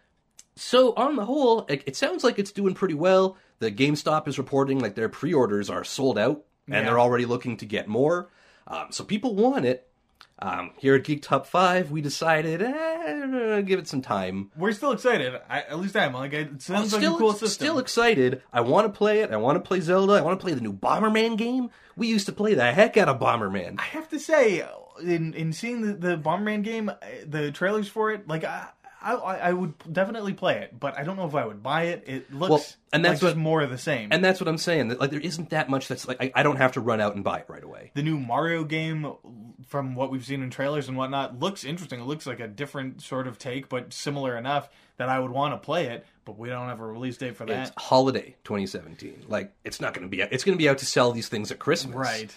So 0.56 0.92
on 0.96 1.14
the 1.14 1.24
whole, 1.24 1.66
it, 1.68 1.84
it 1.86 1.94
sounds 1.94 2.24
like 2.24 2.40
it's 2.40 2.50
doing 2.50 2.74
pretty 2.74 2.94
well. 2.94 3.36
The 3.60 3.70
GameStop 3.70 4.26
is 4.26 4.38
reporting 4.38 4.80
like 4.80 4.96
their 4.96 5.08
pre-orders 5.08 5.70
are 5.70 5.84
sold 5.84 6.18
out, 6.18 6.42
and 6.68 6.74
Yeah. 6.74 6.82
they're 6.84 7.00
already 7.00 7.24
looking 7.26 7.56
to 7.58 7.66
get 7.66 7.88
more. 7.88 8.28
Um, 8.66 8.86
so 8.90 9.02
people 9.04 9.34
want 9.34 9.64
it. 9.64 9.84
Um, 10.40 10.70
here 10.78 10.94
at 10.94 11.02
Geek 11.02 11.22
Top 11.22 11.48
Five, 11.48 11.90
we 11.90 12.00
decided, 12.00 12.62
eh, 12.62 13.60
give 13.62 13.80
it 13.80 13.88
some 13.88 14.02
time. 14.02 14.52
We're 14.56 14.70
still 14.70 14.92
excited. 14.92 15.34
I, 15.50 15.62
at 15.62 15.80
least 15.80 15.96
I 15.96 16.04
am. 16.04 16.12
Like 16.12 16.32
it 16.32 16.62
sounds 16.62 16.92
like 16.92 17.00
still, 17.02 17.16
a 17.16 17.18
cool 17.18 17.32
system. 17.32 17.48
still 17.48 17.78
excited. 17.80 18.42
I 18.52 18.60
want 18.60 18.86
to 18.86 18.96
play 18.96 19.20
it. 19.22 19.32
I 19.32 19.36
want 19.36 19.56
to 19.56 19.60
play 19.66 19.80
Zelda. 19.80 20.12
I 20.12 20.20
want 20.20 20.38
to 20.38 20.44
play 20.44 20.54
the 20.54 20.60
new 20.60 20.72
Bomberman 20.72 21.36
game. 21.36 21.70
We 21.96 22.06
used 22.06 22.26
to 22.26 22.32
play 22.32 22.54
the 22.54 22.70
heck 22.70 22.96
out 22.96 23.08
of 23.08 23.18
Bomberman. 23.18 23.80
I 23.80 23.84
have 23.84 24.08
to 24.10 24.20
say, 24.20 24.64
in 25.02 25.34
in 25.34 25.52
seeing 25.52 25.80
the, 25.82 25.94
the 25.94 26.16
Bomberman 26.16 26.62
game, 26.62 26.88
uh, 26.88 26.94
the 27.26 27.50
trailers 27.50 27.88
for 27.88 28.12
it, 28.12 28.28
like 28.28 28.44
I, 28.44 28.68
I 29.00 29.14
I 29.14 29.52
would 29.52 29.74
definitely 29.92 30.32
play 30.34 30.58
it, 30.58 30.78
but 30.78 30.98
I 30.98 31.04
don't 31.04 31.16
know 31.16 31.26
if 31.26 31.34
I 31.34 31.46
would 31.46 31.62
buy 31.62 31.84
it. 31.84 32.04
It 32.06 32.32
looks 32.34 32.50
Well, 32.50 32.64
and 32.92 33.04
that's 33.04 33.14
like 33.22 33.28
just 33.28 33.36
what- 33.36 33.42
more 33.42 33.60
of 33.62 33.70
the 33.70 33.78
same. 33.78 34.08
And 34.10 34.24
that's 34.24 34.40
what 34.40 34.48
I'm 34.48 34.58
saying. 34.58 34.88
That 34.88 35.00
like 35.00 35.10
there 35.10 35.20
isn't 35.20 35.50
that 35.50 35.68
much 35.68 35.88
that's 35.88 36.08
like 36.08 36.20
I, 36.20 36.32
I 36.34 36.42
don't 36.42 36.56
have 36.56 36.72
to 36.72 36.80
run 36.80 37.00
out 37.00 37.14
and 37.14 37.22
buy 37.22 37.38
it 37.38 37.46
right 37.48 37.62
away. 37.62 37.92
the 37.94 38.02
new 38.02 38.18
Mario 38.18 38.64
game, 38.64 39.12
from 39.68 39.94
what 39.94 40.10
we've 40.10 40.24
seen 40.24 40.42
in 40.42 40.50
trailers 40.50 40.88
and 40.88 40.96
whatnot, 40.96 41.38
looks 41.38 41.64
interesting. 41.64 42.00
It 42.00 42.06
looks 42.06 42.26
like 42.26 42.40
a 42.40 42.48
different 42.48 43.02
sort 43.02 43.26
of 43.28 43.38
take, 43.38 43.68
but 43.68 43.92
similar 43.92 44.36
enough 44.36 44.68
that 44.96 45.08
I 45.08 45.18
would 45.20 45.30
want 45.30 45.54
to 45.54 45.58
play 45.64 45.86
it. 45.86 46.04
But 46.24 46.38
we 46.38 46.48
don't 46.48 46.68
have 46.68 46.80
a 46.80 46.86
release 46.86 47.16
date 47.16 47.36
for 47.36 47.46
that. 47.46 47.68
It's 47.68 47.72
holiday 47.82 48.34
2017. 48.44 49.26
Like 49.28 49.52
it's 49.64 49.80
not 49.80 49.94
going 49.94 50.06
to 50.06 50.10
be. 50.10 50.20
It's 50.22 50.44
going 50.44 50.58
to 50.58 50.62
be 50.62 50.68
out 50.68 50.78
to 50.78 50.86
sell 50.86 51.12
these 51.12 51.28
things 51.28 51.50
at 51.50 51.58
Christmas. 51.58 51.94
Right. 51.94 52.34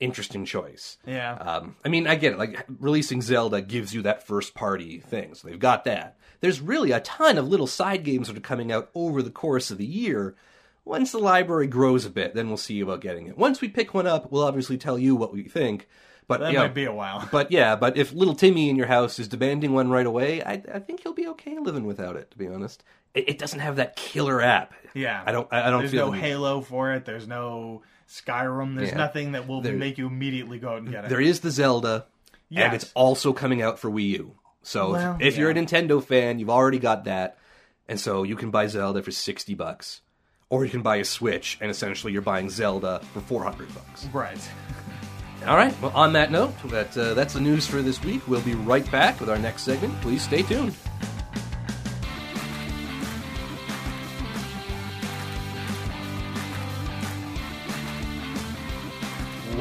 Interesting 0.00 0.44
choice. 0.44 0.98
Yeah. 1.06 1.34
Um, 1.34 1.76
I 1.84 1.88
mean, 1.88 2.06
I 2.06 2.16
get 2.16 2.32
it. 2.32 2.38
Like 2.38 2.66
releasing 2.80 3.22
Zelda 3.22 3.60
gives 3.60 3.94
you 3.94 4.02
that 4.02 4.26
first 4.26 4.54
party 4.54 4.98
thing, 4.98 5.34
so 5.34 5.46
they've 5.46 5.58
got 5.58 5.84
that. 5.84 6.16
There's 6.40 6.60
really 6.60 6.90
a 6.90 7.00
ton 7.00 7.38
of 7.38 7.48
little 7.48 7.68
side 7.68 8.02
games 8.02 8.26
that 8.26 8.36
are 8.36 8.40
coming 8.40 8.72
out 8.72 8.90
over 8.94 9.22
the 9.22 9.30
course 9.30 9.70
of 9.70 9.78
the 9.78 9.86
year. 9.86 10.34
Once 10.84 11.12
the 11.12 11.18
library 11.18 11.68
grows 11.68 12.04
a 12.04 12.10
bit, 12.10 12.34
then 12.34 12.48
we'll 12.48 12.56
see 12.56 12.80
about 12.80 13.00
getting 13.00 13.28
it. 13.28 13.38
Once 13.38 13.60
we 13.60 13.68
pick 13.68 13.94
one 13.94 14.08
up, 14.08 14.32
we'll 14.32 14.42
obviously 14.42 14.76
tell 14.76 14.98
you 14.98 15.14
what 15.14 15.32
we 15.32 15.44
think. 15.44 15.88
But 16.26 16.40
that 16.40 16.52
you 16.52 16.58
know, 16.58 16.64
might 16.64 16.74
be 16.74 16.84
a 16.84 16.92
while. 16.92 17.28
but 17.32 17.52
yeah, 17.52 17.76
but 17.76 17.96
if 17.96 18.12
little 18.12 18.34
Timmy 18.34 18.70
in 18.70 18.76
your 18.76 18.86
house 18.86 19.18
is 19.18 19.28
demanding 19.28 19.72
one 19.72 19.90
right 19.90 20.06
away, 20.06 20.42
I, 20.42 20.62
I 20.72 20.78
think 20.80 21.02
he'll 21.02 21.12
be 21.12 21.28
okay 21.28 21.58
living 21.58 21.84
without 21.84 22.16
it. 22.16 22.30
To 22.32 22.38
be 22.38 22.48
honest, 22.48 22.82
it, 23.14 23.28
it 23.28 23.38
doesn't 23.38 23.60
have 23.60 23.76
that 23.76 23.96
killer 23.96 24.40
app. 24.40 24.74
Yeah. 24.94 25.22
I 25.24 25.32
don't. 25.32 25.48
I 25.52 25.68
I 25.68 25.70
don't 25.70 25.80
There's 25.80 25.92
feel. 25.92 26.06
no. 26.06 26.12
Halo 26.12 26.60
for 26.60 26.92
it. 26.92 27.04
There's 27.04 27.28
no 27.28 27.82
Skyrim. 28.08 28.76
There's 28.76 28.90
Yeah. 28.90 28.96
nothing 28.96 29.32
that 29.32 29.46
will 29.48 29.60
There- 29.60 29.74
make 29.76 29.98
you 29.98 30.06
immediately 30.06 30.58
go 30.58 30.70
out 30.70 30.78
and 30.78 30.90
get 30.90 31.04
it. 31.04 31.08
There 31.08 31.20
is 31.20 31.40
the 31.40 31.50
Zelda, 31.50 32.06
and 32.54 32.74
it's 32.74 32.90
also 32.94 33.32
coming 33.32 33.62
out 33.62 33.78
for 33.78 33.90
Wii 33.90 34.08
U. 34.10 34.34
So 34.62 34.86
if- 34.94 35.02
Well, 35.02 35.16
if, 35.20 35.36
you're 35.36 35.50
a. 35.50 35.54
Nintendo 35.54 36.02
fan, 36.04 36.38
you've 36.38 36.50
already 36.50 36.78
got 36.78 37.04
that, 37.04 37.36
and 37.88 37.98
so 37.98 38.22
you 38.22 38.36
can 38.36 38.50
buy 38.50 38.66
Zelda 38.68 39.02
for 39.02 39.10
sixty 39.10 39.54
bucks, 39.54 40.00
or 40.50 40.64
you 40.64 40.70
can 40.70 40.82
buy 40.82 40.96
a 40.96 41.04
Switch, 41.04 41.58
and 41.60 41.70
essentially 41.70 42.12
you're 42.12 42.22
buying 42.22 42.48
Zelda 42.50 43.00
for 43.12 43.20
four 43.20 43.42
hundred 43.44 43.74
bucks. 43.74 44.06
right. 44.12 44.38
All 45.46 45.56
right. 45.56 45.74
Well, 45.82 45.90
on 45.96 46.12
that 46.12 46.30
note, 46.30 46.54
that 46.66 46.96
uh, 46.96 47.14
that's 47.14 47.34
the 47.34 47.40
news 47.40 47.66
for 47.66 47.82
this 47.82 48.00
week. 48.04 48.22
We'll 48.28 48.40
be 48.42 48.54
right 48.54 48.88
back 48.92 49.18
with 49.18 49.28
our 49.28 49.38
next 49.38 49.62
segment. 49.62 50.00
Please 50.00 50.22
stay 50.22 50.42
tuned. 50.42 50.76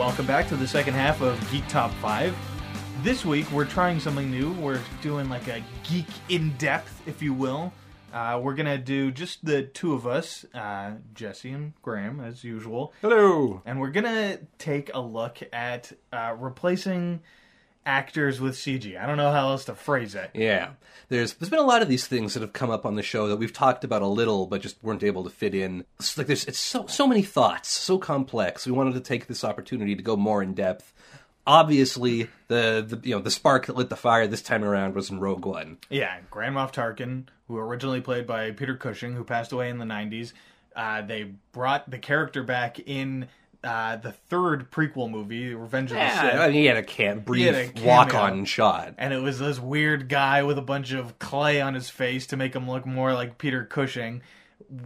Welcome 0.02 0.26
back 0.26 0.48
to 0.48 0.56
the 0.56 0.68
second 0.68 0.96
half 0.96 1.22
of 1.22 1.40
Geek 1.52 1.68
Top 1.68 1.92
5. 2.02 2.36
This 3.04 3.24
week 3.24 3.50
we're 3.52 3.66
trying 3.66 4.00
something 4.00 4.32
new. 4.32 4.52
We're 4.54 4.82
doing 5.04 5.30
like 5.30 5.48
a 5.48 5.64
geek 5.84 6.08
in 6.28 6.58
depth, 6.58 7.04
if 7.08 7.22
you 7.22 7.36
will. 7.36 7.72
Uh, 8.12 8.40
we're 8.42 8.56
gonna 8.56 8.80
do 8.80 9.12
just 9.12 9.46
the 9.46 9.62
two 9.62 9.94
of 9.94 10.08
us, 10.08 10.44
uh, 10.56 10.94
Jesse 11.14 11.52
and 11.52 11.74
Graham, 11.84 12.20
as 12.20 12.44
usual, 12.44 12.94
Hello. 13.02 13.62
and 13.64 13.80
we're 13.80 13.92
gonna 13.92 14.40
take 14.58 14.90
a 14.96 15.00
look 15.00 15.38
at 15.54 15.92
uh, 16.12 16.36
replacing 16.36 17.22
actors 17.86 18.40
with 18.40 18.56
CG. 18.56 19.00
I 19.02 19.06
don't 19.06 19.18
know 19.18 19.32
how 19.32 19.50
else 19.50 19.66
to 19.66 19.76
phrase 19.76 20.16
it. 20.16 20.32
Yeah, 20.34 20.72
there's 21.10 21.34
there's 21.34 21.50
been 21.50 21.60
a 21.60 21.64
lot 21.64 21.82
of 21.82 21.90
these 21.90 22.08
things 22.08 22.34
that 22.34 22.42
have 22.42 22.54
come 22.54 22.70
up 22.70 22.86
on 22.86 22.96
the 22.96 23.04
show 23.04 23.28
that 23.28 23.38
we've 23.38 23.54
talked 23.54 23.84
about 23.84 24.02
a 24.02 24.08
little, 24.08 24.46
but 24.48 24.62
just 24.62 24.84
weren't 24.84 25.04
able 25.04 25.24
to 25.24 25.30
fit 25.30 25.56
in. 25.56 25.86
It's 26.00 26.18
like 26.18 26.28
there's 26.28 26.46
it's 26.46 26.60
so 26.60 26.86
so 26.88 27.08
many 27.08 27.22
thoughts, 27.22 27.70
so 27.70 27.98
complex. 27.98 28.66
We 28.66 28.72
wanted 28.72 28.94
to 28.94 29.02
take 29.02 29.28
this 29.28 29.44
opportunity 29.44 29.96
to 29.96 30.04
go 30.04 30.16
more 30.16 30.42
in 30.42 30.54
depth. 30.54 30.94
Obviously, 31.48 32.30
the, 32.50 32.86
the 32.88 33.00
you 33.08 33.16
know 33.16 33.22
the 33.22 33.32
spark 33.32 33.66
that 33.66 33.76
lit 33.76 33.90
the 33.90 33.96
fire 33.96 34.28
this 34.28 34.44
time 34.44 34.64
around 34.64 34.94
was 34.94 35.10
in 35.10 35.20
Rogue 35.20 35.46
One. 35.46 35.78
Yeah, 35.90 36.20
Grand 36.30 36.56
Moff 36.56 36.72
Tarkin, 36.72 37.26
who 37.48 37.58
originally 37.58 38.02
played 38.02 38.28
by 38.28 38.52
Peter 38.52 38.76
Cushing, 38.76 39.14
who 39.14 39.24
passed 39.24 39.52
away 39.52 39.70
in 39.70 39.80
the 39.80 39.86
90s. 39.86 40.34
Uh, 40.76 41.02
they 41.02 41.34
brought 41.52 41.90
the 41.90 41.98
character 41.98 42.44
back 42.44 42.80
in 42.80 43.28
uh, 43.64 43.96
the 43.98 44.12
third 44.12 44.72
prequel 44.72 45.10
movie, 45.10 45.54
Revenge 45.54 45.92
of 45.92 45.98
the 45.98 46.10
Sith. 46.10 46.40
I 46.40 46.48
mean, 46.48 46.56
he 46.56 46.66
had 46.66 46.78
a 46.78 46.84
can 46.84 47.20
brief 47.20 47.54
had 47.54 47.80
walk 47.84 48.14
on 48.14 48.46
shot. 48.46 48.96
and 48.98 49.14
it 49.14 49.20
was 49.20 49.40
this 49.40 49.60
weird 49.60 50.10
guy 50.10 50.44
with 50.44 50.58
a 50.58 50.64
bunch 50.64 50.92
of 50.92 51.20
clay 51.20 51.62
on 51.62 51.74
his 51.74 51.90
face 51.90 52.26
to 52.28 52.38
make 52.38 52.56
him 52.56 52.70
look 52.70 52.86
more 52.86 53.14
like 53.14 53.38
Peter 53.38 53.64
Cushing. 53.66 54.22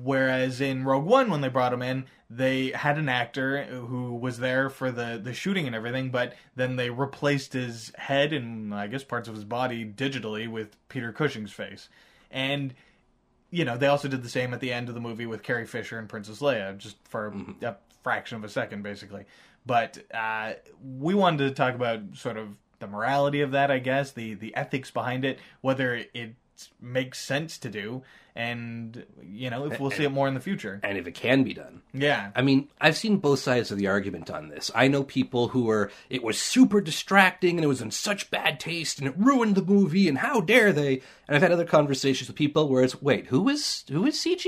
Whereas 0.04 0.62
in 0.62 0.84
Rogue 0.84 1.06
One, 1.06 1.30
when 1.30 1.42
they 1.42 1.48
brought 1.48 1.72
him 1.72 1.82
in, 1.82 2.06
they 2.30 2.72
had 2.72 2.98
an 2.98 3.08
actor 3.08 3.64
who 3.66 4.16
was 4.16 4.40
there 4.40 4.70
for 4.70 4.92
the, 4.92 5.22
the 5.24 5.34
shooting 5.34 5.68
and 5.68 5.76
everything, 5.76 6.10
but 6.10 6.34
then 6.56 6.76
they 6.76 6.90
replaced 6.90 7.54
his 7.54 7.92
head 7.96 8.34
and 8.34 8.74
I 8.74 8.88
guess 8.88 9.04
parts 9.04 9.30
of 9.30 9.36
his 9.36 9.44
body 9.44 9.86
digitally 9.86 10.50
with 10.50 10.76
Peter 10.90 11.14
Cushing's 11.14 11.52
face. 11.52 11.88
And 12.32 12.74
you 13.52 13.64
know, 13.64 13.78
they 13.78 13.88
also 13.88 14.08
did 14.10 14.22
the 14.24 14.30
same 14.30 14.54
at 14.54 14.60
the 14.60 14.74
end 14.74 14.90
of 14.90 14.96
the 14.96 15.02
movie 15.02 15.26
with 15.26 15.44
Carrie 15.44 15.68
Fisher 15.68 15.98
and 15.98 16.10
Princess 16.10 16.40
Leia, 16.40 16.78
just 16.78 16.98
for 17.08 17.28
a 17.62 17.78
fraction 18.06 18.38
of 18.38 18.44
a 18.44 18.50
second, 18.50 18.84
basically. 18.84 19.26
But 19.66 19.98
uh, 20.14 20.54
we 20.80 21.16
wanted 21.16 21.50
to 21.50 21.56
talk 21.56 21.74
about 21.74 22.02
sort 22.14 22.38
of 22.38 22.56
the 22.78 22.86
morality 22.86 23.42
of 23.42 23.52
that, 23.52 23.72
I 23.72 23.80
guess, 23.80 24.12
the 24.12 24.36
the 24.36 24.56
ethics 24.56 24.92
behind 24.92 25.26
it, 25.26 25.40
whether 25.62 26.06
it 26.14 26.36
makes 26.80 27.20
sense 27.20 27.58
to 27.58 27.70
do, 27.70 28.04
and 28.36 29.04
you 29.24 29.50
know, 29.50 29.66
if 29.66 29.80
we'll 29.80 29.90
see 29.90 30.04
it 30.04 30.12
more 30.12 30.28
in 30.28 30.36
the 30.36 30.40
future. 30.40 30.80
And 30.84 31.00
if 31.00 31.08
it 31.08 31.16
can 31.16 31.44
be 31.44 31.56
done. 31.56 31.82
Yeah, 31.94 32.30
I 32.36 32.44
mean, 32.44 32.70
I've 32.80 32.96
seen 32.96 33.18
both 33.18 33.40
sides 33.40 33.72
of 33.72 33.80
the 33.80 33.88
argument 33.88 34.30
on 34.30 34.50
this. 34.50 34.70
I 34.76 34.88
know 34.88 35.04
people 35.04 35.48
who 35.48 35.68
are, 35.72 35.92
it 36.08 36.24
was 36.24 36.38
super 36.38 36.82
distracting 36.82 37.58
and 37.58 37.66
it 37.66 37.68
was 37.68 37.82
in 37.82 37.90
such 37.90 38.30
bad 38.30 38.60
taste 38.60 39.00
and 39.00 39.08
it 39.08 39.16
ruined 39.18 39.56
the 39.56 39.64
movie 39.64 40.08
and 40.08 40.20
how 40.20 40.42
dare 40.42 40.72
they? 40.72 41.02
And 41.28 41.36
I've 41.36 41.42
had 41.42 41.52
other 41.52 41.66
conversations 41.66 42.30
with 42.30 42.38
people 42.38 42.70
where 42.70 42.84
it's, 42.84 43.02
wait, 43.02 43.28
who 43.28 43.50
is, 43.50 43.84
who 43.90 44.06
is 44.06 44.16
CG? 44.16 44.46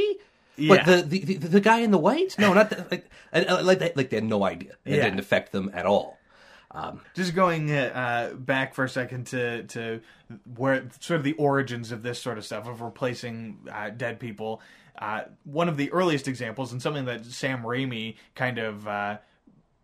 Yeah. 0.58 0.76
But 0.78 0.86
the, 0.86 1.02
the, 1.20 1.20
the, 1.36 1.48
the 1.48 1.60
guy 1.62 1.80
in 1.80 1.92
the 1.92 1.98
white? 1.98 2.36
No, 2.40 2.54
not 2.54 2.70
the, 2.72 2.86
like, 2.90 3.10
uh, 3.32 3.62
like, 3.64 3.80
they- 3.80 3.94
like 3.96 4.10
they 4.10 4.18
had 4.18 4.24
no 4.24 4.44
idea. 4.44 4.74
It 4.86 4.96
Yeah. 4.98 5.04
didn't 5.06 5.20
affect 5.20 5.52
them 5.52 5.70
at 5.74 5.86
all. 5.86 6.18
just 7.16 7.34
going 7.36 7.72
uh, 7.72 8.34
back 8.38 8.74
for 8.76 8.84
a 8.84 8.90
second 8.90 9.28
to 9.28 9.64
to 9.64 10.02
where 10.56 10.88
sort 11.00 11.18
of 11.20 11.24
the 11.24 11.34
origins 11.34 11.92
of 11.92 12.04
this 12.04 12.20
sort 12.20 12.38
of 12.38 12.46
stuff 12.46 12.68
of 12.68 12.82
replacing 12.82 13.60
uh, 13.72 13.90
dead 13.90 14.20
people. 14.20 14.62
Uh, 15.00 15.22
one 15.44 15.70
of 15.70 15.78
the 15.78 15.92
earliest 15.92 16.28
examples, 16.28 16.72
and 16.72 16.82
something 16.82 17.06
that 17.06 17.24
Sam 17.26 17.62
Raimi 17.62 18.16
kind 18.36 18.58
of 18.58 18.88
uh, 18.88 19.18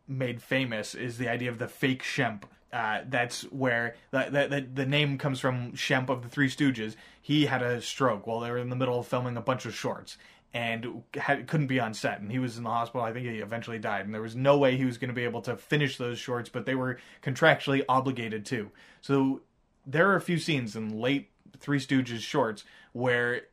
made 0.07 0.41
famous, 0.41 0.95
is 0.95 1.17
the 1.19 1.29
idea 1.29 1.49
of 1.49 1.59
the 1.59 1.67
fake 1.67 2.03
Shemp 2.03 2.43
uh, 2.73 3.01
that's 3.07 3.43
where 3.51 3.95
that, 4.09 4.31
that, 4.33 4.49
that 4.49 4.75
the 4.75 4.85
name 4.87 5.19
comes 5.19 5.39
from. 5.39 5.73
Shemp 5.73 6.09
of 6.09 6.23
the 6.23 6.29
Three 6.29 6.49
Stooges. 6.49 6.95
He 7.21 7.45
had 7.45 7.61
a 7.61 7.79
stroke 7.81 8.25
while 8.25 8.39
they 8.39 8.49
were 8.49 8.57
in 8.57 8.69
the 8.69 8.75
middle 8.75 8.99
of 8.99 9.07
filming 9.07 9.37
a 9.37 9.41
bunch 9.41 9.65
of 9.67 9.75
shorts 9.75 10.17
and 10.53 11.03
had, 11.15 11.47
couldn't 11.47 11.67
be 11.67 11.79
on 11.79 11.93
set. 11.93 12.21
And 12.21 12.31
he 12.31 12.39
was 12.39 12.57
in 12.57 12.63
the 12.63 12.69
hospital. 12.69 13.01
I 13.01 13.11
think 13.11 13.25
he 13.25 13.39
eventually 13.39 13.79
died. 13.79 14.05
And 14.05 14.13
there 14.13 14.21
was 14.21 14.35
no 14.35 14.57
way 14.57 14.77
he 14.77 14.85
was 14.85 14.97
going 14.97 15.09
to 15.09 15.15
be 15.15 15.23
able 15.23 15.41
to 15.43 15.57
finish 15.57 15.97
those 15.97 16.19
shorts, 16.19 16.49
but 16.49 16.65
they 16.65 16.75
were 16.75 16.99
contractually 17.23 17.83
obligated 17.89 18.45
to. 18.47 18.69
So 19.01 19.41
there 19.85 20.09
are 20.09 20.15
a 20.15 20.21
few 20.21 20.37
scenes 20.37 20.75
in 20.75 20.99
late 20.99 21.29
Three 21.59 21.79
Stooges 21.79 22.19
shorts 22.19 22.63
where 22.91 23.43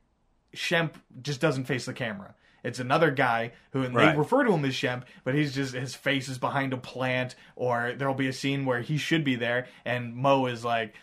Shemp 0.55 0.93
just 1.23 1.41
doesn't 1.41 1.65
face 1.65 1.87
the 1.87 1.93
camera. 1.93 2.35
It's 2.63 2.79
another 2.79 3.11
guy 3.11 3.53
who 3.73 3.83
and 3.83 3.95
Right. 3.95 4.13
they 4.13 4.19
refer 4.19 4.45
to 4.45 4.53
him 4.53 4.65
as 4.67 4.75
Shemp, 4.75 5.05
but 5.25 5.35
he's 5.35 5.55
just 5.55 5.75
his 5.75 5.95
face 5.95 6.29
is 6.29 6.37
behind 6.39 6.75
a 6.75 6.77
plant, 6.77 7.35
or 7.57 7.95
there'll 7.97 8.15
be 8.15 8.29
a 8.29 8.33
scene 8.35 8.67
where 8.67 8.83
he 8.83 8.99
should 8.99 9.25
be 9.25 9.37
there, 9.37 9.67
and 9.85 10.15
Moe 10.15 10.45
is 10.47 10.65
like, 10.65 10.95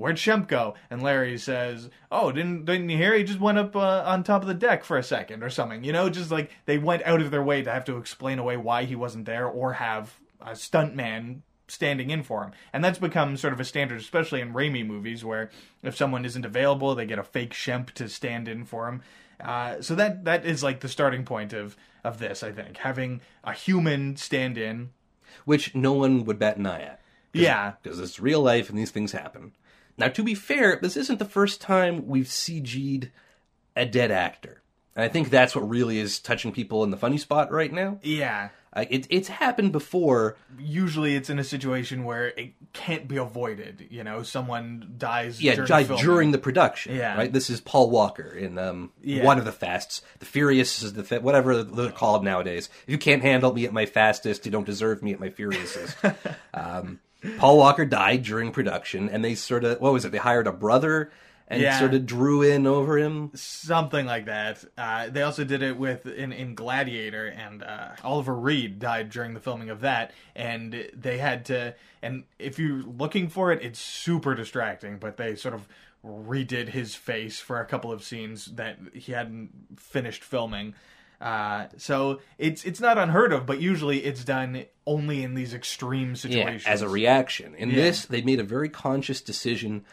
"Where'd 0.00 0.16
Shemp 0.16 0.48
go?" 0.48 0.74
And 0.90 1.02
Larry 1.02 1.38
says, 1.38 1.90
"Oh, 2.10 2.32
didn't 2.32 2.64
didn't 2.64 2.88
you 2.88 2.96
hear? 2.96 3.14
He 3.14 3.24
just 3.24 3.40
went 3.40 3.58
up 3.58 3.76
uh, 3.76 4.02
on 4.06 4.24
top 4.24 4.42
of 4.42 4.48
the 4.48 4.54
deck 4.54 4.82
for 4.84 4.96
a 4.96 5.02
second 5.02 5.42
or 5.42 5.50
something." 5.50 5.84
You 5.84 5.92
know, 5.92 6.08
just 6.08 6.30
like 6.30 6.50
they 6.66 6.78
went 6.78 7.02
out 7.04 7.20
of 7.20 7.30
their 7.30 7.42
way 7.42 7.62
to 7.62 7.70
have 7.70 7.84
to 7.84 7.96
explain 7.98 8.38
away 8.38 8.56
why 8.56 8.84
he 8.84 8.96
wasn't 8.96 9.26
there, 9.26 9.46
or 9.46 9.74
have 9.74 10.18
a 10.40 10.52
stuntman 10.52 11.42
standing 11.68 12.10
in 12.10 12.22
for 12.22 12.42
him. 12.42 12.50
And 12.72 12.82
that's 12.82 12.98
become 12.98 13.36
sort 13.36 13.52
of 13.52 13.60
a 13.60 13.64
standard, 13.64 14.00
especially 14.00 14.40
in 14.40 14.52
Raimi 14.54 14.84
movies, 14.84 15.24
where 15.24 15.50
if 15.84 15.96
someone 15.96 16.24
isn't 16.24 16.44
available, 16.44 16.94
they 16.96 17.06
get 17.06 17.18
a 17.20 17.22
fake 17.22 17.52
Shemp 17.54 17.90
to 17.92 18.08
stand 18.08 18.48
in 18.48 18.64
for 18.64 18.88
him. 18.88 19.02
Uh, 19.40 19.80
so 19.80 19.94
that 19.94 20.24
that 20.24 20.44
is 20.44 20.62
like 20.62 20.80
the 20.80 20.88
starting 20.88 21.24
point 21.24 21.52
of 21.52 21.76
of 22.02 22.18
this, 22.18 22.42
I 22.42 22.50
think, 22.52 22.78
having 22.78 23.20
a 23.44 23.52
human 23.52 24.16
stand 24.16 24.58
in. 24.58 24.90
which 25.44 25.74
no 25.74 25.92
one 25.92 26.24
would 26.24 26.38
bat 26.38 26.56
an 26.56 26.66
eye 26.66 26.82
at. 26.82 27.00
Yeah, 27.32 27.74
because 27.82 28.00
it's 28.00 28.18
real 28.18 28.40
life 28.42 28.68
and 28.68 28.78
these 28.78 28.90
things 28.90 29.12
happen. 29.12 29.52
Now, 30.00 30.08
to 30.08 30.22
be 30.22 30.34
fair, 30.34 30.78
this 30.82 30.96
isn't 30.96 31.18
the 31.18 31.24
first 31.24 31.60
time 31.60 32.06
we've 32.08 32.26
CG'd 32.26 33.10
a 33.76 33.86
dead 33.86 34.10
actor. 34.10 34.62
And 34.96 35.04
I 35.04 35.08
think 35.08 35.30
that's 35.30 35.54
what 35.54 35.68
really 35.68 35.98
is 35.98 36.18
touching 36.18 36.52
people 36.52 36.82
in 36.84 36.90
the 36.90 36.96
funny 36.96 37.18
spot 37.18 37.52
right 37.52 37.72
now. 37.72 37.98
yeah. 38.02 38.48
Uh, 38.72 38.84
it, 38.88 39.04
it's 39.10 39.26
happened 39.26 39.72
before. 39.72 40.36
Usually, 40.56 41.16
it's 41.16 41.28
in 41.28 41.40
a 41.40 41.44
situation 41.44 42.04
where 42.04 42.28
it 42.28 42.52
can't 42.72 43.08
be 43.08 43.16
avoided. 43.16 43.88
You 43.90 44.04
know, 44.04 44.22
someone 44.22 44.94
dies. 44.96 45.42
Yeah, 45.42 45.56
during 45.56 45.68
died 45.68 45.86
filming. 45.88 46.04
during 46.04 46.30
the 46.30 46.38
production. 46.38 46.94
Yeah. 46.94 47.16
right. 47.16 47.32
This 47.32 47.50
is 47.50 47.60
Paul 47.60 47.90
Walker 47.90 48.28
in 48.30 48.58
um, 48.58 48.92
Yeah. 49.02 49.24
one 49.24 49.38
of 49.38 49.44
the 49.44 49.50
fasts. 49.50 50.02
The 50.20 50.24
Furious 50.24 50.84
is 50.84 50.92
the 50.92 51.02
fa- 51.02 51.18
whatever 51.18 51.64
they're 51.64 51.90
called 51.90 52.22
nowadays. 52.22 52.68
If 52.84 52.90
you 52.92 52.98
can't 52.98 53.22
handle 53.22 53.52
me 53.52 53.64
at 53.64 53.72
my 53.72 53.86
fastest, 53.86 54.46
you 54.46 54.52
don't 54.52 54.66
deserve 54.66 55.02
me 55.02 55.12
at 55.12 55.18
my 55.18 55.30
furiouses. 55.30 55.96
um, 56.54 57.00
Paul 57.38 57.58
Walker 57.58 57.84
died 57.84 58.22
during 58.22 58.50
production, 58.52 59.08
and 59.08 59.24
they 59.24 59.34
sort 59.34 59.64
of 59.64 59.80
what 59.80 59.92
was 59.92 60.04
it? 60.04 60.12
They 60.12 60.18
hired 60.18 60.46
a 60.46 60.52
brother 60.52 61.10
and 61.48 61.60
Yeah. 61.60 61.78
sort 61.80 61.94
of 61.94 62.06
drew 62.06 62.42
in 62.42 62.64
over 62.66 62.96
him. 62.96 63.32
something 63.34 64.06
like 64.06 64.26
that. 64.26 64.64
Uh, 64.78 65.08
they 65.10 65.22
also 65.22 65.42
did 65.42 65.62
it 65.62 65.76
with 65.76 66.06
in, 66.06 66.32
in 66.32 66.54
Gladiator, 66.54 67.26
and 67.26 67.62
uh, 67.64 67.88
Oliver 68.04 68.34
Reed 68.34 68.78
died 68.78 69.10
during 69.10 69.34
the 69.34 69.40
filming 69.40 69.68
of 69.68 69.80
that, 69.80 70.12
and 70.36 70.88
they 70.94 71.18
had 71.18 71.44
to. 71.46 71.74
And 72.02 72.24
if 72.38 72.58
you're 72.58 72.82
looking 72.82 73.28
for 73.28 73.50
it, 73.52 73.62
it's 73.62 73.80
super 73.80 74.34
distracting. 74.34 74.98
But 74.98 75.16
they 75.16 75.34
sort 75.34 75.54
of 75.54 75.66
redid 76.06 76.68
his 76.68 76.94
face 76.94 77.40
for 77.40 77.60
a 77.60 77.66
couple 77.66 77.92
of 77.92 78.02
scenes 78.02 78.46
that 78.46 78.78
he 78.94 79.12
hadn't 79.12 79.50
finished 79.78 80.22
filming. 80.24 80.74
Uh, 81.20 81.66
so 81.76 82.20
it's 82.38 82.64
it's 82.64 82.80
not 82.80 82.96
unheard 82.96 83.32
of, 83.32 83.44
but 83.46 83.60
usually 83.60 84.04
it's 84.04 84.24
done 84.24 84.64
only 84.86 85.22
in 85.22 85.34
these 85.34 85.52
extreme 85.52 86.10
Yeah, 86.10 86.14
situations. 86.14 86.64
as 86.66 86.82
a 86.82 86.88
reaction. 86.88 87.54
In 87.54 87.68
Yeah. 87.70 87.76
this, 87.76 88.06
they 88.06 88.22
made 88.22 88.40
a 88.40 88.44
very 88.44 88.68
conscious 88.70 89.20
decision. 89.20 89.84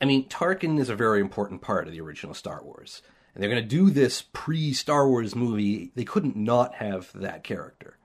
I 0.00 0.04
mean, 0.06 0.28
Tarkin 0.28 0.80
is 0.80 0.88
a 0.88 0.96
very 0.96 1.20
important 1.20 1.62
part 1.62 1.86
of 1.86 1.92
the 1.92 2.00
original 2.00 2.34
Star 2.34 2.62
Wars. 2.64 3.02
And 3.34 3.42
they're 3.42 3.48
going 3.50 3.62
to 3.62 3.68
do 3.68 3.90
this 3.90 4.22
pre 4.32 4.72
Star 4.72 5.08
Wars 5.08 5.34
movie. 5.36 5.92
They 5.94 6.04
couldn't 6.04 6.36
not 6.36 6.74
have 6.74 7.10
that 7.14 7.44
character. 7.44 7.96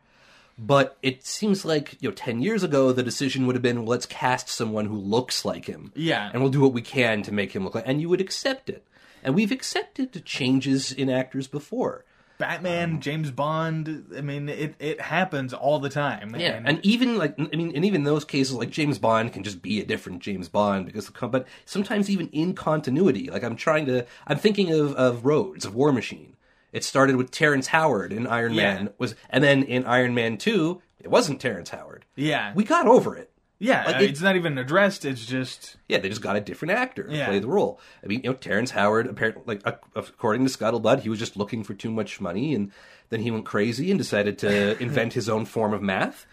But 0.59 0.97
it 1.03 1.23
seems 1.25 1.65
like, 1.65 1.97
you 1.99 2.09
know, 2.09 2.15
10 2.15 2.41
years 2.41 2.63
ago, 2.63 2.91
the 2.91 3.03
decision 3.03 3.45
would 3.45 3.55
have 3.55 3.61
been 3.61 3.85
let's 3.85 4.05
cast 4.07 4.49
someone 4.49 4.85
who 4.85 4.97
looks 4.97 5.45
like 5.45 5.65
him. 5.65 5.91
Yeah. 5.95 6.29
And 6.33 6.41
we'll 6.41 6.51
do 6.51 6.61
what 6.61 6.73
we 6.73 6.81
can 6.81 7.21
to 7.23 7.31
make 7.33 7.51
him 7.55 7.63
look 7.63 7.75
like. 7.75 7.83
And 7.87 8.01
you 8.01 8.09
would 8.09 8.21
accept 8.21 8.69
it. 8.69 8.87
And 9.23 9.35
we've 9.35 9.51
accepted 9.51 10.23
changes 10.25 10.91
in 10.91 11.09
actors 11.09 11.47
before. 11.47 12.05
Batman, 12.37 12.91
um, 12.93 12.99
James 13.01 13.31
Bond. 13.31 14.05
I 14.15 14.21
mean, 14.21 14.49
it 14.49 14.75
it 14.79 15.01
happens 15.01 15.53
all 15.53 15.79
the 15.79 15.89
time. 15.89 16.35
Yeah, 16.37 16.55
and, 16.55 16.67
and 16.67 16.85
even 16.85 17.17
like 17.17 17.35
I 17.39 17.55
mean, 17.55 17.71
and 17.75 17.83
even 17.85 18.03
those 18.03 18.25
cases, 18.25 18.53
like 18.53 18.69
James 18.69 18.99
Bond 18.99 19.33
can 19.33 19.43
just 19.43 19.61
be 19.61 19.81
a 19.81 19.85
different 19.85 20.21
James 20.21 20.49
Bond 20.49 20.85
because, 20.85 21.09
but 21.09 21.47
sometimes 21.65 22.09
even 22.09 22.29
in 22.29 22.53
continuity, 22.53 23.29
like 23.29 23.43
I'm 23.43 23.55
trying 23.55 23.85
to, 23.87 24.05
I'm 24.27 24.37
thinking 24.37 24.71
of 24.71 24.93
of 24.95 25.25
Rhodes 25.25 25.65
of 25.65 25.75
War 25.75 25.91
Machine. 25.91 26.35
It 26.73 26.83
started 26.83 27.15
with 27.15 27.31
Terrence 27.31 27.67
Howard 27.67 28.11
in 28.11 28.27
Iron 28.27 28.53
Yeah. 28.53 28.73
Man, 28.75 28.89
was 28.97 29.15
and 29.29 29.43
then 29.43 29.63
in 29.63 29.85
Iron 29.85 30.13
Man 30.13 30.37
Two, 30.37 30.81
it 30.99 31.09
wasn't 31.09 31.41
Terrence 31.41 31.69
Howard. 31.69 32.05
yeah, 32.15 32.51
We 32.53 32.63
got 32.63 32.87
over 32.87 33.15
it. 33.15 33.31
Yeah, 33.59 33.85
Like, 33.85 33.95
uh, 33.95 33.99
it- 34.03 34.09
it's 34.11 34.21
not 34.21 34.35
even 34.35 34.57
addressed. 34.57 35.03
It's 35.03 35.25
just 35.25 35.77
Yeah, 35.89 35.97
they 35.97 36.09
just 36.09 36.21
got 36.21 36.35
a 36.35 36.41
different 36.41 36.73
actor 36.73 37.03
to 37.03 37.25
play 37.25 37.39
the 37.39 37.47
role. 37.47 37.79
I 38.03 38.07
mean, 38.07 38.21
you 38.23 38.29
know, 38.29 38.35
Terrence 38.35 38.71
Howard, 38.71 39.07
apparently, 39.07 39.43
like 39.47 39.61
according 39.95 40.45
to 40.45 40.51
Scuttlebutt, 40.55 40.99
he 41.01 41.09
was 41.09 41.17
just 41.19 41.35
looking 41.37 41.63
for 41.63 41.73
too 41.73 41.89
much 41.91 42.21
money, 42.21 42.53
and 42.53 42.71
then 43.09 43.21
he 43.21 43.31
went 43.31 43.45
crazy 43.45 43.89
and 43.89 43.97
decided 43.97 44.37
to 44.39 44.77
invent 44.81 45.13
his 45.13 45.27
own 45.27 45.45
form 45.45 45.73
of 45.73 45.81
math. 45.81 46.25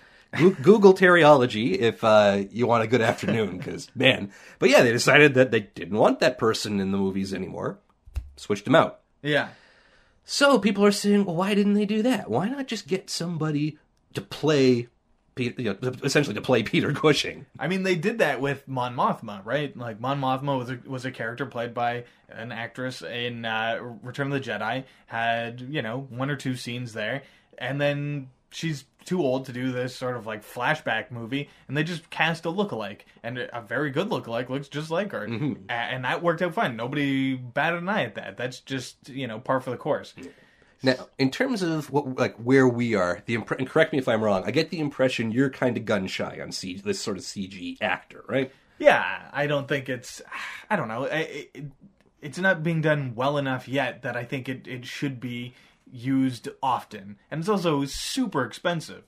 Google 0.62 0.94
Terryology 0.94 1.78
if 1.78 2.02
uh, 2.02 2.42
you 2.50 2.66
want 2.66 2.82
a 2.82 2.88
good 2.88 3.00
afternoon, 3.00 3.56
because 3.58 3.88
man. 3.94 4.32
But 4.58 4.68
yeah, 4.68 4.82
they 4.82 4.90
decided 4.92 5.34
that 5.34 5.50
they 5.52 5.60
didn't 5.60 5.96
want 5.96 6.18
that 6.20 6.38
person 6.38 6.80
in 6.80 6.90
the 6.90 6.98
movies 6.98 7.32
anymore. 7.32 7.78
Switched 8.36 8.66
him 8.66 8.74
out. 8.74 8.98
yeah, 9.22 9.50
So 10.24 10.58
people 10.58 10.84
are 10.84 10.90
saying, 10.90 11.24
well, 11.24 11.36
why 11.36 11.54
didn't 11.54 11.74
they 11.74 11.86
do 11.86 12.02
that? 12.02 12.28
Why 12.28 12.48
not 12.48 12.66
just 12.66 12.88
get 12.88 13.08
somebody 13.10 13.78
to 14.14 14.20
play, 14.20 14.88
Pe- 15.34 15.54
you 15.58 15.76
know, 15.80 15.92
essentially 16.04 16.34
to 16.34 16.40
play 16.40 16.62
Peter 16.62 16.92
Cushing? 16.94 17.46
I 17.58 17.66
mean, 17.68 17.82
they 17.82 17.96
did 17.96 18.18
that 18.18 18.40
with 18.40 18.66
Mon 18.68 18.94
Mothma, 18.94 19.44
right? 19.44 19.76
Like 19.76 20.00
Mon 20.00 20.20
Mothma 20.20 20.56
was 20.58 20.70
a, 20.70 20.78
was 20.86 21.04
a 21.04 21.10
character 21.10 21.46
played 21.46 21.74
by 21.74 22.04
an 22.28 22.52
actress 22.52 23.02
in 23.02 23.44
uh, 23.44 23.78
Return 24.02 24.32
of 24.32 24.32
the 24.32 24.50
Jedi. 24.50 24.84
Had 25.06 25.60
you 25.60 25.82
know 25.82 26.06
one 26.10 26.30
or 26.30 26.36
two 26.36 26.56
scenes 26.56 26.92
there, 26.92 27.22
and 27.58 27.80
then 27.80 28.28
she's 28.50 28.84
too 29.04 29.20
old 29.20 29.44
to 29.44 29.52
do 29.52 29.70
this 29.72 29.94
sort 29.94 30.16
of 30.16 30.24
like 30.26 30.42
flashback 30.44 31.10
movie, 31.10 31.50
and 31.68 31.76
they 31.76 31.82
just 31.82 32.08
cast 32.10 32.46
a 32.46 32.48
lookalike, 32.48 33.00
and 33.22 33.36
a 33.38 33.60
very 33.60 33.90
good 33.90 34.08
lookalike 34.08 34.48
looks 34.48 34.68
just 34.68 34.90
like 34.90 35.10
her, 35.12 35.26
A- 35.68 35.72
and 35.72 36.04
that 36.04 36.22
worked 36.22 36.40
out 36.42 36.54
fine. 36.54 36.76
Nobody 36.76 37.34
batted 37.34 37.82
an 37.82 37.88
eye 37.88 38.04
at 38.04 38.14
that. 38.14 38.36
That's 38.36 38.60
just 38.60 39.08
you 39.08 39.26
know 39.26 39.40
par 39.40 39.60
for 39.60 39.70
the 39.70 39.76
course. 39.76 40.14
Now, 40.84 41.08
in 41.18 41.30
terms 41.30 41.62
of 41.62 41.90
what, 41.90 42.16
like 42.16 42.36
where 42.36 42.68
we 42.68 42.94
are, 42.94 43.22
the 43.26 43.34
and 43.36 43.68
correct 43.68 43.92
me 43.92 43.98
if 43.98 44.06
I'm 44.06 44.22
wrong. 44.22 44.44
I 44.44 44.50
get 44.50 44.70
the 44.70 44.80
impression 44.80 45.32
you're 45.32 45.50
kind 45.50 45.76
of 45.76 45.84
gun 45.84 46.06
shy 46.06 46.38
on 46.42 46.52
C- 46.52 46.76
this 46.76 47.00
sort 47.00 47.16
of 47.16 47.24
CG 47.24 47.78
actor, 47.80 48.24
right? 48.28 48.52
Yeah, 48.78 49.30
I 49.32 49.46
don't 49.46 49.66
think 49.66 49.88
it's. 49.88 50.20
I 50.70 50.76
don't 50.76 50.88
know. 50.88 51.06
I- 51.06 51.48
It, 51.54 51.64
it's 52.20 52.38
not 52.38 52.62
being 52.62 52.80
done 52.80 53.14
well 53.14 53.36
enough 53.36 53.66
yet 53.68 54.00
that 54.02 54.16
I 54.16 54.24
think 54.24 54.48
it, 54.48 54.66
it 54.66 54.86
should 54.86 55.20
be 55.20 55.54
used 55.90 56.48
often, 56.62 57.18
and 57.30 57.40
it's 57.40 57.48
also 57.48 57.84
super 57.84 58.44
expensive. 58.44 59.04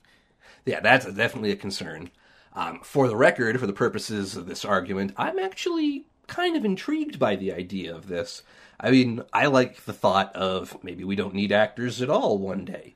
Yeah, 0.65 0.79
that's 0.81 1.05
definitely 1.11 1.51
a 1.51 1.55
concern. 1.55 2.11
Um, 2.53 2.79
for 2.83 3.07
the 3.07 3.15
record, 3.15 3.59
for 3.59 3.67
the 3.67 3.73
purposes 3.73 4.35
of 4.35 4.45
this 4.47 4.63
argument, 4.65 5.13
I'm 5.17 5.37
actually 5.39 6.05
kind 6.27 6.55
of 6.57 6.65
intrigued 6.65 7.17
by 7.19 7.35
the 7.35 7.51
idea 7.53 7.95
of 7.95 8.07
this. 8.07 8.43
I 8.79 8.91
mean, 8.91 9.23
I 9.33 9.47
like 9.47 9.85
the 9.85 9.93
thought 9.93 10.35
of 10.35 10.83
maybe 10.83 11.03
we 11.03 11.15
don't 11.15 11.33
need 11.33 11.51
actors 11.51 12.01
at 12.01 12.09
all 12.09 12.37
one 12.37 12.65
day. 12.65 12.95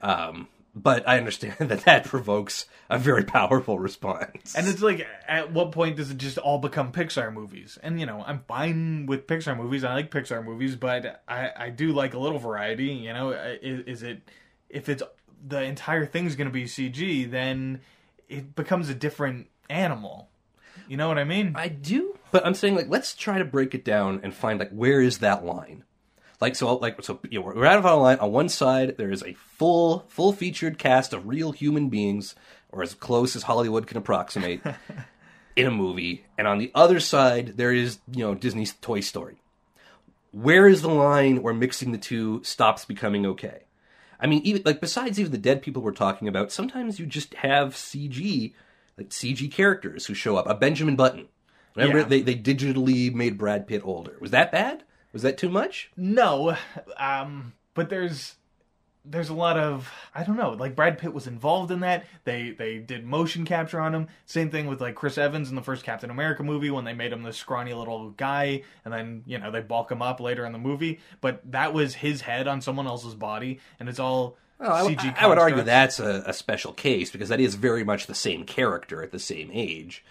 Um, 0.00 0.48
but 0.74 1.08
I 1.08 1.18
understand 1.18 1.56
that 1.58 1.84
that 1.84 2.04
provokes 2.04 2.66
a 2.88 2.98
very 2.98 3.24
powerful 3.24 3.78
response. 3.78 4.54
And 4.54 4.66
it's 4.68 4.82
like, 4.82 5.06
at 5.26 5.52
what 5.52 5.72
point 5.72 5.96
does 5.96 6.10
it 6.10 6.18
just 6.18 6.38
all 6.38 6.58
become 6.58 6.92
Pixar 6.92 7.32
movies? 7.32 7.78
And 7.82 8.00
you 8.00 8.06
know, 8.06 8.22
I'm 8.26 8.44
fine 8.46 9.06
with 9.06 9.26
Pixar 9.26 9.56
movies. 9.56 9.84
I 9.84 9.92
like 9.94 10.10
Pixar 10.10 10.44
movies, 10.44 10.76
but 10.76 11.22
I 11.28 11.50
I 11.56 11.70
do 11.70 11.92
like 11.92 12.14
a 12.14 12.18
little 12.18 12.38
variety. 12.38 12.86
You 12.86 13.12
know, 13.12 13.30
is, 13.30 13.80
is 13.86 14.02
it 14.02 14.22
if 14.70 14.88
it's 14.88 15.02
the 15.46 15.62
entire 15.62 16.06
thing's 16.06 16.36
going 16.36 16.48
to 16.48 16.52
be 16.52 16.64
CG, 16.64 17.30
then 17.30 17.80
it 18.28 18.54
becomes 18.54 18.88
a 18.88 18.94
different 18.94 19.48
animal. 19.68 20.28
You 20.88 20.96
know 20.96 21.08
what 21.08 21.18
I 21.18 21.24
mean? 21.24 21.52
I 21.54 21.68
do, 21.68 22.17
but 22.30 22.46
I'm 22.46 22.54
saying 22.54 22.74
like 22.76 22.88
let's 22.88 23.14
try 23.14 23.38
to 23.38 23.44
break 23.44 23.74
it 23.74 23.84
down 23.84 24.20
and 24.22 24.34
find 24.34 24.58
like 24.58 24.70
where 24.70 25.00
is 25.00 25.18
that 25.18 25.44
line? 25.44 25.84
Like 26.40 26.54
so, 26.54 26.76
like 26.76 27.02
so, 27.02 27.18
you 27.28 27.40
know, 27.40 27.46
we're 27.46 27.66
out 27.66 27.78
of 27.78 27.86
our 27.86 27.96
line. 27.96 28.18
On 28.18 28.30
one 28.30 28.48
side, 28.48 28.96
there 28.96 29.10
is 29.10 29.24
a 29.24 29.34
full, 29.34 30.04
full 30.08 30.32
featured 30.32 30.78
cast 30.78 31.12
of 31.12 31.26
real 31.26 31.50
human 31.50 31.88
beings, 31.88 32.36
or 32.70 32.82
as 32.82 32.94
close 32.94 33.34
as 33.34 33.42
Hollywood 33.42 33.88
can 33.88 33.96
approximate, 33.96 34.62
in 35.56 35.66
a 35.66 35.70
movie, 35.72 36.24
and 36.36 36.46
on 36.46 36.58
the 36.58 36.70
other 36.74 37.00
side, 37.00 37.56
there 37.56 37.72
is 37.72 37.98
you 38.12 38.24
know 38.24 38.34
Disney's 38.34 38.74
Toy 38.74 39.00
Story. 39.00 39.42
Where 40.30 40.68
is 40.68 40.82
the 40.82 40.88
line 40.88 41.42
where 41.42 41.54
mixing 41.54 41.90
the 41.90 41.98
two 41.98 42.42
stops 42.44 42.84
becoming 42.84 43.26
okay? 43.26 43.64
I 44.20 44.28
mean, 44.28 44.42
even 44.44 44.62
like 44.64 44.80
besides 44.80 45.18
even 45.18 45.32
the 45.32 45.38
dead 45.38 45.60
people 45.60 45.82
we're 45.82 45.90
talking 45.90 46.28
about, 46.28 46.52
sometimes 46.52 47.00
you 47.00 47.06
just 47.06 47.34
have 47.34 47.74
CG 47.74 48.52
like 48.96 49.08
CG 49.10 49.50
characters 49.50 50.06
who 50.06 50.14
show 50.14 50.36
up. 50.36 50.48
A 50.48 50.54
Benjamin 50.54 50.96
Button. 50.96 51.28
Remember 51.78 51.98
Yeah. 52.00 52.04
they 52.04 52.20
they 52.22 52.34
digitally 52.36 53.12
made 53.12 53.38
Brad 53.38 53.66
Pitt 53.66 53.82
older. 53.84 54.16
Was 54.20 54.30
that 54.32 54.52
bad? 54.52 54.84
Was 55.12 55.22
that 55.22 55.38
too 55.38 55.48
much? 55.48 55.90
No, 55.96 56.56
um, 56.98 57.54
but 57.74 57.88
there's 57.88 58.36
there's 59.04 59.30
a 59.30 59.34
lot 59.34 59.56
of 59.56 59.90
I 60.14 60.22
don't 60.22 60.36
know. 60.36 60.50
Like 60.50 60.76
Brad 60.76 60.98
Pitt 60.98 61.14
was 61.14 61.26
involved 61.26 61.70
in 61.70 61.80
that. 61.80 62.04
They 62.24 62.50
they 62.50 62.78
did 62.78 63.06
motion 63.06 63.44
capture 63.44 63.80
on 63.80 63.94
him. 63.94 64.08
Same 64.26 64.50
thing 64.50 64.66
with 64.66 64.80
like 64.80 64.94
Chris 64.94 65.16
Evans 65.16 65.48
in 65.48 65.56
the 65.56 65.62
first 65.62 65.82
Captain 65.84 66.10
America 66.10 66.42
movie 66.42 66.70
when 66.70 66.84
they 66.84 66.92
made 66.92 67.12
him 67.12 67.22
this 67.22 67.36
scrawny 67.38 67.72
little 67.72 68.10
guy, 68.10 68.62
and 68.84 68.92
then 68.92 69.22
you 69.26 69.38
know 69.38 69.50
they 69.50 69.60
bulk 69.60 69.90
him 69.90 70.02
up 70.02 70.20
later 70.20 70.44
in 70.44 70.52
the 70.52 70.58
movie. 70.58 71.00
But 71.20 71.40
that 71.52 71.72
was 71.72 71.94
his 71.94 72.20
head 72.22 72.46
on 72.46 72.60
someone 72.60 72.86
else's 72.86 73.14
body, 73.14 73.60
and 73.80 73.88
it's 73.88 73.98
all 74.00 74.36
I, 74.60 74.82
CG. 74.82 75.16
I 75.16 75.26
would 75.26 75.38
argue 75.38 75.62
that's 75.62 76.00
a, 76.00 76.24
a 76.26 76.32
special 76.34 76.72
case 76.72 77.10
because 77.10 77.30
that 77.30 77.40
is 77.40 77.54
very 77.54 77.84
much 77.84 78.06
the 78.08 78.14
same 78.14 78.44
character 78.44 79.02
at 79.02 79.12
the 79.12 79.18
same 79.20 79.50
age. 79.52 80.04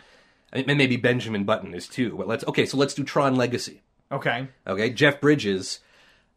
And 0.53 0.65
maybe 0.65 0.95
Benjamin 0.95 1.43
Button 1.43 1.73
is 1.73 1.87
too. 1.87 2.15
But 2.17 2.27
let's 2.27 2.45
okay. 2.47 2.65
So 2.65 2.77
let's 2.77 2.93
do 2.93 3.03
Tron 3.03 3.35
Legacy. 3.35 3.81
okay. 4.11 4.47
Okay, 4.65 4.89
Jeff 4.91 5.19
Bridges. 5.19 5.79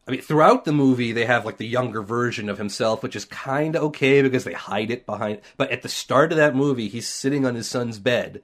I 0.07 0.11
mean, 0.11 0.21
throughout 0.21 0.65
the 0.65 0.73
movie, 0.73 1.11
they 1.11 1.25
have 1.25 1.45
like 1.45 1.57
the 1.57 1.67
younger 1.67 2.01
version 2.01 2.49
of 2.49 2.57
himself, 2.57 3.03
which 3.03 3.15
is 3.15 3.23
kind 3.25 3.75
of 3.75 3.83
okay 3.83 4.21
because 4.21 4.43
they 4.43 4.53
hide 4.53 4.91
it 4.91 5.05
behind. 5.05 5.41
But 5.57 5.71
at 5.71 5.83
the 5.83 5.89
start 5.89 6.31
of 6.31 6.37
that 6.37 6.55
movie, 6.55 6.87
he's 6.87 7.07
sitting 7.07 7.45
on 7.45 7.55
his 7.55 7.69
son's 7.69 7.99
bed, 7.99 8.41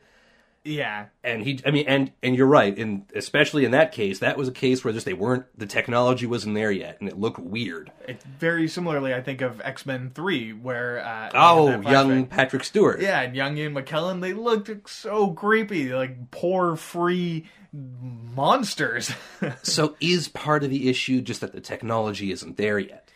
Yeah, 0.68 1.06
and 1.24 1.42
he. 1.44 1.60
I 1.66 1.72
mean, 1.72 1.86
and 1.88 2.12
and 2.22 2.36
you're 2.36 2.46
right, 2.48 2.78
and 2.78 3.06
especially 3.16 3.64
in 3.66 3.72
that 3.72 3.92
case, 3.92 4.20
that 4.20 4.38
was 4.38 4.48
a 4.48 4.52
case 4.52 4.84
where 4.84 4.94
just 4.94 5.06
they 5.06 5.14
weren't 5.14 5.46
the 5.58 5.66
technology 5.66 6.26
wasn't 6.26 6.56
there 6.56 6.72
yet, 6.72 6.98
and 7.00 7.08
it 7.10 7.18
looked 7.18 7.40
weird. 7.40 7.92
it's 8.08 8.26
very 8.26 8.68
similarly. 8.68 9.14
I 9.14 9.22
think 9.22 9.42
of 9.42 9.62
X 9.62 9.86
Men 9.86 10.12
Three, 10.14 10.52
where 10.52 11.00
uh, 11.00 11.30
Oh, 11.34 11.80
young 11.82 12.26
Patrick 12.26 12.64
Stewart. 12.64 13.02
Yeah, 13.02 13.22
and 13.22 13.36
young 13.36 13.58
Ian 13.58 13.74
McKellen, 13.74 14.22
they 14.22 14.34
looked 14.34 14.90
so 14.90 15.32
creepy, 15.32 15.94
like 15.94 16.32
poor 16.32 16.76
free 16.76 17.46
monsters. 17.74 19.12
So 19.62 19.96
is 20.00 20.28
part 20.30 20.64
of 20.64 20.70
the 20.72 20.90
issue 20.90 21.22
just 21.22 21.42
that 21.42 21.54
the 21.54 21.62
technology 21.62 22.32
isn't 22.32 22.58
there 22.58 22.80
yet? 22.80 23.07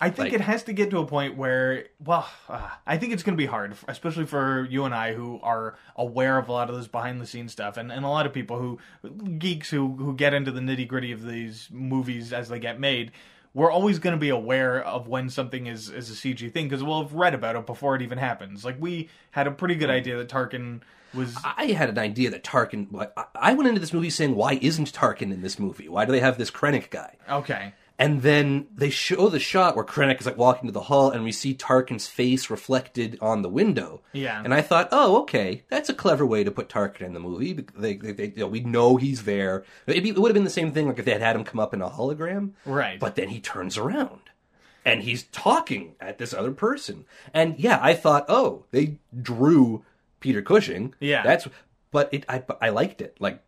I 0.00 0.10
think 0.10 0.18
Like- 0.18 0.32
it 0.34 0.40
has 0.42 0.64
to 0.64 0.72
get 0.72 0.90
to 0.90 0.98
a 0.98 1.06
point 1.06 1.36
where, 1.36 1.84
well, 2.04 2.28
uh, 2.48 2.68
I 2.86 2.98
think 2.98 3.12
it's 3.12 3.22
going 3.22 3.36
to 3.36 3.40
be 3.42 3.46
hard, 3.46 3.74
especially 3.88 4.26
for 4.26 4.66
you 4.68 4.84
and 4.84 4.94
I 4.94 5.14
who 5.14 5.40
are 5.42 5.76
aware 5.96 6.36
of 6.36 6.48
a 6.48 6.52
lot 6.52 6.68
of 6.68 6.76
this 6.76 6.88
behind 6.88 7.20
the 7.20 7.26
scenes 7.26 7.52
stuff, 7.52 7.76
and, 7.76 7.90
and 7.92 8.04
a 8.04 8.08
lot 8.08 8.26
of 8.26 8.32
people 8.32 8.58
who 8.58 8.78
geeks 9.38 9.70
who 9.70 9.94
who 9.96 10.14
get 10.14 10.34
into 10.34 10.50
the 10.50 10.60
nitty 10.60 10.86
gritty 10.88 11.12
of 11.12 11.24
these 11.24 11.68
movies 11.72 12.32
as 12.32 12.48
they 12.48 12.58
get 12.58 12.78
made. 12.80 13.12
We're 13.54 13.70
always 13.70 14.00
going 14.00 14.16
to 14.16 14.20
be 14.20 14.30
aware 14.30 14.82
of 14.84 15.06
when 15.06 15.30
something 15.30 15.68
is, 15.68 15.88
is 15.88 16.10
a 16.10 16.14
CG 16.14 16.52
thing 16.52 16.66
because 16.68 16.82
we'll 16.82 17.02
have 17.04 17.12
read 17.14 17.34
about 17.34 17.54
it 17.54 17.64
before 17.66 17.94
it 17.94 18.02
even 18.02 18.18
happens. 18.18 18.64
Like 18.64 18.76
we 18.80 19.08
had 19.30 19.46
a 19.46 19.52
pretty 19.52 19.76
good 19.76 19.90
idea 19.90 20.16
that 20.16 20.28
Tarkin 20.28 20.80
was 21.14 21.36
I 21.44 21.66
had 21.66 21.88
an 21.88 21.98
idea 21.98 22.30
that 22.30 22.42
Tarkin. 22.42 22.88
like, 22.92 23.12
I- 23.16 23.26
I 23.36 23.54
went 23.54 23.68
into 23.68 23.80
this 23.80 23.92
movie 23.92 24.10
saying, 24.10 24.34
"Why 24.34 24.58
isn't 24.60 24.92
Tarkin 24.92 25.32
in 25.32 25.40
this 25.40 25.60
movie? 25.60 25.88
Why 25.88 26.04
do 26.04 26.10
they 26.10 26.18
have 26.18 26.36
this 26.36 26.50
Krennic 26.50 26.90
guy?" 26.90 27.14
okay. 27.30 27.74
And 27.96 28.22
then 28.22 28.66
they 28.74 28.90
show 28.90 29.16
oh, 29.16 29.28
the 29.28 29.38
shot 29.38 29.76
where 29.76 29.84
Krennic 29.84 30.18
is 30.18 30.26
like 30.26 30.36
walking 30.36 30.66
to 30.66 30.72
the 30.72 30.82
hall, 30.82 31.10
and 31.10 31.22
we 31.22 31.30
see 31.30 31.54
Tarkin's 31.54 32.08
face 32.08 32.50
reflected 32.50 33.16
on 33.20 33.42
the 33.42 33.48
window. 33.48 34.02
Yeah. 34.12 34.42
And 34.42 34.52
I 34.52 34.62
thought, 34.62 34.88
oh, 34.90 35.20
okay, 35.22 35.62
that's 35.68 35.88
a 35.88 35.94
clever 35.94 36.26
way 36.26 36.42
to 36.42 36.50
put 36.50 36.68
Tarkin 36.68 37.02
in 37.02 37.14
the 37.14 37.20
movie. 37.20 37.52
They, 37.52 37.94
they, 37.94 38.12
they, 38.12 38.24
you 38.26 38.38
know, 38.38 38.48
we 38.48 38.60
know 38.60 38.96
he's 38.96 39.22
there. 39.22 39.64
It'd 39.86 40.02
be, 40.02 40.10
it 40.10 40.18
would 40.18 40.30
have 40.30 40.34
been 40.34 40.44
the 40.44 40.50
same 40.50 40.72
thing 40.72 40.88
like 40.88 40.98
if 40.98 41.04
they 41.04 41.12
had 41.12 41.22
had 41.22 41.36
him 41.36 41.44
come 41.44 41.60
up 41.60 41.72
in 41.72 41.82
a 41.82 41.88
hologram. 41.88 42.50
Right. 42.66 42.98
But 42.98 43.14
then 43.14 43.28
he 43.28 43.38
turns 43.38 43.78
around. 43.78 44.22
And 44.84 45.02
he's 45.02 45.22
talking 45.24 45.94
at 46.00 46.18
this 46.18 46.34
other 46.34 46.52
person. 46.52 47.06
And 47.32 47.58
yeah, 47.58 47.78
I 47.80 47.94
thought, 47.94 48.26
oh, 48.28 48.64
they 48.70 48.98
drew 49.22 49.84
Peter 50.20 50.42
Cushing. 50.42 50.94
Yeah. 51.00 51.22
That's 51.22 51.48
but 51.90 52.12
it 52.12 52.24
I 52.28 52.42
I 52.60 52.70
liked 52.70 53.00
it. 53.00 53.16
Like 53.20 53.42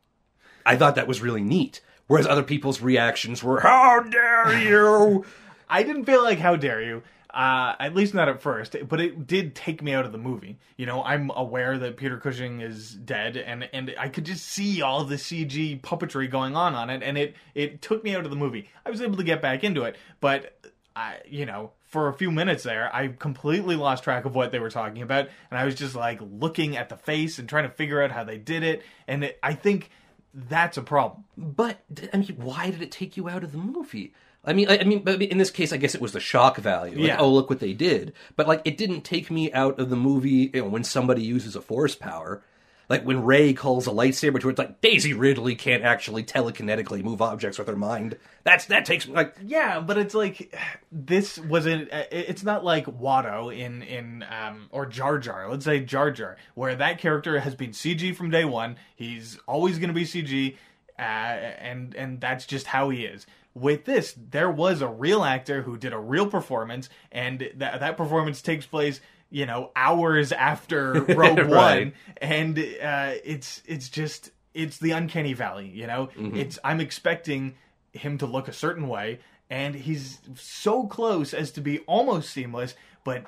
I 0.65 0.77
thought 0.77 0.95
that 0.95 1.09
was 1.09 1.21
really 1.21 1.43
neat. 1.43 1.81
Whereas 2.07 2.27
other 2.27 2.43
people's 2.43 2.81
reactions 2.81 3.43
were, 3.43 3.61
"How 3.61 4.01
dare 4.01 4.59
you!" 4.59 5.25
I 5.69 5.83
didn't 5.83 6.05
feel 6.05 6.23
like 6.23 6.39
how 6.39 6.57
dare 6.57 6.83
you. 6.83 7.03
Uh, 7.37 7.75
at 7.79 7.95
least 7.95 8.15
not 8.15 8.31
at 8.31 8.41
first, 8.41 8.75
but 8.89 8.99
it 8.99 9.27
did 9.27 9.55
take 9.55 9.83
me 9.83 9.93
out 9.93 10.07
of 10.07 10.13
the 10.13 10.17
movie. 10.17 10.59
You 10.79 10.87
know, 10.87 11.03
I'm 11.05 11.31
aware 11.37 11.77
that 11.77 11.99
Peter 11.99 12.17
Cushing 12.17 12.63
is 12.63 12.95
dead, 12.95 13.37
and 13.37 13.69
and 13.75 13.95
I 13.99 14.09
could 14.09 14.25
just 14.25 14.47
see 14.47 14.81
all 14.81 15.05
the 15.05 15.17
CG 15.17 15.83
puppetry 15.83 16.31
going 16.31 16.57
on 16.57 16.75
on 16.75 16.89
it, 16.89 17.03
and 17.03 17.19
it 17.19 17.35
it 17.55 17.83
took 17.83 18.03
me 18.03 18.15
out 18.15 18.25
of 18.25 18.31
the 18.31 18.37
movie. 18.37 18.71
I 18.87 18.91
was 18.91 19.03
able 19.03 19.19
to 19.19 19.23
get 19.23 19.43
back 19.43 19.65
into 19.65 19.83
it, 19.83 19.97
but 20.21 20.59
I, 20.97 21.19
you 21.29 21.45
know, 21.45 21.73
for 21.83 22.09
a 22.09 22.15
few 22.15 22.31
minutes 22.31 22.63
there, 22.63 22.89
I 22.95 23.09
completely 23.09 23.77
lost 23.77 24.03
track 24.03 24.25
of 24.25 24.35
what 24.35 24.51
they 24.51 24.59
were 24.59 24.71
talking 24.71 25.03
about, 25.03 25.29
and 25.51 25.59
I 25.59 25.67
was 25.67 25.75
just 25.75 25.95
like 25.95 26.21
looking 26.23 26.79
at 26.79 26.89
the 26.89 26.97
face 26.97 27.39
and 27.39 27.47
trying 27.47 27.65
to 27.69 27.75
figure 27.75 28.03
out 28.03 28.13
how 28.13 28.25
they 28.25 28.39
did 28.39 28.63
it, 28.63 28.83
and 29.07 29.25
it, 29.25 29.39
I 29.43 29.53
think 29.53 29.91
that's 30.37 30.77
a 30.77 30.83
problem. 30.83 31.25
but 31.37 31.79
I 32.13 32.19
mean, 32.19 32.37
why 32.37 32.71
did 32.71 32.83
it 32.83 32.93
take 32.93 33.17
you 33.17 33.29
out 33.29 33.43
of 33.43 33.53
the 33.53 33.59
movie? 33.59 34.13
I 34.45 34.53
mean, 34.53 34.69
I, 34.71 34.79
I 34.79 34.85
mean, 34.85 35.03
but 35.03 35.21
in 35.21 35.39
this 35.39 35.51
case, 35.51 35.73
I 35.73 35.77
guess 35.77 35.95
it 35.97 36.01
was 36.01 36.13
the 36.13 36.21
shock 36.21 36.59
value. 36.59 36.97
Like, 36.99 37.07
Yeah. 37.09 37.17
oh, 37.19 37.29
look 37.33 37.51
what 37.51 37.59
they 37.59 37.73
did. 37.73 38.13
But 38.37 38.47
like, 38.47 38.61
it 38.65 38.77
didn't 38.77 39.01
take 39.03 39.29
me 39.31 39.51
out 39.53 39.81
of 39.81 39.91
the 39.91 39.97
movie. 39.97 40.51
You 40.55 40.63
know, 40.63 40.69
when 40.69 40.85
somebody 40.85 41.23
uses 41.23 41.57
a 41.57 41.61
force 41.61 41.97
power, 41.97 42.43
like 42.89 43.03
when 43.03 43.25
Rey 43.25 43.53
calls 43.53 43.87
a 43.87 43.91
lightsaber 43.91 44.41
to 44.41 44.49
it, 44.49 44.53
it's 44.53 44.59
like 44.59 44.81
Daisy 44.81 45.13
Ridley 45.13 45.57
can't 45.57 45.83
actually 45.83 46.23
telekinetically 46.23 47.03
move 47.03 47.21
objects 47.21 47.59
with 47.59 47.67
her 47.69 47.77
mind. 47.77 48.17
That's 48.45 48.67
that 48.67 48.85
takes 48.85 49.09
like 49.09 49.35
Yeah, 49.45 49.81
but 49.81 49.99
it's 49.99 50.15
like 50.15 50.55
this 50.93 51.39
wasn't. 51.39 51.89
It's 51.93 52.45
not 52.45 52.65
like 52.65 52.87
Watto 52.87 53.57
in 53.57 53.83
in 53.83 54.25
um 54.31 54.69
or 54.71 54.87
Jar 54.87 55.19
Jar. 55.19 55.51
Let's 55.51 55.65
say 55.65 55.81
Jar 55.81 56.11
Jar, 56.11 56.37
where 56.55 56.77
that 56.77 56.99
character 56.99 57.41
has 57.41 57.55
been 57.55 57.71
CG 57.71 58.15
from 58.15 58.31
day 58.31 58.45
one. 58.45 58.77
He's 58.95 59.39
always 59.49 59.79
going 59.79 59.89
to 59.89 59.95
be 59.95 60.05
CG, 60.05 60.57
uh, 60.99 61.03
and 61.03 61.95
and 61.95 62.21
that's 62.21 62.47
just 62.47 62.67
how 62.67 62.91
he 62.91 63.05
is. 63.05 63.27
With 63.55 63.87
this, 63.87 64.15
there 64.31 64.51
was 64.51 64.83
a 64.83 64.89
real 64.89 65.25
actor 65.25 65.63
who 65.63 65.79
did 65.79 65.93
a 65.93 65.99
real 65.99 66.27
performance, 66.27 66.89
and 67.11 67.51
that 67.57 67.81
that 67.81 67.97
performance 67.97 68.43
takes 68.43 68.67
place. 68.67 69.01
You 69.31 69.47
know, 69.47 69.71
hours 69.75 70.31
after 70.33 70.93
Rogue 71.03 71.39
Right. 71.39 71.49
One, 71.49 71.93
and 72.23 72.59
uh, 72.59 73.13
it's 73.25 73.63
it's 73.67 73.89
just 73.89 74.31
it's 74.55 74.79
the 74.79 74.93
uncanny 74.93 75.33
valley. 75.35 75.69
You 75.69 75.87
know, 75.87 76.09
Mm-hmm. 76.17 76.37
it's 76.37 76.59
I'm 76.65 76.81
expecting 76.81 77.55
him 77.93 78.19
to 78.19 78.27
look 78.27 78.47
a 78.49 78.53
certain 78.53 78.89
way, 78.89 79.19
and 79.51 79.75
he's 79.75 80.21
so 80.37 80.87
close 80.87 81.35
as 81.35 81.51
to 81.53 81.61
be 81.61 81.81
almost 81.81 82.31
seamless, 82.31 82.75
but 83.05 83.25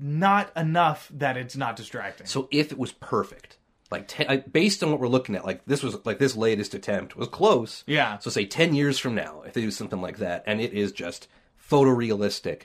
not 0.00 0.50
enough 0.56 1.10
that 1.14 1.36
it's 1.36 1.56
not 1.56 1.76
distracting. 1.76 2.26
So 2.26 2.48
if 2.50 2.70
it 2.72 2.78
was 2.78 2.92
perfect, 2.92 3.56
like 3.90 4.08
ten, 4.08 4.26
like, 4.28 4.52
based 4.52 4.82
on 4.82 4.90
what 4.90 5.00
we're 5.00 5.08
looking 5.08 5.34
at, 5.36 5.44
like 5.44 5.64
this 5.66 5.82
was 5.82 5.96
like 6.04 6.18
this 6.18 6.36
latest 6.36 6.74
attempt 6.74 7.16
was 7.16 7.28
close. 7.28 7.82
Yeah. 7.86 8.18
So 8.18 8.30
say 8.30 8.44
ten 8.46 8.74
years 8.74 8.98
from 8.98 9.14
now, 9.14 9.42
if 9.46 9.54
they 9.54 9.62
do 9.62 9.70
something 9.70 10.00
like 10.02 10.18
that, 10.18 10.42
and 10.46 10.60
it 10.60 10.72
is 10.74 10.92
just 10.92 11.28
photorealistic, 11.70 12.62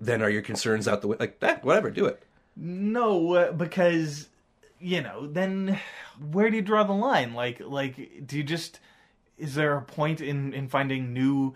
then 0.00 0.22
are 0.22 0.30
your 0.30 0.42
concerns 0.42 0.86
out 0.86 1.00
the 1.02 1.08
way? 1.08 1.16
Like 1.18 1.40
that, 1.40 1.64
whatever, 1.64 1.90
do 1.90 2.06
it. 2.06 2.22
No, 2.56 3.34
uh, 3.34 3.52
because 3.52 4.28
you 4.80 5.02
know, 5.02 5.26
then 5.26 5.78
where 6.32 6.50
do 6.50 6.56
you 6.56 6.62
draw 6.62 6.84
the 6.84 6.92
line? 6.92 7.34
Like, 7.34 7.60
like, 7.60 8.26
do 8.26 8.36
you 8.36 8.44
just 8.44 8.80
is 9.38 9.54
there 9.54 9.76
a 9.76 9.82
point 9.82 10.20
in 10.20 10.52
in 10.52 10.68
finding 10.68 11.12
new 11.12 11.54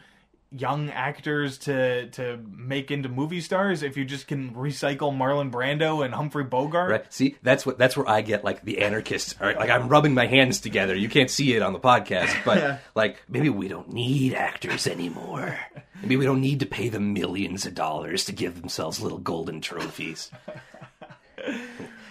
young 0.52 0.90
actors 0.90 1.58
to 1.58 2.08
to 2.10 2.38
make 2.56 2.90
into 2.90 3.08
movie 3.08 3.40
stars 3.40 3.82
if 3.84 3.96
you 3.96 4.04
just 4.04 4.26
can 4.26 4.52
recycle 4.54 5.16
Marlon 5.16 5.50
Brando 5.50 6.04
and 6.04 6.12
Humphrey 6.12 6.44
Bogart? 6.44 6.90
Right? 6.90 7.12
See, 7.12 7.36
that's 7.42 7.64
what 7.64 7.78
that's 7.78 7.96
where 7.96 8.08
I 8.08 8.20
get 8.22 8.42
like 8.44 8.62
the 8.64 8.82
anarchist. 8.82 9.36
All 9.40 9.46
right, 9.46 9.56
like 9.56 9.70
I'm 9.70 9.88
rubbing 9.88 10.14
my 10.14 10.26
hands 10.26 10.60
together. 10.60 10.94
You 10.96 11.08
can't 11.08 11.30
see 11.30 11.54
it 11.54 11.62
on 11.62 11.72
the 11.72 11.78
podcast, 11.80 12.34
but 12.44 12.80
like 12.94 13.22
maybe 13.28 13.48
we 13.48 13.68
don't 13.68 13.92
need 13.92 14.34
actors 14.34 14.86
anymore. 14.86 15.58
Maybe 16.02 16.16
we 16.16 16.24
don't 16.24 16.40
need 16.40 16.60
to 16.60 16.66
pay 16.66 16.88
them 16.88 17.12
millions 17.12 17.66
of 17.66 17.74
dollars 17.74 18.24
to 18.24 18.32
give 18.32 18.60
themselves 18.60 19.00
little 19.00 19.18
golden 19.18 19.60
trophies. 19.60 20.30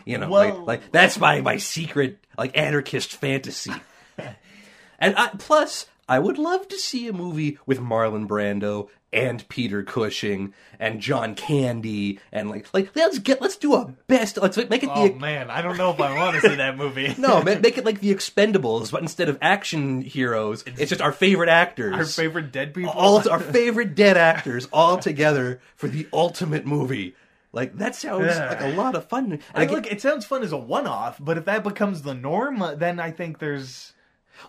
You 0.05 0.17
know, 0.17 0.29
Well- 0.29 0.59
like, 0.59 0.81
like 0.81 0.91
that's 0.91 1.19
my 1.19 1.41
my 1.41 1.57
secret 1.57 2.19
like 2.37 2.57
anarchist 2.57 3.13
fantasy. 3.15 3.73
And 5.01 5.15
I, 5.15 5.29
plus, 5.37 5.85
I 6.09 6.19
would 6.19 6.37
love 6.37 6.67
to 6.69 6.77
see 6.77 7.07
a 7.07 7.13
movie 7.13 7.57
with 7.65 7.79
Marlon 7.79 8.27
Brando 8.27 8.89
and 9.13 9.47
Peter 9.49 9.81
Cushing 9.83 10.53
and 10.79 10.99
John 10.99 11.33
Candy 11.35 12.19
and 12.31 12.49
like 12.49 12.71
like 12.73 12.91
let's 12.95 13.17
get 13.19 13.41
let's 13.41 13.55
do 13.57 13.73
a 13.75 13.93
best 14.07 14.37
let's 14.37 14.57
make 14.57 14.83
it 14.83 14.89
Oh 14.93 15.07
the 15.07 15.13
man, 15.15 15.49
I 15.49 15.61
don't 15.61 15.77
know 15.77 15.89
if 15.91 15.99
I 15.99 16.15
want 16.15 16.35
to 16.35 16.41
see 16.47 16.55
that 16.55 16.77
movie. 16.77 17.15
no 17.17 17.37
ma- 17.41 17.55
make 17.55 17.77
it 17.77 17.85
like 17.85 18.01
the 18.01 18.13
Expendables 18.13 18.91
but 18.91 19.01
instead 19.01 19.29
of 19.29 19.37
action 19.41 20.01
heroes 20.01 20.63
it's 20.67 20.89
just 20.89 21.01
our 21.01 21.11
favorite 21.11 21.49
actors 21.49 21.95
Our 21.95 22.05
favorite 22.05 22.51
dead 22.51 22.73
people. 22.73 22.91
all 22.91 23.27
our 23.29 23.39
favorite 23.39 23.95
dead 23.95 24.15
actors 24.17 24.67
all 24.71 24.97
together 24.97 25.59
for 25.75 25.87
the 25.87 26.07
ultimate 26.13 26.67
movie 26.67 27.15
like 27.51 27.77
that 27.79 27.95
sounds 27.95 28.27
Yeah. 28.27 28.49
like 28.49 28.61
a 28.61 28.75
lot 28.75 28.93
of 28.95 29.09
fun 29.09 29.31
and 29.31 29.41
I 29.55 29.65
look, 29.65 29.91
it 29.91 30.01
sounds 30.01 30.23
fun 30.25 30.43
as 30.43 30.51
a 30.51 30.57
one-off, 30.57 31.17
but 31.19 31.35
if 31.39 31.45
that 31.45 31.63
becomes 31.63 32.03
the 32.03 32.13
norm, 32.13 32.61
uh, 32.61 32.75
then 32.75 32.99
I 32.99 33.09
think 33.09 33.39
there's 33.39 33.93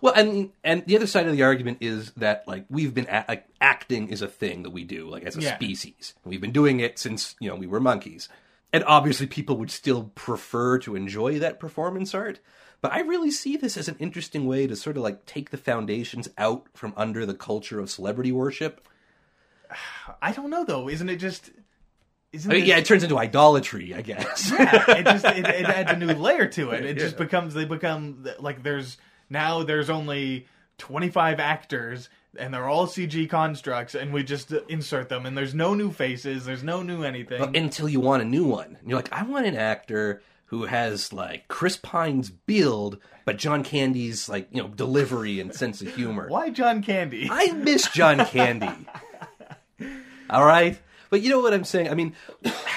Well, 0.01 0.13
and 0.15 0.51
and 0.65 0.85
the 0.87 0.97
other 0.97 1.07
side 1.07 1.27
of 1.27 1.33
the 1.33 1.43
argument 1.43 1.79
is 1.81 2.13
that 2.13 2.45
like 2.47 2.65
we've 2.71 2.95
been 2.95 3.07
a- 3.09 3.25
like 3.29 3.47
acting 3.61 4.09
is 4.09 4.23
a 4.23 4.29
thing 4.29 4.63
that 4.63 4.71
we 4.71 4.85
do 4.85 5.09
like 5.09 5.25
as 5.25 5.37
a 5.37 5.41
Yeah. 5.43 5.55
species. 5.57 6.15
We've 6.25 6.41
been 6.41 6.53
doing 6.53 6.81
it 6.81 6.99
since 6.99 7.35
you 7.41 7.49
know 7.49 7.57
we 7.57 7.67
were 7.67 7.81
monkeys. 7.81 8.29
and 8.73 8.85
obviously 8.85 9.27
people 9.27 9.57
would 9.57 9.71
still 9.71 10.13
prefer 10.15 10.79
to 10.79 10.95
enjoy 10.95 11.41
that 11.41 11.59
performance 11.59 12.15
art. 12.15 12.39
But 12.81 12.93
I 12.93 13.01
really 13.01 13.33
see 13.33 13.57
this 13.57 13.77
as 13.77 13.89
an 13.89 13.97
interesting 13.99 14.47
way 14.47 14.67
to 14.69 14.77
sort 14.77 14.97
of 14.97 15.03
like 15.03 15.27
take 15.27 15.51
the 15.51 15.57
foundations 15.59 16.29
out 16.39 16.67
from 16.73 16.95
under 16.97 17.27
the 17.27 17.35
culture 17.35 17.81
of 17.81 17.91
celebrity 17.91 18.31
worship. 18.33 18.87
I 20.23 20.33
don't 20.33 20.51
know 20.51 20.65
though. 20.65 20.89
Isn't 20.89 21.09
it 21.09 21.17
just? 21.17 21.51
Isn't 22.33 22.51
I 22.51 22.55
mean, 22.55 22.61
this- 22.63 22.69
yeah, 22.69 22.79
it 22.79 22.85
turns 22.85 23.03
into 23.03 23.19
idolatry, 23.19 23.93
I 23.95 24.03
guess. 24.03 24.51
yeah, 24.53 24.85
it 24.99 25.05
just 25.05 25.25
it, 25.25 25.39
it 25.49 25.67
adds 25.69 25.91
a 25.91 25.97
new 25.97 26.07
layer 26.15 26.47
to 26.47 26.71
it. 26.71 26.85
It 26.85 26.97
just 26.99 27.17
becomes 27.17 27.55
they 27.55 27.65
become 27.65 28.25
like 28.39 28.63
there's 28.63 28.99
now 29.31 29.63
there's 29.63 29.89
only 29.89 30.47
25 30.79 31.41
actors 31.41 32.09
and 32.37 32.53
they're 32.53 32.69
all 32.69 32.87
CG 32.87 33.29
constructs 33.29 33.95
and 33.95 34.13
we 34.13 34.23
just 34.23 34.53
insert 34.69 35.09
them 35.09 35.27
and 35.27 35.37
there's 35.37 35.55
no 35.55 35.75
new 35.75 35.91
faces, 35.91 36.45
there's 36.45 36.63
no 36.63 36.83
new 36.83 37.03
anything. 37.03 37.57
until 37.57 37.89
you 37.89 38.01
want 38.01 38.23
a 38.23 38.27
new 38.27 38.45
one. 38.45 38.77
And 38.81 38.89
you're 38.89 38.99
like, 38.99 39.13
I 39.13 39.23
want 39.23 39.47
an 39.47 39.57
actor 39.57 40.23
who 40.47 40.65
has 40.65 41.13
like 41.13 41.47
Chris 41.49 41.77
Pine's 41.77 42.31
build, 42.31 42.99
but 43.25 43.37
John 43.37 43.63
Candy's 43.63 44.29
like, 44.29 44.49
you 44.51 44.61
know, 44.63 44.69
delivery 44.69 45.39
and 45.39 45.55
sense 45.55 45.81
of 45.81 45.95
humor. 45.95 46.27
Why 46.29 46.51
John 46.51 46.83
Candy? 46.83 47.29
I 47.31 47.53
miss 47.53 47.89
John 47.89 48.25
Candy. 48.27 48.69
All 50.31 50.45
right. 50.45 50.79
But 51.09 51.23
you 51.23 51.31
know 51.31 51.41
what 51.41 51.53
I'm 51.53 51.65
saying? 51.65 51.89
I 51.91 51.95
mean, 51.95 52.15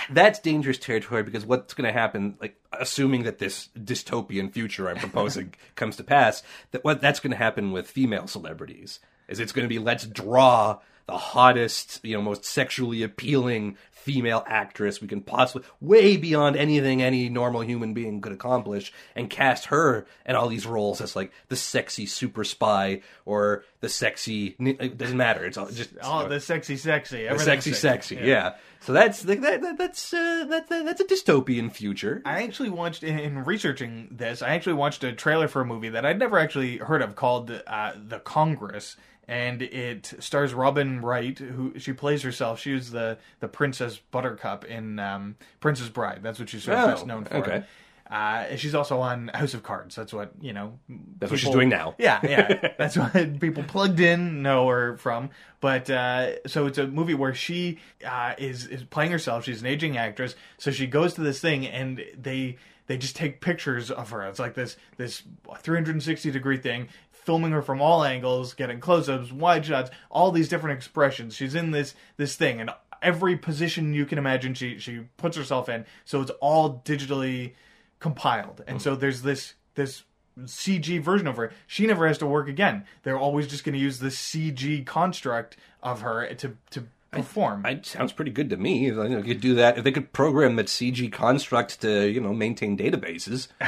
that's 0.10 0.40
dangerous 0.40 0.80
territory 0.80 1.24
because 1.24 1.46
what's 1.46 1.74
going 1.74 1.92
to 1.92 1.94
happen, 1.98 2.36
like, 2.42 2.60
assuming 2.80 3.24
that 3.24 3.40
this 3.40 3.70
dystopian 3.78 4.52
future 4.52 4.90
I'm 4.90 4.98
proposing 4.98 5.54
comes 5.76 5.96
to 5.98 6.04
pass, 6.04 6.44
that 6.72 6.84
what 6.84 7.02
that's 7.02 7.20
going 7.20 7.32
to 7.32 7.38
happen 7.38 7.72
with 7.72 7.90
female 7.90 8.28
celebrities 8.28 9.00
is 9.28 9.40
it's 9.40 9.52
going 9.52 9.64
to 9.64 9.70
be 9.70 9.80
let's 9.80 10.06
draw 10.06 10.80
the 11.06 11.18
hottest, 11.18 12.00
you 12.04 12.16
know, 12.16 12.22
most 12.22 12.46
sexually 12.46 13.04
appealing 13.04 13.78
female 13.92 14.44
actress 14.48 15.02
we 15.02 15.08
can 15.08 15.22
possibly, 15.22 15.66
way 15.80 16.18
beyond 16.18 16.58
anything 16.58 17.02
any 17.02 17.30
normal 17.30 17.62
human 17.62 17.94
being 17.94 18.20
could 18.20 18.34
accomplish, 18.34 18.92
and 19.16 19.30
cast 19.30 19.66
her 19.66 20.06
in 20.26 20.36
all 20.36 20.50
these 20.50 20.66
roles 20.66 21.00
as 21.00 21.16
like 21.16 21.32
the 21.48 21.56
sexy 21.56 22.06
super 22.06 22.44
spy 22.44 23.02
or 23.26 23.64
the 23.80 23.90
sexy. 23.90 24.56
It 24.60 24.98
doesn't 24.98 25.18
matter. 25.18 25.46
It's 25.46 25.58
all 25.58 25.70
just 25.70 25.92
oh, 26.02 26.28
the 26.28 26.40
sexy, 26.40 26.76
sexy, 26.76 27.18
the 27.18 27.28
everything's 27.28 27.64
sexy, 27.64 27.74
sexy. 27.74 28.16
Yeah. 28.22 28.56
So 28.82 28.92
that's 28.92 29.22
that, 29.22 29.40
that, 29.42 29.78
that's 29.78 30.14
uh, 30.14 30.46
that, 30.50 30.68
that, 30.68 30.84
that's 30.84 31.00
a 31.00 31.06
dystopian 31.06 31.72
future. 31.72 32.22
I 32.26 32.44
actually 32.44 32.70
watched 32.70 33.04
in, 33.04 33.18
in 33.18 33.46
researching 33.46 34.10
this. 34.12 34.42
I 34.42 34.50
actually 34.50 34.74
watched 34.74 35.06
a 35.06 35.14
trailer 35.14 35.48
for 35.48 35.62
a 35.62 35.66
movie 35.66 35.90
that 35.90 36.06
I'd 36.06 36.20
never 36.20 36.38
actually 36.38 36.78
heard 36.78 37.02
of 37.02 37.16
called 37.16 37.50
uh, 37.66 37.94
The 37.96 38.20
Congress, 38.20 38.98
and 39.28 39.62
it 39.62 40.14
stars 40.20 40.54
Robin 40.54 41.02
Wright, 41.02 41.38
who 41.38 41.78
she 41.80 41.94
plays 41.94 42.22
herself. 42.24 42.60
She 42.60 42.74
was 42.74 42.92
the 42.92 43.18
the 43.40 43.48
Princess 43.48 44.00
Buttercup 44.12 44.66
in 44.66 45.00
um, 45.00 45.36
Princess 45.60 45.90
Bride. 45.90 46.20
That's 46.24 46.40
what 46.40 46.50
she's 46.50 46.64
sort 46.64 46.78
of 46.78 46.84
Oh, 46.84 46.88
best 46.92 47.06
known 47.08 47.26
for. 47.26 47.36
okay. 47.38 47.64
Uh, 48.12 48.56
she's 48.58 48.76
also 48.76 49.00
on 49.00 49.30
House 49.30 49.54
of 49.56 49.64
Cards. 49.64 49.96
That's 49.96 50.14
what 50.14 50.34
you 50.40 50.54
know. 50.54 50.78
That's 51.20 51.32
what 51.32 51.40
she's 51.40 51.50
doing 51.50 51.70
now. 51.70 51.96
Yeah, 51.98 52.20
yeah. 52.22 52.70
That's 52.78 52.96
what 52.98 53.40
people 53.40 53.64
plugged 53.64 54.00
in 54.00 54.44
know 54.44 54.68
her 54.68 54.98
from. 54.98 55.30
But 55.62 55.90
uh, 55.90 56.46
so 56.48 56.68
it's 56.68 56.78
a 56.78 56.86
movie 56.86 57.14
where 57.16 57.34
she 57.34 57.80
uh, 58.06 58.34
is 58.38 58.68
is 58.68 58.84
playing 58.84 59.12
herself. 59.12 59.46
She's 59.46 59.62
an 59.62 59.68
aging 59.68 59.98
actress. 59.98 60.36
So 60.58 60.70
she 60.70 60.86
goes 60.86 61.14
to 61.16 61.22
this 61.22 61.40
thing, 61.40 61.66
and 61.66 62.04
they 62.22 62.58
they 62.86 62.98
just 62.98 63.16
take 63.16 63.40
pictures 63.42 63.90
of 63.90 64.10
her. 64.12 64.24
It's 64.28 64.38
like 64.38 64.54
this 64.54 64.76
this 64.98 65.24
360 65.62 66.30
degree 66.30 66.58
thing, 66.58 66.90
filming 67.26 67.52
her 67.52 67.62
from 67.62 67.82
all 67.82 68.04
angles, 68.04 68.54
getting 68.54 68.80
close 68.80 69.10
ups, 69.10 69.32
wide 69.32 69.66
shots, 69.66 69.90
all 70.10 70.32
these 70.32 70.50
different 70.50 70.78
expressions. 70.78 71.36
She's 71.36 71.56
in 71.56 71.72
this 71.72 71.96
this 72.18 72.36
thing, 72.36 72.62
and 72.62 72.70
every 73.02 73.38
position 73.38 73.94
you 73.94 74.06
can 74.06 74.18
imagine, 74.18 74.54
she 74.54 74.78
she 74.80 75.02
puts 75.18 75.38
herself 75.38 75.70
in. 75.70 75.86
So 76.06 76.22
it's 76.22 76.32
all 76.42 76.82
digitally 76.86 77.54
compiled, 78.00 78.64
and 78.68 78.82
so 78.82 78.96
hmm. 78.96 79.02
there's 79.02 79.22
this 79.22 79.54
this 79.76 80.04
CG 80.40 81.02
version 81.02 81.28
of 81.28 81.38
her. 81.38 81.52
She 81.68 81.86
never 81.86 82.08
has 82.08 82.18
to 82.20 82.26
work 82.26 82.48
again. 82.48 82.86
They're 83.04 83.20
always 83.20 83.48
just 83.48 83.64
going 83.64 83.74
to 83.74 83.80
use 83.80 84.00
this 84.00 84.18
CG 84.18 84.86
construct 84.86 85.58
of 85.82 86.02
her 86.02 86.34
to 86.36 86.58
to 86.72 86.88
perform. 87.14 87.66
It 87.66 87.86
sounds 87.86 88.12
pretty 88.12 88.32
good 88.32 88.50
to 88.50 88.58
me. 88.58 88.88
If 88.88 88.96
they 88.96 89.22
could 89.22 89.42
do 89.42 89.56
that, 89.56 89.78
if 89.78 89.84
they 89.84 89.92
could 89.92 90.14
program 90.14 90.56
that 90.58 90.68
CG 90.68 91.12
construct 91.12 91.82
to, 91.82 92.08
you 92.08 92.22
know, 92.22 92.34
maintain 92.34 92.78
databases, 92.78 93.48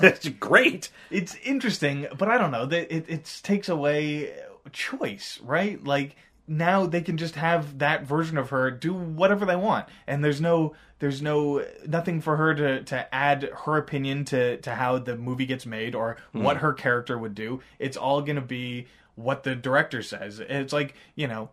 that's 0.00 0.28
great. 0.28 0.90
it's 1.10 1.36
interesting, 1.44 2.06
but 2.18 2.28
I 2.28 2.38
don't 2.38 2.50
know. 2.50 2.64
It 2.64 3.06
it 3.08 3.40
takes 3.42 3.68
away 3.68 4.32
choice, 4.72 5.40
right? 5.42 5.82
Like 5.82 6.16
now 6.46 6.86
they 6.86 7.00
can 7.00 7.16
just 7.16 7.36
have 7.36 7.78
that 7.78 8.04
version 8.04 8.36
of 8.36 8.50
her 8.50 8.70
do 8.70 8.92
whatever 8.92 9.46
they 9.46 9.56
want, 9.56 9.88
and 10.06 10.24
there's 10.24 10.40
no 10.40 10.74
there's 10.98 11.22
no 11.22 11.64
nothing 11.86 12.20
for 12.20 12.36
her 12.36 12.54
to 12.54 12.82
to 12.84 13.14
add 13.14 13.50
her 13.64 13.76
opinion 13.76 14.24
to 14.26 14.56
to 14.58 14.74
how 14.74 14.98
the 14.98 15.16
movie 15.16 15.46
gets 15.46 15.66
made 15.66 15.94
or 15.94 16.16
hmm. 16.32 16.42
what 16.42 16.58
her 16.58 16.72
character 16.72 17.18
would 17.18 17.34
do. 17.34 17.60
It's 17.78 17.96
all 17.96 18.22
going 18.22 18.36
to 18.36 18.42
be 18.42 18.86
what 19.14 19.42
the 19.42 19.54
director 19.54 20.02
says. 20.02 20.40
It's 20.40 20.72
like 20.72 20.94
you 21.14 21.28
know, 21.28 21.50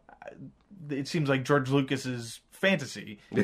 it 0.90 1.08
seems 1.08 1.30
like 1.30 1.44
George 1.44 1.70
Lucas's 1.70 2.42
fantasy. 2.52 3.20
you 3.32 3.44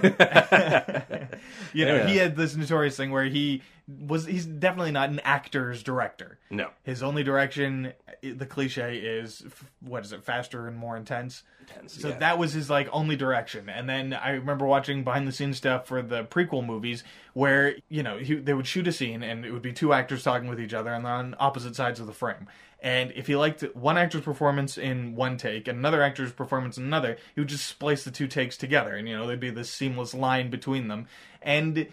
know, 1.86 1.96
Yeah. 1.96 2.08
he 2.08 2.18
had 2.18 2.36
this 2.36 2.56
notorious 2.56 2.98
thing 2.98 3.12
where 3.12 3.26
he 3.26 3.62
was 3.88 4.26
he's 4.26 4.46
definitely 4.46 4.92
not 4.92 5.10
an 5.10 5.20
actor's 5.24 5.84
director. 5.84 6.40
No. 6.50 6.70
His 6.84 7.04
only 7.04 7.24
direction, 7.24 7.94
the 8.22 8.46
cliche 8.46 8.98
is 8.98 9.44
what 9.80 10.04
is 10.04 10.12
it, 10.12 10.24
faster 10.24 10.68
and 10.68 10.76
more 10.76 10.98
intense. 10.98 11.44
Intense, 11.62 12.02
so 12.02 12.10
yeah. 12.10 12.18
that 12.18 12.38
was 12.40 12.54
his 12.54 12.70
like 12.70 12.90
only 12.92 13.16
direction. 13.16 13.70
And 13.70 13.88
then 13.88 14.14
I 14.14 14.32
remember 14.32 14.66
watching 14.66 15.04
behind 15.04 15.28
the 15.28 15.32
scenes 15.32 15.58
stuff 15.58 15.88
for 15.88 16.02
the 16.02 16.24
prequel 16.24 16.66
movies 16.66 17.04
where 17.34 17.76
you 17.90 18.02
know 18.04 18.18
he, 18.18 18.36
they 18.36 18.54
would 18.54 18.68
shoot 18.68 18.88
a 18.88 18.92
scene 18.92 19.22
and 19.24 19.46
it 19.46 19.52
would 19.52 19.62
be 19.62 19.74
two 19.74 19.94
actors 19.94 20.24
talking 20.24 20.48
with 20.50 20.60
each 20.60 20.74
other 20.74 20.92
and 20.92 21.06
they're 21.06 21.14
on 21.14 21.36
opposite 21.40 21.76
sides 21.76 22.00
of 22.00 22.08
the 22.08 22.14
frame. 22.14 22.48
And 22.82 23.12
if 23.16 23.28
he 23.28 23.36
liked 23.36 23.62
one 23.76 23.98
actor's 23.98 24.22
performance 24.22 24.78
in 24.78 25.16
one 25.16 25.38
take 25.38 25.68
and 25.68 25.80
another 25.80 26.04
actor's 26.04 26.32
performance 26.32 26.78
in 26.78 26.84
another, 26.84 27.18
he 27.34 27.42
would 27.42 27.50
just 27.50 27.68
splice 27.68 28.04
the 28.04 28.12
two 28.12 28.28
takes 28.28 28.58
together, 28.58 28.96
and 28.96 29.08
you 29.08 29.18
know 29.18 29.26
there'd 29.26 29.40
be 29.40 29.50
this 29.50 29.70
seamless 29.70 30.14
line 30.14 30.50
between 30.50 30.88
them. 30.88 31.08
And 31.42 31.88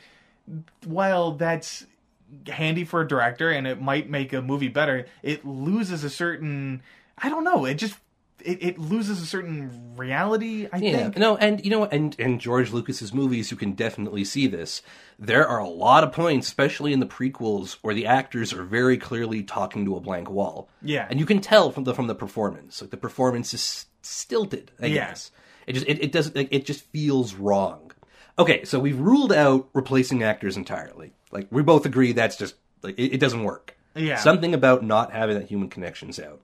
while 0.84 1.32
that's 1.32 1.86
handy 2.48 2.84
for 2.84 3.02
a 3.02 3.08
director 3.08 3.50
and 3.50 3.66
it 3.66 3.80
might 3.80 4.08
make 4.08 4.32
a 4.32 4.42
movie 4.42 4.68
better, 4.68 5.06
it 5.22 5.46
loses 5.46 6.04
a 6.04 6.10
certain 6.10 6.82
I 7.18 7.28
don't 7.28 7.44
know, 7.44 7.64
it 7.64 7.74
just 7.74 7.96
it, 8.44 8.62
it 8.62 8.78
loses 8.78 9.20
a 9.22 9.26
certain 9.26 9.94
reality, 9.96 10.68
I 10.72 10.78
Yeah, 10.78 10.96
think. 10.96 11.16
no, 11.18 11.36
and 11.36 11.64
you 11.64 11.70
know, 11.70 11.84
and 11.86 12.14
and 12.18 12.40
George 12.40 12.70
Lucas's 12.72 13.12
movies, 13.12 13.50
you 13.50 13.56
can 13.56 13.72
definitely 13.72 14.24
see 14.24 14.46
this. 14.46 14.82
There 15.18 15.46
are 15.46 15.58
a 15.58 15.68
lot 15.68 16.04
of 16.04 16.12
points, 16.12 16.46
especially 16.48 16.92
in 16.92 17.00
the 17.00 17.06
prequels, 17.06 17.78
where 17.82 17.94
the 17.94 18.06
actors 18.06 18.52
are 18.52 18.64
very 18.64 18.96
clearly 18.98 19.42
talking 19.42 19.84
to 19.84 19.96
a 19.96 20.00
blank 20.00 20.28
wall. 20.30 20.68
Yeah. 20.82 21.06
and 21.08 21.18
you 21.20 21.26
can 21.26 21.40
tell 21.40 21.70
from 21.70 21.84
the 21.84 21.94
from 21.94 22.06
the 22.08 22.14
performance, 22.14 22.80
like 22.80 22.90
the 22.90 22.96
performance 22.96 23.54
is 23.54 23.86
stilted. 24.02 24.70
I 24.80 24.86
Yeah. 24.86 25.08
guess 25.08 25.30
it 25.66 25.74
just 25.74 25.86
it, 25.86 26.02
it 26.02 26.12
doesn't 26.12 26.34
like, 26.36 26.48
it 26.50 26.66
just 26.66 26.84
feels 26.86 27.34
wrong. 27.34 27.92
Okay, 28.38 28.64
so 28.64 28.78
we've 28.80 28.98
ruled 28.98 29.32
out 29.32 29.68
replacing 29.74 30.22
actors 30.22 30.56
entirely. 30.56 31.12
Like 31.30 31.46
we 31.50 31.62
both 31.62 31.86
agree 31.86 32.12
that's 32.12 32.36
just 32.36 32.54
like 32.82 32.98
it, 32.98 33.14
it 33.14 33.18
doesn't 33.20 33.44
work. 33.44 33.76
Yeah. 33.94 34.16
something 34.16 34.54
about 34.54 34.82
not 34.82 35.12
having 35.12 35.38
that 35.38 35.48
human 35.48 35.68
connections 35.68 36.18
out. 36.18 36.40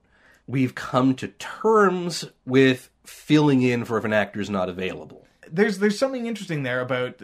We've 0.49 0.75
come 0.75 1.15
to 1.17 1.29
terms 1.29 2.25
with 2.45 2.91
filling 3.05 3.63
in 3.63 3.85
for 3.85 3.99
if 3.99 4.05
an 4.05 4.13
actor's 4.13 4.51
not 4.51 4.69
available. 4.69 5.27
There's 5.51 5.79
there's 5.79 5.99
something 5.99 6.27
interesting 6.27 6.63
there 6.63 6.81
about 6.81 7.23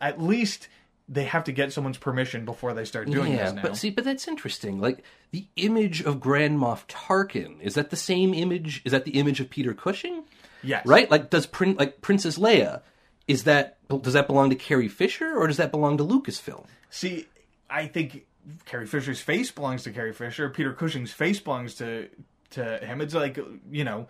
at 0.00 0.20
least 0.20 0.68
they 1.08 1.24
have 1.24 1.44
to 1.44 1.52
get 1.52 1.72
someone's 1.72 1.98
permission 1.98 2.44
before 2.44 2.72
they 2.72 2.84
start 2.84 3.10
doing 3.10 3.32
yeah, 3.32 3.44
this 3.44 3.52
now. 3.54 3.62
but 3.62 3.76
see, 3.76 3.90
but 3.90 4.04
that's 4.04 4.26
interesting. 4.26 4.80
Like 4.80 5.04
the 5.30 5.46
image 5.56 6.00
of 6.02 6.20
Grand 6.20 6.58
Moff 6.58 6.86
Tarkin 6.86 7.60
is 7.60 7.74
that 7.74 7.90
the 7.90 7.96
same 7.96 8.32
image? 8.32 8.82
Is 8.84 8.92
that 8.92 9.04
the 9.04 9.12
image 9.12 9.40
of 9.40 9.50
Peter 9.50 9.74
Cushing? 9.74 10.24
yes. 10.62 10.86
Right? 10.86 11.10
Like 11.10 11.30
does 11.30 11.46
Prin- 11.46 11.76
like 11.76 12.00
Princess 12.00 12.38
Leia? 12.38 12.82
Is 13.28 13.44
that 13.44 13.78
does 14.02 14.14
that 14.14 14.26
belong 14.26 14.50
to 14.50 14.56
Carrie 14.56 14.88
Fisher 14.88 15.36
or 15.36 15.46
does 15.46 15.58
that 15.58 15.70
belong 15.70 15.98
to 15.98 16.04
Lucasfilm? 16.04 16.66
See, 16.90 17.26
I 17.68 17.86
think 17.86 18.26
Carrie 18.64 18.86
Fisher's 18.86 19.20
face 19.20 19.50
belongs 19.50 19.84
to 19.84 19.92
Carrie 19.92 20.12
Fisher. 20.12 20.48
Peter 20.50 20.72
Cushing's 20.72 21.12
face 21.12 21.40
belongs 21.40 21.74
to 21.76 22.08
to 22.52 22.78
him. 22.78 23.00
It's 23.00 23.14
like 23.14 23.38
you 23.70 23.84
know, 23.84 24.06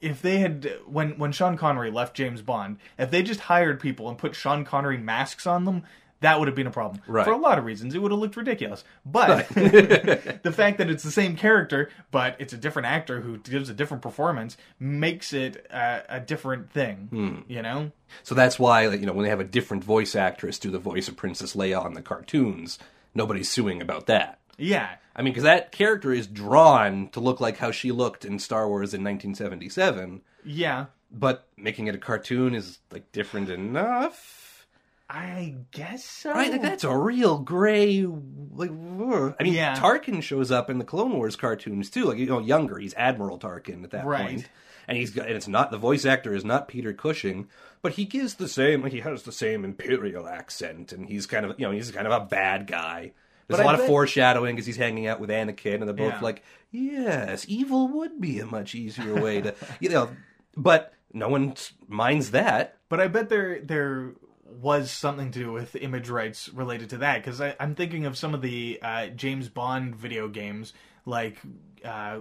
if 0.00 0.20
they 0.22 0.38
had 0.38 0.70
when 0.86 1.18
when 1.18 1.32
Sean 1.32 1.56
Connery 1.56 1.90
left 1.90 2.14
James 2.16 2.42
Bond, 2.42 2.78
if 2.98 3.10
they 3.10 3.22
just 3.22 3.40
hired 3.40 3.80
people 3.80 4.08
and 4.08 4.18
put 4.18 4.34
Sean 4.34 4.64
Connery 4.64 4.98
masks 4.98 5.46
on 5.46 5.64
them. 5.64 5.82
That 6.20 6.38
would 6.38 6.48
have 6.48 6.54
been 6.54 6.66
a 6.66 6.70
problem 6.70 7.02
Right. 7.06 7.26
for 7.26 7.32
a 7.32 7.36
lot 7.36 7.58
of 7.58 7.66
reasons. 7.66 7.94
It 7.94 7.98
would 7.98 8.10
have 8.10 8.18
looked 8.18 8.36
ridiculous. 8.38 8.84
But 9.04 9.46
the 9.50 10.52
fact 10.52 10.78
that 10.78 10.88
it's 10.88 11.02
the 11.04 11.10
same 11.10 11.36
character, 11.36 11.90
but 12.10 12.36
it's 12.38 12.54
a 12.54 12.56
different 12.56 12.86
actor 12.86 13.20
who 13.20 13.36
gives 13.36 13.68
a 13.68 13.74
different 13.74 14.02
performance, 14.02 14.56
makes 14.80 15.34
it 15.34 15.66
a, 15.70 16.02
a 16.08 16.20
different 16.20 16.70
thing. 16.72 17.08
Hmm. 17.10 17.52
You 17.52 17.60
know? 17.60 17.92
So 18.22 18.34
that's 18.34 18.58
why 18.58 18.88
you 18.88 19.04
know 19.04 19.12
when 19.12 19.24
they 19.24 19.28
have 19.30 19.40
a 19.40 19.44
different 19.44 19.84
voice 19.84 20.16
actress 20.16 20.58
do 20.58 20.70
the 20.70 20.78
voice 20.78 21.06
of 21.06 21.16
Princess 21.16 21.54
Leia 21.54 21.84
on 21.84 21.92
the 21.92 22.02
cartoons, 22.02 22.78
nobody's 23.14 23.50
suing 23.50 23.82
about 23.82 24.06
that. 24.06 24.38
Yeah. 24.58 24.88
I 25.14 25.22
mean, 25.22 25.32
because 25.32 25.44
that 25.44 25.72
character 25.72 26.12
is 26.12 26.26
drawn 26.26 27.08
to 27.10 27.20
look 27.20 27.40
like 27.40 27.56
how 27.58 27.70
she 27.70 27.92
looked 27.92 28.24
in 28.24 28.38
Star 28.38 28.68
Wars 28.68 28.92
in 28.94 29.02
1977, 29.02 30.22
Yeah. 30.44 30.86
but 31.10 31.46
making 31.56 31.86
it 31.86 31.94
a 31.94 31.98
cartoon 31.98 32.54
is 32.54 32.78
like 32.90 33.10
different 33.12 33.48
enough. 33.50 34.66
I 35.08 35.54
guess 35.70 36.04
so. 36.04 36.32
Right, 36.32 36.50
like 36.50 36.62
that's 36.62 36.82
a 36.84 36.96
real 36.96 37.38
gray. 37.38 38.04
Like. 38.04 38.70
I 38.70 39.42
mean, 39.44 39.54
Yeah. 39.54 39.76
Tarkin 39.76 40.20
shows 40.22 40.50
up 40.50 40.68
in 40.68 40.78
the 40.78 40.84
Clone 40.84 41.12
Wars 41.12 41.36
cartoons 41.36 41.90
too. 41.90 42.04
Like, 42.06 42.18
you 42.18 42.26
know, 42.26 42.40
younger. 42.40 42.76
He's 42.78 42.92
Admiral 42.94 43.38
Tarkin 43.38 43.84
at 43.84 43.90
that 43.92 44.04
Right. 44.04 44.26
point. 44.28 44.48
and 44.88 44.96
he's 44.98 45.10
got. 45.10 45.26
And 45.26 45.36
it's 45.36 45.48
not 45.48 45.70
the 45.70 45.78
voice 45.78 46.04
actor 46.04 46.32
is 46.34 46.44
not 46.44 46.68
Peter 46.68 46.92
Cushing, 46.92 47.48
but 47.82 47.92
he 47.94 48.04
gives 48.04 48.34
the 48.34 48.48
same. 48.48 48.84
He 48.84 49.00
has 49.00 49.22
the 49.24 49.32
same 49.32 49.64
Imperial 49.64 50.28
accent, 50.28 50.92
and 50.92 51.08
he's 51.08 51.26
kind 51.26 51.44
of, 51.46 51.58
you 51.58 51.66
know, 51.66 51.72
he's 51.72 51.90
kind 51.92 52.06
of 52.06 52.12
a 52.12 52.24
bad 52.24 52.66
guy. 52.66 53.12
There's 53.48 53.58
But 53.58 53.62
a 53.62 53.66
lot 53.66 53.74
of 53.80 53.86
foreshadowing 53.86 54.56
because 54.56 54.66
he's 54.66 54.76
hanging 54.76 55.06
out 55.06 55.20
with 55.20 55.30
Anakin, 55.30 55.74
and 55.76 55.82
they're 55.84 55.94
both 55.94 56.14
Yeah. 56.14 56.20
like, 56.20 56.42
"Yes, 56.70 57.44
evil 57.48 57.88
would 57.88 58.20
be 58.20 58.40
a 58.40 58.46
much 58.46 58.74
easier 58.74 59.14
way 59.14 59.40
to, 59.42 59.54
you 59.80 59.88
know." 59.88 60.10
But 60.56 60.92
no 61.12 61.28
one 61.28 61.54
minds 61.88 62.32
that. 62.32 62.76
But 62.88 63.00
I 63.00 63.08
bet 63.08 63.28
there 63.28 63.60
there 63.60 64.12
was 64.48 64.90
something 64.90 65.30
to 65.32 65.38
do 65.38 65.52
with 65.52 65.76
image 65.76 66.08
rights 66.08 66.48
related 66.48 66.90
to 66.90 66.98
that 66.98 67.22
because 67.22 67.40
I'm 67.40 67.74
thinking 67.74 68.06
of 68.06 68.16
some 68.16 68.34
of 68.34 68.42
the 68.42 68.78
uh, 68.82 69.06
James 69.08 69.48
Bond 69.48 69.94
video 69.96 70.28
games, 70.28 70.72
like 71.04 71.38
uh, 71.84 72.20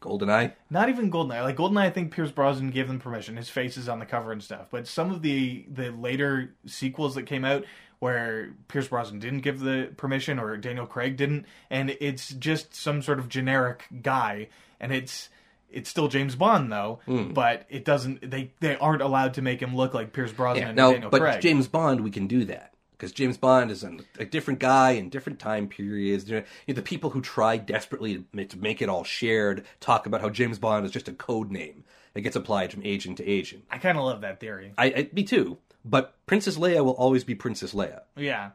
Goldeneye. 0.00 0.52
not 0.70 0.88
even 0.88 1.10
Goldeneye. 1.10 1.42
Like 1.42 1.56
Goldeneye, 1.56 1.82
I 1.82 1.90
think 1.90 2.12
Pierce 2.12 2.30
Brosnan 2.32 2.70
gave 2.70 2.88
them 2.88 2.98
permission. 2.98 3.36
His 3.36 3.48
face 3.48 3.76
is 3.76 3.88
on 3.88 4.00
the 4.00 4.06
cover 4.06 4.32
and 4.32 4.42
stuff. 4.42 4.66
But 4.70 4.86
some 4.86 5.10
of 5.10 5.22
the 5.22 5.64
the 5.72 5.90
later 5.90 6.54
sequels 6.66 7.14
that 7.14 7.24
came 7.26 7.44
out 7.44 7.64
where 8.02 8.52
Pierce 8.66 8.88
Brosnan 8.88 9.20
didn't 9.20 9.42
give 9.42 9.60
the 9.60 9.92
permission 9.96 10.40
or 10.40 10.56
Daniel 10.56 10.86
Craig 10.86 11.16
didn't, 11.16 11.46
and 11.70 11.96
it's 12.00 12.30
just 12.30 12.74
some 12.74 13.00
sort 13.00 13.20
of 13.20 13.28
generic 13.28 13.84
guy, 14.02 14.48
and 14.80 14.92
it's 14.92 15.28
it's 15.70 15.88
still 15.88 16.08
James 16.08 16.34
Bond 16.34 16.72
though, 16.72 16.98
Hmm. 17.06 17.32
but 17.32 17.64
it 17.70 17.84
doesn't. 17.84 18.28
They 18.28 18.50
they 18.58 18.76
aren't 18.76 19.02
allowed 19.02 19.34
to 19.34 19.42
make 19.42 19.60
him 19.62 19.76
look 19.76 19.94
like 19.94 20.12
Pierce 20.12 20.32
Brosnan 20.32 20.62
Yeah, 20.64 20.68
and 20.70 20.76
no, 20.76 20.92
Daniel 20.92 21.10
but 21.10 21.20
Craig. 21.20 21.40
James 21.40 21.68
Bond, 21.68 22.00
we 22.00 22.10
can 22.10 22.26
do 22.26 22.44
that 22.46 22.74
because 22.90 23.12
James 23.12 23.36
Bond 23.36 23.70
is 23.70 23.84
a, 23.84 23.96
a 24.18 24.24
different 24.24 24.58
guy 24.58 24.90
in 24.90 25.08
different 25.08 25.38
time 25.38 25.68
periods. 25.68 26.28
You 26.28 26.40
know, 26.66 26.74
the 26.74 26.82
people 26.82 27.10
who 27.10 27.20
try 27.20 27.56
desperately 27.56 28.16
to 28.16 28.24
make, 28.32 28.50
to 28.50 28.58
make 28.58 28.82
it 28.82 28.88
all 28.88 29.04
shared 29.04 29.64
talk 29.78 30.06
about 30.06 30.20
how 30.22 30.28
James 30.28 30.58
Bond 30.58 30.84
is 30.84 30.90
just 30.90 31.06
a 31.08 31.12
code 31.12 31.52
name 31.52 31.84
that 32.14 32.22
gets 32.22 32.34
applied 32.34 32.72
from 32.72 32.82
agent 32.84 33.18
to 33.18 33.24
agent. 33.26 33.62
I 33.70 33.78
kind 33.78 33.96
of 33.96 34.02
love 34.04 34.22
that 34.22 34.40
theory. 34.40 34.72
I, 34.76 34.86
I 34.86 35.10
me 35.12 35.22
too, 35.22 35.56
but 35.84 36.14
Princess 36.26 36.56
Leia 36.56 36.84
will 36.84 36.92
always 36.92 37.24
be 37.24 37.34
Princess 37.34 37.74
Leia, 37.74 38.02
Yeah, 38.16 38.50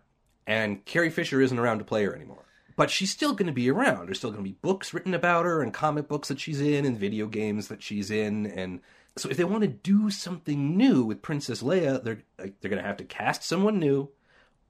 and 0.45 0.83
Carrie 0.85 1.09
Fisher 1.09 1.41
isn't 1.41 1.59
around 1.59 1.79
to 1.79 1.83
play 1.85 2.03
her 2.05 2.15
anymore. 2.15 2.43
But 2.75 2.91
she's 2.91 3.09
still 3.09 3.33
going 3.33 3.47
to 3.47 3.51
be 3.53 3.71
around. 3.71 4.05
There's 4.05 4.19
still 4.19 4.29
going 4.29 4.43
to 4.43 4.49
be 4.49 4.57
books 4.61 4.93
written 4.93 5.13
about 5.15 5.45
her, 5.45 5.61
and 5.63 5.73
comic 5.73 6.07
books 6.07 6.27
that 6.27 6.39
she's 6.39 6.61
in, 6.61 6.85
and 6.85 6.97
video 6.97 7.25
games 7.27 7.69
that 7.69 7.81
she's 7.81 8.11
in, 8.11 8.45
and 8.45 8.81
so 9.17 9.29
if 9.29 9.37
they 9.37 9.43
want 9.43 9.61
to 9.63 9.67
do 9.67 10.11
something 10.11 10.77
new 10.77 11.03
with 11.03 11.23
Princess 11.23 11.63
Leia, 11.63 12.03
they're 12.03 12.21
like, 12.37 12.59
they're 12.61 12.69
going 12.69 12.81
to 12.81 12.87
have 12.87 12.97
to 12.97 13.03
cast 13.03 13.43
someone 13.43 13.79
new, 13.79 14.09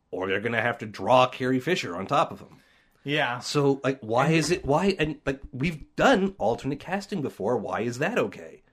or 0.10 0.28
they're 0.28 0.39
going 0.39 0.53
to 0.53 0.62
have 0.62 0.78
to 0.78 0.86
draw 0.86 1.28
Carrie 1.28 1.60
Fisher 1.60 1.97
on 1.97 2.08
top 2.08 2.32
of 2.32 2.39
them. 2.39 2.62
yeah. 3.03 3.39
So 3.39 3.82
like, 3.84 3.99
why 3.99 4.30
is 4.30 4.49
it 4.49 4.66
why 4.66 4.95
and 4.97 5.18
like 5.26 5.41
we've 5.51 5.93
done 5.97 6.34
alternate 6.38 6.80
casting 6.80 7.22
before? 7.22 7.58
Why 7.58 7.82
is 7.82 7.99
that 7.99 8.18
okay? 8.18 8.64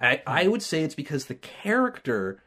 I 0.00 0.20
I 0.26 0.48
would 0.48 0.62
say 0.62 0.82
it's 0.82 0.96
because 0.96 1.26
the 1.26 1.36
character 1.36 2.42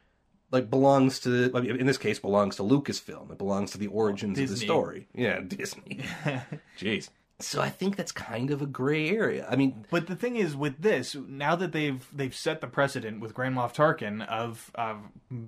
like 0.52 0.70
belongs 0.70 1.20
to 1.22 1.52
I 1.54 1.62
mean, 1.62 1.78
in 1.78 1.88
this 1.88 1.98
case 1.98 2.20
belongs 2.20 2.58
to 2.58 2.64
Lucasfilm. 2.64 3.32
It 3.32 3.38
belongs 3.38 3.72
to 3.72 3.78
the 3.78 3.88
origins 3.88 4.40
of 4.40 4.50
the 4.50 4.58
story. 4.58 5.08
Yeah, 5.14 5.40
Disney. 5.48 6.02
Jeez. 6.80 7.10
So 7.40 7.60
I 7.60 7.70
think 7.70 7.96
that's 7.96 8.12
kind 8.12 8.52
of 8.52 8.62
a 8.62 8.68
gray 8.68 9.10
area. 9.10 9.48
I 9.50 9.56
mean, 9.56 9.86
But 9.90 10.06
the 10.06 10.16
thing 10.16 10.36
is, 10.36 10.56
with 10.56 10.80
this, 10.80 11.16
now 11.16 11.56
that 11.56 11.72
they've 11.72 12.06
they've 12.14 12.36
set 12.36 12.62
the 12.62 12.68
precedent 12.68 13.20
with 13.20 13.34
Grand 13.34 13.56
Moff 13.56 13.74
Tarkin 13.74 14.26
of 14.28 14.70
of 14.76 14.98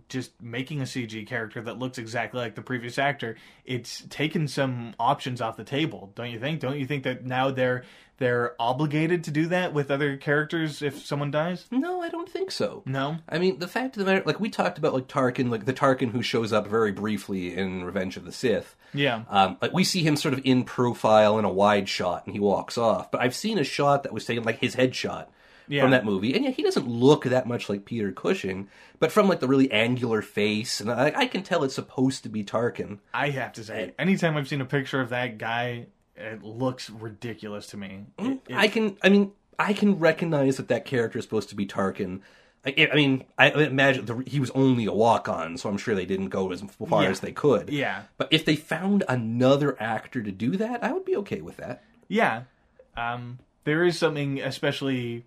just 0.09 0.41
making 0.41 0.81
a 0.81 0.85
CG 0.85 1.27
character 1.27 1.61
that 1.61 1.77
looks 1.77 1.97
exactly 1.99 2.39
like 2.39 2.55
the 2.55 2.61
previous 2.61 2.97
actor, 2.97 3.35
it's 3.63 4.03
taken 4.09 4.47
some 4.47 4.95
options 4.99 5.39
off 5.39 5.55
the 5.55 5.63
table, 5.63 6.11
don't 6.15 6.31
you 6.31 6.39
think? 6.39 6.59
Don't 6.59 6.79
you 6.79 6.87
think 6.87 7.03
that 7.03 7.25
now 7.25 7.51
they're 7.51 7.83
they're 8.23 8.55
obligated 8.59 9.25
to 9.25 9.31
do 9.31 9.47
that 9.47 9.73
with 9.73 9.91
other 9.91 10.15
characters 10.17 10.81
if 10.81 11.05
someone 11.05 11.29
dies? 11.31 11.65
no, 11.71 12.01
I 12.01 12.09
don't 12.09 12.29
think 12.29 12.51
so. 12.51 12.81
No. 12.85 13.17
I 13.27 13.37
mean, 13.37 13.59
the 13.59 13.67
fact 13.67 13.97
of 13.97 13.99
the 13.99 14.11
matter, 14.11 14.23
like 14.25 14.39
we 14.39 14.49
talked 14.49 14.77
about, 14.77 14.93
like 14.93 15.07
Tarkin, 15.07 15.49
like 15.51 15.65
the 15.65 15.73
Tarkin 15.73 16.11
who 16.11 16.21
shows 16.21 16.53
up 16.53 16.67
very 16.67 16.91
briefly 16.91 17.55
in 17.55 17.83
Revenge 17.83 18.17
of 18.17 18.25
the 18.25 18.31
Sith. 18.31 18.75
Yeah. 18.93 19.23
Um, 19.29 19.57
like 19.61 19.73
we 19.73 19.83
see 19.83 20.01
him 20.03 20.15
sort 20.15 20.33
of 20.33 20.41
in 20.43 20.63
profile 20.63 21.37
in 21.37 21.45
a 21.45 21.51
wide 21.51 21.89
shot, 21.89 22.25
and 22.25 22.33
he 22.33 22.39
walks 22.39 22.77
off. 22.77 23.11
But 23.11 23.21
I've 23.21 23.35
seen 23.35 23.57
a 23.59 23.63
shot 23.63 24.03
that 24.03 24.13
was 24.13 24.25
taken, 24.25 24.43
like 24.43 24.59
his 24.59 24.75
headshot 24.75 25.27
Yeah. 25.67 25.81
from 25.81 25.91
that 25.91 26.05
movie, 26.05 26.33
and 26.35 26.45
yeah, 26.45 26.51
he 26.51 26.63
doesn't 26.63 26.87
look 26.87 27.25
that 27.25 27.47
much 27.47 27.69
like 27.69 27.85
Peter 27.85 28.11
Cushing, 28.11 28.69
but 28.99 29.11
from 29.11 29.27
like 29.27 29.39
the 29.39 29.47
really 29.47 29.71
angular 29.71 30.21
face, 30.21 30.79
and 30.79 30.91
I, 30.91 31.11
I 31.15 31.25
can 31.25 31.41
tell 31.43 31.63
it's 31.63 31.75
supposed 31.75 32.23
to 32.23 32.29
be 32.29 32.43
Tarkin. 32.43 32.99
I 33.13 33.29
have 33.31 33.53
to 33.53 33.63
say, 33.63 33.93
anytime 33.99 34.37
I've 34.37 34.47
seen 34.47 34.61
a 34.61 34.65
picture 34.65 35.01
of 35.01 35.09
that 35.09 35.37
guy, 35.37 35.87
it 36.15 36.43
looks 36.43 36.89
ridiculous 36.89 37.67
to 37.67 37.77
me. 37.77 38.05
It- 38.19 38.41
it- 38.47 38.55
I 38.55 38.67
can, 38.67 38.97
I 39.01 39.09
mean, 39.09 39.31
I 39.59 39.73
can 39.73 39.99
recognize 39.99 40.57
that 40.57 40.67
that 40.69 40.85
character 40.85 41.19
is 41.19 41.25
supposed 41.25 41.49
to 41.49 41.55
be 41.55 41.65
Tarkin. 41.65 42.21
I, 42.65 42.89
I 42.91 42.95
mean, 42.95 43.25
I 43.37 43.51
imagine 43.51 44.05
the, 44.05 44.23
he 44.25 44.39
was 44.39 44.49
only 44.51 44.85
a 44.85 44.93
walk-on, 44.93 45.57
so 45.57 45.69
I'm 45.69 45.77
sure 45.77 45.95
they 45.95 46.05
didn't 46.05 46.29
go 46.29 46.51
as 46.51 46.61
far 46.87 47.03
Yeah. 47.03 47.09
as 47.09 47.19
they 47.19 47.31
could. 47.33 47.69
yeah. 47.69 48.03
But 48.17 48.29
if 48.31 48.45
they 48.45 48.55
found 48.55 49.03
another 49.09 49.75
actor 49.81 50.23
to 50.23 50.31
do 50.31 50.55
that, 50.57 50.83
I 50.83 50.91
would 50.93 51.03
be 51.05 51.15
okay 51.17 51.41
with 51.41 51.57
that. 51.57 51.83
Yeah. 52.07 52.43
Um, 52.95 53.39
there 53.65 53.83
is 53.83 53.97
something 53.97 54.39
especially 54.41 55.25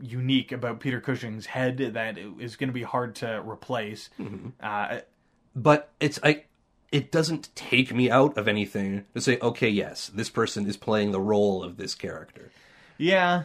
unique 0.00 0.50
about 0.52 0.80
Peter 0.80 1.00
Cushing's 1.00 1.46
head 1.46 1.76
that 1.78 2.18
is 2.40 2.56
going 2.56 2.68
to 2.68 2.74
be 2.74 2.82
hard 2.82 3.14
to 3.16 3.40
replace. 3.48 4.10
Uh, 4.60 5.00
but 5.54 5.90
it's 6.00 6.18
I 6.22 6.44
it 6.92 7.10
doesn't 7.10 7.48
take 7.56 7.92
me 7.92 8.10
out 8.10 8.36
of 8.36 8.46
anything 8.46 9.04
to 9.14 9.20
say 9.20 9.38
okay 9.40 9.68
yes 9.68 10.08
this 10.14 10.30
person 10.30 10.66
is 10.66 10.76
playing 10.76 11.10
the 11.10 11.20
role 11.20 11.62
of 11.64 11.76
this 11.76 11.94
character 11.94 12.52
yeah, 13.02 13.42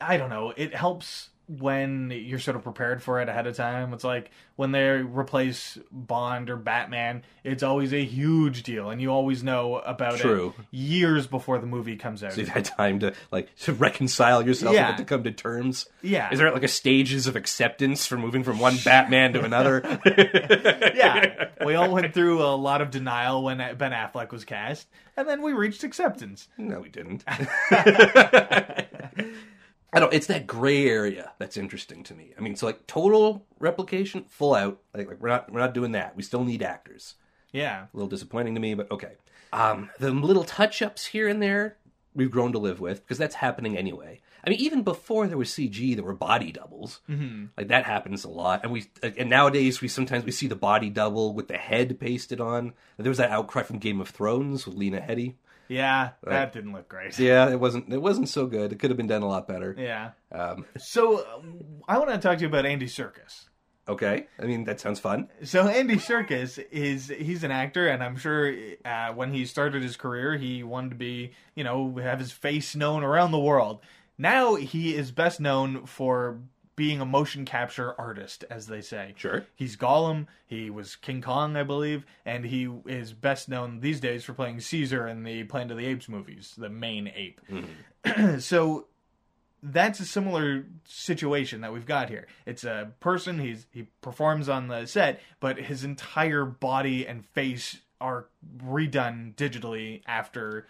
I 0.00 0.18
don't 0.18 0.28
know. 0.28 0.52
It 0.54 0.74
helps 0.74 1.30
when 1.48 2.10
you're 2.10 2.38
sort 2.38 2.56
of 2.56 2.62
prepared 2.62 3.02
for 3.02 3.20
it 3.22 3.28
ahead 3.28 3.46
of 3.46 3.56
time. 3.56 3.92
It's 3.94 4.04
like 4.04 4.30
when 4.56 4.70
they 4.72 4.86
replace 4.86 5.78
Bond 5.90 6.50
or 6.50 6.56
Batman, 6.56 7.22
it's 7.42 7.62
always 7.62 7.94
a 7.94 8.04
huge 8.04 8.64
deal, 8.64 8.90
and 8.90 9.00
you 9.00 9.10
always 9.10 9.42
know 9.42 9.76
about 9.76 10.18
True. 10.18 10.52
it 10.58 10.64
years 10.76 11.26
before 11.26 11.58
the 11.58 11.66
movie 11.66 11.96
comes 11.96 12.22
out. 12.22 12.32
so 12.32 12.40
you've 12.40 12.50
had 12.50 12.66
time 12.66 12.98
to 13.00 13.14
like 13.30 13.54
to 13.60 13.72
reconcile 13.72 14.46
yourself 14.46 14.74
Yeah. 14.74 14.94
to 14.96 15.04
come 15.04 15.22
to 15.24 15.30
terms 15.32 15.86
Yeah. 16.02 16.30
is 16.30 16.38
there 16.38 16.52
like 16.52 16.64
a 16.64 16.68
stages 16.68 17.26
of 17.26 17.34
acceptance 17.34 18.06
for 18.06 18.18
moving 18.18 18.44
from 18.44 18.58
one 18.58 18.76
batman 18.84 19.32
to 19.32 19.42
another 19.44 19.82
yeah, 20.94 21.48
we 21.64 21.74
all 21.76 21.90
went 21.90 22.12
through 22.12 22.42
a 22.42 22.54
lot 22.56 22.82
of 22.82 22.90
denial 22.90 23.42
when 23.42 23.56
Ben 23.58 23.92
Affleck 23.92 24.32
was 24.32 24.44
cast, 24.44 24.86
and 25.16 25.26
then 25.28 25.40
we 25.42 25.52
reached 25.54 25.82
acceptance. 25.84 26.48
no 26.58 26.80
we 26.80 26.88
didn't 26.90 27.24
I 29.92 30.00
don't. 30.00 30.12
It's 30.12 30.26
that 30.26 30.46
gray 30.46 30.86
area 30.86 31.32
that's 31.38 31.56
interesting 31.56 32.02
to 32.04 32.14
me. 32.14 32.32
I 32.36 32.40
mean, 32.40 32.56
so 32.56 32.66
like 32.66 32.86
total 32.86 33.46
replication, 33.58 34.24
full 34.28 34.54
out. 34.54 34.80
Like, 34.94 35.08
like 35.08 35.20
we're 35.20 35.28
not 35.28 35.50
we're 35.50 35.60
not 35.60 35.74
doing 35.74 35.92
that. 35.92 36.16
We 36.16 36.22
still 36.22 36.44
need 36.44 36.62
actors. 36.62 37.14
Yeah, 37.52 37.84
a 37.84 37.88
little 37.94 38.08
disappointing 38.08 38.54
to 38.54 38.60
me, 38.60 38.74
but 38.74 38.90
okay. 38.90 39.12
Um, 39.52 39.88
the 39.98 40.10
little 40.10 40.44
touch 40.44 40.82
ups 40.82 41.06
here 41.06 41.26
and 41.26 41.42
there 41.42 41.78
we've 42.14 42.30
grown 42.30 42.52
to 42.52 42.58
live 42.58 42.80
with 42.80 43.00
because 43.00 43.16
that's 43.16 43.36
happening 43.36 43.78
anyway. 43.78 44.20
I 44.44 44.50
mean, 44.50 44.60
even 44.60 44.82
before 44.82 45.26
there 45.26 45.38
was 45.38 45.50
CG, 45.50 45.94
there 45.94 46.04
were 46.04 46.14
body 46.14 46.52
doubles. 46.52 47.00
Mm-hmm. 47.08 47.46
Like 47.56 47.68
that 47.68 47.84
happens 47.84 48.24
a 48.24 48.28
lot, 48.28 48.60
and 48.62 48.72
we 48.72 48.86
and 49.02 49.30
nowadays 49.30 49.80
we 49.80 49.88
sometimes 49.88 50.24
we 50.24 50.32
see 50.32 50.46
the 50.46 50.56
body 50.56 50.90
double 50.90 51.32
with 51.32 51.48
the 51.48 51.56
head 51.56 51.98
pasted 51.98 52.40
on. 52.40 52.74
There 52.98 53.10
was 53.10 53.18
that 53.18 53.30
outcry 53.30 53.62
from 53.62 53.78
Game 53.78 54.00
of 54.00 54.08
Thrones 54.08 54.66
with 54.66 54.76
Lena 54.76 55.00
Headey. 55.00 55.34
Yeah, 55.68 56.10
that 56.24 56.52
didn't 56.52 56.72
look 56.72 56.88
great. 56.88 57.18
Yeah, 57.18 57.50
it 57.50 57.60
wasn't 57.60 57.92
it 57.92 58.00
wasn't 58.02 58.28
so 58.28 58.46
good. 58.46 58.72
It 58.72 58.78
could 58.78 58.90
have 58.90 58.96
been 58.96 59.06
done 59.06 59.22
a 59.22 59.28
lot 59.28 59.46
better. 59.46 59.74
Yeah. 59.78 60.10
Um, 60.32 60.64
So 60.78 61.18
uh, 61.18 61.40
I 61.86 61.98
want 61.98 62.10
to 62.10 62.18
talk 62.18 62.38
to 62.38 62.42
you 62.42 62.48
about 62.48 62.64
Andy 62.66 62.86
Serkis. 62.86 63.48
okay, 63.88 64.26
I 64.38 64.44
mean 64.46 64.64
that 64.64 64.80
sounds 64.80 65.00
fun. 65.00 65.28
So 65.44 65.66
Andy 65.68 65.96
Serkis 65.96 66.58
is 66.70 67.08
he's 67.08 67.44
an 67.44 67.50
actor, 67.50 67.88
and 67.88 68.02
I'm 68.02 68.16
sure 68.16 68.54
uh, 68.84 69.12
when 69.14 69.32
he 69.32 69.44
started 69.46 69.82
his 69.82 69.96
career, 69.96 70.36
he 70.36 70.62
wanted 70.62 70.90
to 70.90 70.96
be 70.96 71.32
you 71.54 71.64
know 71.64 71.96
have 71.96 72.18
his 72.18 72.32
face 72.32 72.74
known 72.76 73.02
around 73.04 73.30
the 73.32 73.38
world. 73.38 73.80
Now 74.16 74.56
he 74.56 74.94
is 74.96 75.10
best 75.12 75.38
known 75.40 75.86
for 75.86 76.40
being 76.78 77.00
a 77.00 77.04
motion 77.04 77.44
capture 77.44 77.92
artist, 77.98 78.44
as 78.48 78.68
they 78.68 78.80
say. 78.80 79.12
Sure. 79.16 79.44
He's 79.56 79.76
Gollum. 79.76 80.28
He 80.46 80.70
was 80.70 80.94
King 80.94 81.20
Kong, 81.20 81.56
I 81.56 81.64
believe, 81.64 82.06
and 82.24 82.44
he 82.44 82.72
is 82.86 83.12
best 83.12 83.48
known 83.48 83.80
these 83.80 83.98
days 83.98 84.22
for 84.22 84.32
playing 84.32 84.60
Caesar 84.60 85.08
in 85.08 85.24
the 85.24 85.42
Planet 85.42 85.72
of 85.72 85.78
the 85.78 85.86
Apes 85.86 86.08
movies, 86.08 86.54
the 86.56 86.68
main 86.68 87.10
ape. 87.16 87.40
Mm-hmm. 87.50 88.38
so 88.38 88.86
that's 89.60 89.98
a 89.98 90.04
similar 90.04 90.66
situation 90.84 91.62
that 91.62 91.72
we've 91.72 91.84
got 91.84 92.10
here. 92.10 92.28
It's 92.46 92.62
a 92.62 92.92
person 93.00 93.40
he's 93.40 93.66
he 93.72 93.88
performs 94.00 94.48
on 94.48 94.68
the 94.68 94.86
set, 94.86 95.20
but 95.40 95.58
his 95.58 95.82
entire 95.82 96.44
body 96.44 97.08
and 97.08 97.26
face 97.26 97.78
are 98.00 98.26
redone 98.62 99.34
digitally 99.34 100.02
after 100.06 100.68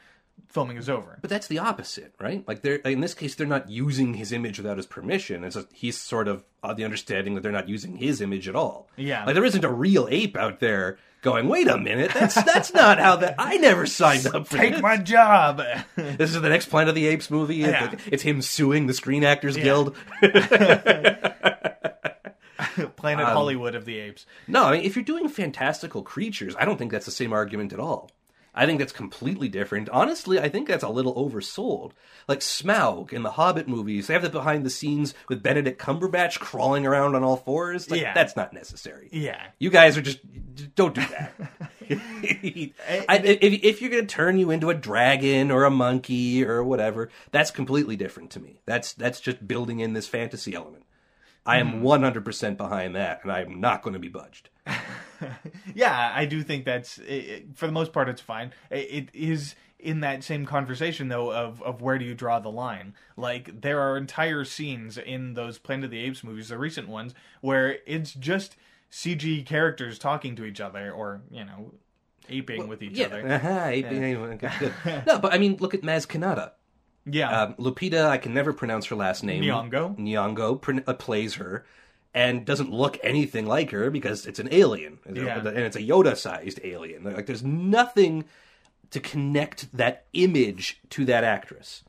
filming 0.49 0.77
is 0.77 0.89
over. 0.89 1.19
But 1.21 1.31
that's 1.31 1.47
the 1.47 1.59
opposite, 1.59 2.15
right? 2.21 2.47
Like 2.49 2.63
they're 2.63 2.77
in 2.77 3.01
this 3.01 3.15
case, 3.15 3.35
they're 3.35 3.47
not 3.47 3.69
using 3.71 4.15
his 4.15 4.33
image 4.33 4.59
without 4.59 4.77
his 4.77 4.87
permission. 4.87 5.45
It's 5.45 5.55
just, 5.57 5.69
he's 5.73 5.97
sort 5.99 6.29
of 6.29 6.45
of 6.63 6.77
the 6.77 6.85
understanding 6.85 7.35
that 7.35 7.43
they're 7.43 7.53
not 7.53 7.69
using 7.69 7.97
his 7.97 8.21
image 8.21 8.49
at 8.49 8.57
all. 8.57 8.89
Yeah. 8.97 9.25
like 9.25 9.35
there 9.35 9.45
isn't 9.45 9.65
a 9.65 9.73
real 9.73 10.09
ape 10.11 10.37
out 10.37 10.61
there 10.61 10.99
going, 11.23 11.49
"Wait 11.49 11.69
a 11.69 11.77
minute, 11.79 12.13
that's 12.15 12.35
that's 12.43 12.73
not 12.73 12.99
how 12.99 13.17
that." 13.17 13.35
I 13.39 13.57
never 13.59 13.87
signed 13.87 14.27
up 14.27 14.47
for 14.49 14.57
Take 14.57 14.73
this. 14.75 14.83
my 14.83 14.97
job. 14.97 15.61
This 15.97 16.35
is 16.35 16.41
the 16.41 16.49
next 16.49 16.67
Planet 16.67 16.91
of 16.91 16.95
the 16.95 17.07
Apes 17.09 17.31
movie. 17.31 17.57
Yeah. 17.57 17.95
It's 18.07 18.23
him 18.23 18.41
suing 18.43 18.87
the 18.87 18.95
Screen 18.95 19.25
Actors 19.25 19.57
Guild. 19.57 19.95
Planet 22.97 23.27
Um, 23.27 23.33
Hollywood 23.33 23.75
of 23.75 23.85
the 23.85 23.99
Apes. 23.99 24.27
No, 24.47 24.65
I 24.65 24.73
mean, 24.73 24.83
if 24.85 24.95
you're 24.97 25.05
doing 25.05 25.29
fantastical 25.29 26.03
creatures, 26.03 26.55
I 26.59 26.65
don't 26.65 26.77
think 26.77 26.91
that's 26.93 27.07
the 27.07 27.13
same 27.13 27.33
argument 27.33 27.73
at 27.73 27.81
all. 27.81 28.11
I 28.59 28.67
think 28.67 28.81
that's 28.81 28.93
completely 28.93 29.49
different. 29.49 29.89
Honestly, 29.89 30.41
I 30.41 30.49
think 30.49 30.67
that's 30.67 30.83
a 30.83 30.89
little 30.89 31.15
oversold. 31.15 31.93
Like 32.27 32.41
Smaug 32.41 33.13
in 33.13 33.23
the 33.23 33.31
Hobbit 33.31 33.69
movies, 33.69 34.09
they 34.09 34.15
have 34.15 34.23
the 34.23 34.31
behind 34.31 34.67
the 34.67 34.71
scenes 34.71 35.15
with 35.29 35.45
Benedict 35.45 35.81
Cumberbatch 35.81 36.41
crawling 36.41 36.85
around 36.85 37.15
on 37.15 37.23
all 37.23 37.37
fours. 37.37 37.89
Like, 37.89 38.01
Yeah. 38.01 38.15
that's 38.15 38.35
not 38.35 38.53
necessary. 38.53 39.11
Yeah. 39.13 39.41
You 39.61 39.71
guys 39.71 39.97
are 39.97 40.03
just 40.03 40.19
don't 40.75 40.93
do 40.93 41.03
that. 41.03 41.35
I, 43.09 43.19
if, 43.19 43.63
if 43.63 43.81
you're 43.81 43.91
going 43.93 44.09
to 44.09 44.13
turn 44.13 44.39
you 44.39 44.51
into 44.51 44.71
a 44.71 44.75
dragon 44.75 45.53
or 45.53 45.63
a 45.63 45.71
monkey 45.71 46.45
or 46.45 46.65
whatever, 46.65 47.11
that's 47.31 47.53
completely 47.53 47.95
different 47.95 48.31
to 48.31 48.41
me. 48.41 48.61
That's 48.67 48.93
that's 48.93 49.21
just 49.21 49.47
building 49.47 49.79
in 49.79 49.93
this 49.93 50.09
fantasy 50.09 50.57
element. 50.57 50.85
I 51.47 51.59
am 51.59 51.81
mm-hmm. 51.81 51.87
100% 51.87 52.57
behind 52.57 52.97
that, 52.97 53.21
and 53.23 53.31
I 53.31 53.43
am 53.43 53.61
not 53.61 53.83
going 53.83 53.95
to 53.95 54.01
be 54.01 54.09
budged. 54.09 54.51
Yeah, 55.75 56.13
I 56.15 56.25
do 56.25 56.43
think 56.43 56.65
that's 56.65 56.99
it, 56.99 57.05
it- 57.13 57.47
for 57.57 57.67
the 57.67 57.73
most 57.73 57.93
part 57.93 58.09
it's 58.09 58.21
fine. 58.21 58.53
It, 58.71 58.77
it 58.91 59.09
is 59.15 59.55
in 59.79 60.01
that 60.01 60.25
same 60.25 60.45
conversation 60.45 61.09
though 61.09 61.33
of 61.33 61.63
of 61.63 61.81
where 61.81 61.99
do 61.99 62.05
you 62.05 62.15
draw 62.15 62.39
the 62.41 62.51
line? 62.51 62.95
Like 63.17 63.61
there 63.61 63.81
are 63.81 63.97
entire 63.97 64.45
scenes 64.45 64.99
in 64.99 65.35
those 65.35 65.59
Planet 65.59 65.87
of 65.87 65.91
the 65.93 66.01
Apes 66.01 66.25
movies, 66.25 66.49
the 66.49 66.59
recent 66.59 66.89
ones, 66.89 67.15
where 67.41 67.79
it's 67.87 68.13
just 68.13 68.57
CG 68.91 69.45
characters 69.47 69.99
talking 69.99 70.35
to 70.37 70.45
each 70.45 70.61
other 70.61 70.91
or 70.91 71.21
you 71.31 71.45
know 71.45 71.75
aping 72.29 72.69
with 72.69 72.83
each 72.83 72.99
Yeah, 72.99 73.07
other. 73.07 73.27
uh-huh, 73.33 73.71
good, 74.39 74.53
good. 74.61 74.73
no, 75.07 75.19
but 75.19 75.33
I 75.33 75.39
mean, 75.39 75.57
look 75.61 75.75
at 75.75 75.83
Maz 75.83 76.07
Kanata. 76.07 76.53
Yeah, 77.11 77.43
Um, 77.45 77.55
Lupita, 77.55 78.07
I 78.07 78.19
can 78.19 78.35
never 78.35 78.53
pronounce 78.53 78.85
her 78.87 78.97
last 78.97 79.25
name. 79.25 79.43
Nyong'o. 79.43 79.97
Nyong'o 79.97 80.61
pr- 80.61 80.81
uh, 80.87 80.93
plays 80.93 81.35
her 81.37 81.65
and 82.15 82.45
doesn't 82.45 82.71
look 82.73 82.99
anything 83.03 83.47
like 83.47 83.71
her 83.71 83.91
because 83.91 84.27
it's 84.27 84.39
an 84.39 84.49
alien. 84.53 84.99
Yeah. 85.13 85.39
And 85.39 85.59
it's 85.59 85.77
a 85.77 85.83
Yoda-sized 85.83 86.61
alien. 86.65 87.05
Like, 87.05 87.27
there's 87.27 87.45
nothing 87.45 88.25
to 88.91 89.01
connect 89.01 89.77
that 89.77 90.07
image 90.15 90.81
to 90.91 91.05
that 91.05 91.23
actress. 91.25 91.85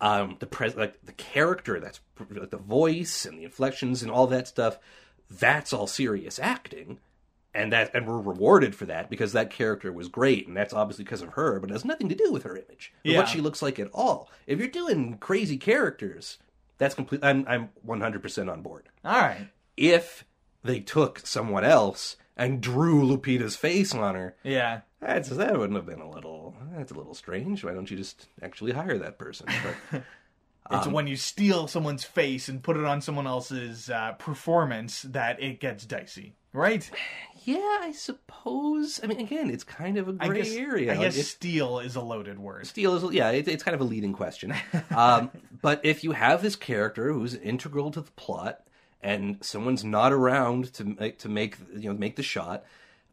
Um, 0.00 0.36
the 0.38 0.46
pres- 0.46 0.76
like 0.76 1.04
the 1.04 1.12
character, 1.12 1.80
that's 1.80 2.00
like 2.30 2.50
the 2.50 2.56
voice 2.56 3.24
and 3.26 3.36
the 3.38 3.44
inflections 3.44 4.02
and 4.02 4.10
all 4.12 4.28
that 4.28 4.46
stuff. 4.46 4.78
That's 5.28 5.72
all 5.72 5.88
serious 5.88 6.38
acting, 6.38 7.00
and 7.52 7.72
that 7.72 7.90
and 7.94 8.06
we're 8.06 8.20
rewarded 8.20 8.76
for 8.76 8.86
that 8.86 9.10
because 9.10 9.32
that 9.32 9.50
character 9.50 9.92
was 9.92 10.06
great, 10.08 10.46
and 10.46 10.56
that's 10.56 10.72
obviously 10.72 11.04
because 11.04 11.20
of 11.20 11.30
her. 11.30 11.58
But 11.58 11.70
it 11.70 11.72
has 11.72 11.84
nothing 11.84 12.08
to 12.10 12.14
do 12.14 12.30
with 12.32 12.44
her 12.44 12.56
image 12.56 12.92
or 13.04 13.10
Yeah. 13.10 13.18
what 13.18 13.28
she 13.28 13.40
looks 13.40 13.60
like 13.60 13.80
at 13.80 13.90
all. 13.92 14.30
If 14.46 14.60
you're 14.60 14.68
doing 14.68 15.18
crazy 15.18 15.56
characters, 15.58 16.38
that's 16.78 16.94
complete. 16.94 17.22
I'm 17.24 17.44
I'm 17.48 17.70
100 17.82 18.22
percent 18.22 18.48
on 18.50 18.62
board. 18.62 18.88
all 19.04 19.12
right. 19.20 19.48
If 19.76 20.24
they 20.64 20.80
took 20.80 21.20
someone 21.26 21.64
else 21.64 22.16
and 22.36 22.60
drew 22.60 23.02
Lupita's 23.04 23.56
face 23.56 23.94
on 23.94 24.14
her, 24.14 24.36
Yeah, 24.42 24.80
that's 25.00 25.28
that 25.28 25.56
wouldn't 25.58 25.76
have 25.76 25.86
been 25.86 26.00
a 26.00 26.10
little. 26.10 26.56
That's 26.76 26.90
a 26.92 26.94
little 26.94 27.14
strange. 27.14 27.62
Why 27.64 27.72
don't 27.74 27.90
you 27.90 27.96
just 27.96 28.26
actually 28.42 28.72
hire 28.72 28.98
that 28.98 29.18
person? 29.18 29.46
But 29.90 30.02
it's 30.70 30.86
Um, 30.86 30.92
when 30.92 31.06
you 31.06 31.16
steal 31.16 31.66
someone's 31.68 32.04
face 32.04 32.48
and 32.48 32.62
put 32.62 32.76
it 32.76 32.84
on 32.84 33.00
someone 33.00 33.26
else's 33.26 33.88
uh, 33.90 34.12
performance 34.18 35.02
that 35.02 35.40
it 35.42 35.60
gets 35.60 35.84
dicey, 35.86 36.34
right? 36.52 36.88
Yeah, 37.44 37.78
I 37.80 37.92
suppose. 37.92 39.00
I 39.02 39.06
mean, 39.06 39.20
again, 39.20 39.50
it's 39.50 39.64
kind 39.64 39.98
of 39.98 40.08
a 40.08 40.12
gray 40.12 40.42
guess, 40.42 40.54
area. 40.54 40.92
I 40.92 40.96
guess 40.96 41.16
steal 41.26 41.78
is 41.80 41.96
a 41.96 42.00
loaded 42.00 42.38
word. 42.38 42.66
Steel 42.66 42.94
is 42.96 43.14
yeah, 43.14 43.30
it, 43.30 43.48
it's 43.48 43.62
kind 43.62 43.74
of 43.74 43.80
a 43.80 43.84
leading 43.84 44.12
question. 44.12 44.54
Um, 44.90 45.30
but 45.62 45.80
if 45.84 46.02
you 46.02 46.12
have 46.12 46.42
this 46.42 46.56
character 46.56 47.12
who's 47.12 47.34
integral 47.34 47.90
to 47.92 48.00
the 48.00 48.10
plot, 48.12 48.64
and 49.00 49.38
someone's 49.40 49.84
not 49.84 50.12
around 50.12 50.72
to 50.74 50.84
make 50.84 51.18
to 51.20 51.28
make 51.28 51.56
you 51.74 51.90
know 51.90 51.98
make 51.98 52.16
the 52.16 52.22
shot, 52.22 52.64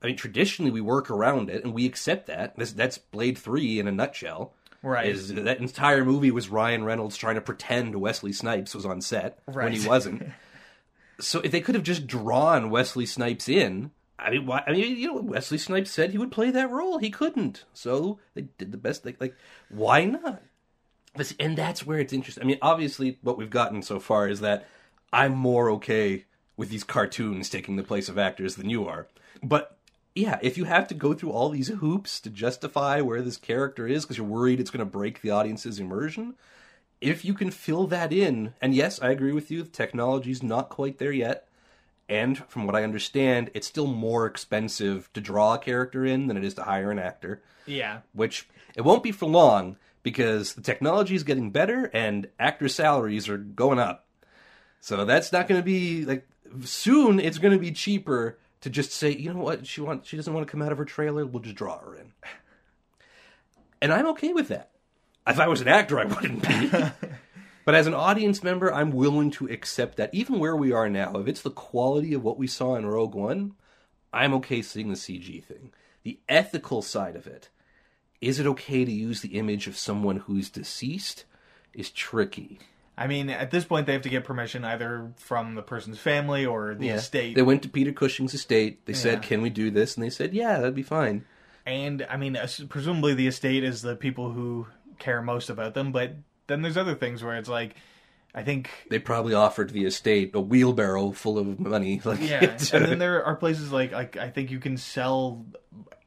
I 0.01 0.07
mean, 0.07 0.15
traditionally 0.15 0.71
we 0.71 0.81
work 0.81 1.09
around 1.09 1.49
it 1.49 1.63
and 1.63 1.73
we 1.73 1.85
accept 1.85 2.27
that. 2.27 2.55
This 2.57 2.71
that's 2.71 2.97
Blade 2.97 3.37
Three 3.37 3.79
in 3.79 3.87
a 3.87 3.91
nutshell. 3.91 4.53
Right. 4.81 5.07
Is 5.07 5.33
that 5.33 5.59
entire 5.59 6.05
movie 6.05 6.31
was 6.31 6.49
Ryan 6.49 6.83
Reynolds 6.83 7.17
trying 7.17 7.35
to 7.35 7.41
pretend 7.41 7.95
Wesley 7.95 8.31
Snipes 8.31 8.75
was 8.75 8.85
on 8.85 9.01
set 9.01 9.39
when 9.45 9.73
he 9.73 9.87
wasn't. 9.87 10.29
so 11.19 11.39
if 11.39 11.51
they 11.51 11.61
could 11.61 11.75
have 11.75 11.83
just 11.83 12.05
drawn 12.05 12.69
Wesley 12.69 13.05
Snipes 13.07 13.49
in, 13.49 13.91
I 14.17 14.31
mean, 14.31 14.45
why, 14.45 14.63
I 14.65 14.71
mean, 14.71 14.97
you 14.97 15.07
know, 15.07 15.21
Wesley 15.21 15.57
Snipes 15.57 15.91
said 15.91 16.11
he 16.11 16.17
would 16.17 16.31
play 16.31 16.49
that 16.51 16.71
role. 16.71 16.99
He 16.99 17.09
couldn't, 17.09 17.65
so 17.73 18.19
they 18.33 18.43
did 18.57 18.71
the 18.71 18.77
best. 18.77 19.03
They 19.03 19.15
like, 19.19 19.35
why 19.69 20.05
not? 20.05 20.41
And 21.39 21.57
that's 21.57 21.85
where 21.85 21.99
it's 21.99 22.13
interesting. 22.13 22.43
I 22.43 22.47
mean, 22.47 22.57
obviously, 22.61 23.19
what 23.21 23.37
we've 23.37 23.49
gotten 23.49 23.81
so 23.81 23.99
far 23.99 24.27
is 24.27 24.39
that 24.41 24.67
I'm 25.11 25.33
more 25.33 25.69
okay 25.71 26.25
with 26.57 26.69
these 26.69 26.83
cartoons 26.83 27.49
taking 27.49 27.75
the 27.75 27.83
place 27.83 28.09
of 28.09 28.17
actors 28.17 28.55
than 28.55 28.69
you 28.69 28.87
are. 28.87 29.07
But 29.43 29.77
yeah, 30.13 30.39
if 30.41 30.57
you 30.57 30.63
have 30.63 30.87
to 30.87 30.93
go 30.93 31.13
through 31.13 31.31
all 31.31 31.49
these 31.49 31.67
hoops 31.67 32.21
to 32.21 32.29
justify 32.29 33.01
where 33.01 33.21
this 33.21 33.37
character 33.37 33.85
is 33.87 34.05
because 34.05 34.17
you're 34.17 34.25
worried 34.25 34.59
it's 34.59 34.71
going 34.71 34.79
to 34.79 34.85
break 34.85 35.21
the 35.21 35.31
audience's 35.31 35.79
immersion, 35.79 36.35
if 37.01 37.25
you 37.25 37.33
can 37.33 37.51
fill 37.51 37.87
that 37.87 38.13
in, 38.13 38.53
and 38.61 38.73
yes, 38.73 39.01
I 39.01 39.09
agree 39.09 39.33
with 39.33 39.51
you, 39.51 39.63
the 39.63 39.69
technology's 39.69 40.41
not 40.41 40.69
quite 40.69 40.97
there 40.97 41.11
yet. 41.11 41.47
And 42.07 42.37
from 42.49 42.65
what 42.65 42.75
I 42.75 42.83
understand, 42.83 43.49
it's 43.53 43.67
still 43.67 43.87
more 43.87 44.25
expensive 44.25 45.11
to 45.13 45.21
draw 45.21 45.55
a 45.55 45.59
character 45.59 46.05
in 46.05 46.27
than 46.27 46.37
it 46.37 46.43
is 46.43 46.53
to 46.55 46.63
hire 46.63 46.91
an 46.91 46.99
actor 46.99 47.41
Yeah, 47.65 48.01
which 48.13 48.47
it 48.75 48.81
won't 48.81 49.03
be 49.03 49.11
for 49.11 49.25
long 49.25 49.77
because 50.03 50.53
the 50.53 50.61
technology 50.61 51.15
is 51.15 51.23
getting 51.23 51.49
better 51.49 51.89
and 51.93 52.29
actor 52.39 52.69
salaries 52.69 53.27
are 53.27 53.37
going 53.37 53.79
up. 53.79 54.05
So 54.79 55.03
that's 55.03 55.31
not 55.31 55.47
going 55.47 55.59
to 55.59 55.65
be 55.65 56.05
like 56.05 56.27
soon. 56.63 57.19
It's 57.19 57.39
going 57.39 57.53
to 57.53 57.59
be 57.59 57.71
cheaper 57.71 58.37
to 58.61 58.69
just 58.69 58.91
say, 58.91 59.11
you 59.11 59.33
know 59.33 59.39
what, 59.39 59.65
she 59.65 59.81
wants 59.81 60.07
she 60.07 60.15
doesn't 60.15 60.31
want 60.31 60.45
to 60.45 60.51
come 60.51 60.61
out 60.61 60.71
of 60.71 60.77
her 60.77 60.85
trailer. 60.85 61.25
We'll 61.25 61.41
just 61.41 61.55
draw 61.55 61.79
her 61.79 61.95
in, 61.95 62.13
and 63.81 63.91
I'm 63.91 64.07
okay 64.09 64.31
with 64.31 64.49
that. 64.49 64.71
If 65.27 65.39
I 65.39 65.47
was 65.47 65.61
an 65.61 65.67
actor, 65.67 65.99
I 65.99 66.05
wouldn't 66.05 66.47
be. 66.47 66.71
But 67.65 67.75
as 67.75 67.87
an 67.87 67.95
audience 67.95 68.43
member, 68.43 68.71
I'm 68.71 68.91
willing 68.91 69.31
to 69.31 69.47
accept 69.47 69.97
that 69.97 70.13
even 70.13 70.39
where 70.39 70.55
we 70.55 70.71
are 70.71 70.87
now, 70.87 71.17
if 71.17 71.27
it's 71.27 71.41
the 71.41 71.49
quality 71.49 72.13
of 72.13 72.23
what 72.23 72.37
we 72.37 72.45
saw 72.47 72.75
in 72.75 72.85
Rogue 72.85 73.15
One, 73.15 73.53
I'm 74.13 74.33
okay 74.35 74.61
seeing 74.61 74.89
the 74.89 74.95
CG 74.95 75.43
thing. 75.43 75.71
The 76.03 76.19
ethical 76.29 76.83
side 76.83 77.15
of 77.15 77.25
it, 77.25 77.49
is 78.21 78.39
it 78.39 78.45
okay 78.45 78.85
to 78.85 78.91
use 78.91 79.21
the 79.21 79.37
image 79.37 79.65
of 79.65 79.77
someone 79.77 80.17
who's 80.17 80.49
deceased, 80.51 81.25
is 81.73 81.89
tricky. 81.89 82.59
I 82.97 83.07
mean, 83.07 83.29
at 83.29 83.51
this 83.51 83.65
point, 83.65 83.87
they 83.87 83.93
have 83.93 84.03
to 84.03 84.09
get 84.09 84.23
permission 84.23 84.63
either 84.63 85.11
from 85.17 85.55
the 85.55 85.61
person's 85.61 85.99
family 85.99 86.45
or 86.45 86.75
the 86.75 86.89
estate. 86.89 87.35
They 87.35 87.41
went 87.41 87.63
to 87.63 87.69
Peter 87.69 87.91
Cushing's 87.91 88.33
estate. 88.33 88.85
They 88.85 88.93
said, 88.93 89.21
"Can 89.21 89.41
we 89.41 89.49
do 89.49 89.69
this?" 89.69 89.95
And 89.95 90.03
they 90.03 90.09
said, 90.09 90.33
"Yeah, 90.33 90.59
that'd 90.59 90.75
be 90.75 90.83
fine." 90.83 91.25
And 91.65 92.05
I 92.09 92.15
mean, 92.15 92.37
presumably 92.69 93.13
the 93.13 93.27
estate 93.27 93.63
is 93.63 93.81
the 93.81 93.95
people 93.95 94.31
who 94.31 94.67
care 94.97 95.21
most 95.21 95.49
about 95.49 95.73
them. 95.73 95.91
But 95.91 96.15
then 96.47 96.61
there's 96.61 96.77
other 96.77 96.95
things 96.95 97.23
where 97.23 97.35
it's 97.35 97.49
like, 97.49 97.75
I 98.33 98.43
think, 98.43 98.69
They 98.89 98.99
probably 98.99 99.33
offered 99.33 99.69
the 99.69 99.85
estate 99.85 100.31
a 100.33 100.41
wheelbarrow 100.41 101.11
full 101.11 101.37
of 101.37 101.59
money. 101.59 102.01
Like, 102.05 102.21
yeah. 102.21 102.57
and 102.73 102.85
then 102.85 102.99
there 102.99 103.23
are 103.23 103.35
places 103.35 103.71
like, 103.71 103.91
like 103.91 104.17
I 104.17 104.29
think 104.29 104.51
you 104.51 104.59
can 104.59 104.77
sell 104.77 105.45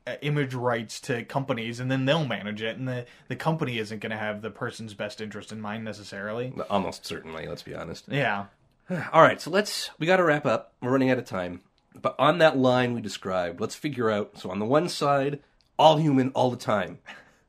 uh, 0.07 0.16
image 0.22 0.55
rights 0.55 1.01
to 1.01 1.24
companies, 1.24 1.80
and 1.80 1.91
then 1.91 2.05
they'll 2.05 2.24
manage 2.24 2.62
it, 2.62 2.76
and 2.78 2.89
the 2.89 3.05
the 3.28 3.36
company 3.36 3.78
isn't 3.78 4.01
going 4.01 4.11
to 4.11 4.16
have 4.16 4.41
the 4.41 4.51
person's 4.51 4.95
best 4.95 5.20
interest 5.20 5.53
in 5.53 5.61
mind 5.61 5.84
necessarily. 5.84 6.53
almost 6.70 7.05
certainly. 7.05 7.47
Let's 7.47 7.62
be 7.62 7.74
honest. 7.74 8.05
Yeah. 8.09 8.47
All 9.12 9.22
right, 9.22 9.41
so 9.41 9.51
let's 9.51 9.91
we 9.99 10.07
got 10.07 10.16
to 10.16 10.24
wrap 10.24 10.47
up. 10.47 10.72
We're 10.80 10.93
running 10.93 11.11
out 11.11 11.18
of 11.18 11.26
time. 11.26 11.61
But 12.01 12.14
on 12.18 12.39
that 12.39 12.57
line 12.57 12.95
we 12.95 13.01
described, 13.01 13.61
let's 13.61 13.74
figure 13.74 14.11
out. 14.11 14.39
So 14.39 14.51
on 14.51 14.59
the 14.61 14.64
one 14.64 14.89
side, 14.89 15.41
all 15.78 15.97
human 15.99 16.30
all 16.30 16.51
the 16.51 16.57
time, 16.57 16.99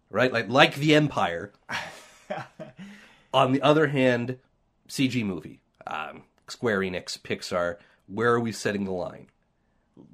right? 0.09 0.31
Like 0.33 0.49
like 0.49 0.75
the 0.75 0.95
Empire. 0.95 1.53
on 3.33 3.51
the 3.51 3.61
other 3.61 3.87
hand, 3.87 4.37
CG 4.87 5.23
movie, 5.25 5.61
um, 5.87 6.23
Square 6.47 6.79
Enix, 6.81 7.19
Pixar. 7.19 7.77
Where 8.07 8.33
are 8.33 8.39
we 8.39 8.51
setting 8.51 8.85
the 8.85 8.91
line? 8.91 9.27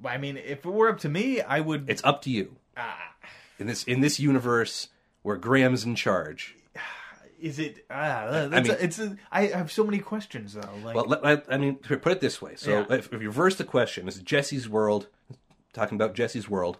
I 0.04 0.18
mean, 0.18 0.36
if 0.36 0.64
it 0.66 0.70
were 0.70 0.88
up 0.88 0.98
to 1.00 1.08
me, 1.08 1.40
I 1.40 1.60
would. 1.60 1.88
It's 1.88 2.04
up 2.04 2.22
to 2.22 2.30
you. 2.30 2.56
Ah. 2.76 3.14
In 3.58 3.66
this 3.66 3.84
in 3.84 4.00
this 4.00 4.20
universe 4.20 4.88
where 5.22 5.36
Graham's 5.36 5.84
in 5.84 5.94
charge. 5.94 6.56
Is 7.40 7.58
it? 7.58 7.84
Ah, 7.90 8.46
that's 8.50 8.68
mean- 8.68 8.76
a, 8.78 8.82
it's. 8.82 8.98
A, 8.98 9.16
I 9.30 9.46
have 9.46 9.70
so 9.72 9.84
many 9.84 9.98
questions 9.98 10.54
though. 10.54 10.68
Like, 10.84 10.94
Well, 10.94 11.06
let, 11.06 11.22
let- 11.24 11.46
I 11.50 11.56
mean, 11.56 11.76
put 11.76 12.06
it 12.06 12.20
this 12.20 12.40
way. 12.42 12.54
So, 12.56 12.70
Yeah. 12.88 12.96
if, 12.96 13.06
if 13.12 13.20
you 13.22 13.28
reverse 13.28 13.56
the 13.56 13.64
question, 13.64 14.08
is 14.08 14.18
Jesse's 14.18 14.68
world, 14.68 15.08
talking 15.72 15.96
about 15.96 16.14
Jesse's 16.14 16.48
world. 16.48 16.78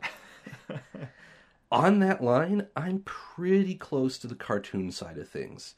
on 1.71 1.99
that 2.01 2.23
line, 2.23 2.69
I'm 2.77 3.01
pretty 3.01 3.75
close 3.75 4.19
to 4.19 4.27
the 4.27 4.35
cartoon 4.35 4.91
side 4.91 5.19
of 5.19 5.29
things. 5.29 5.75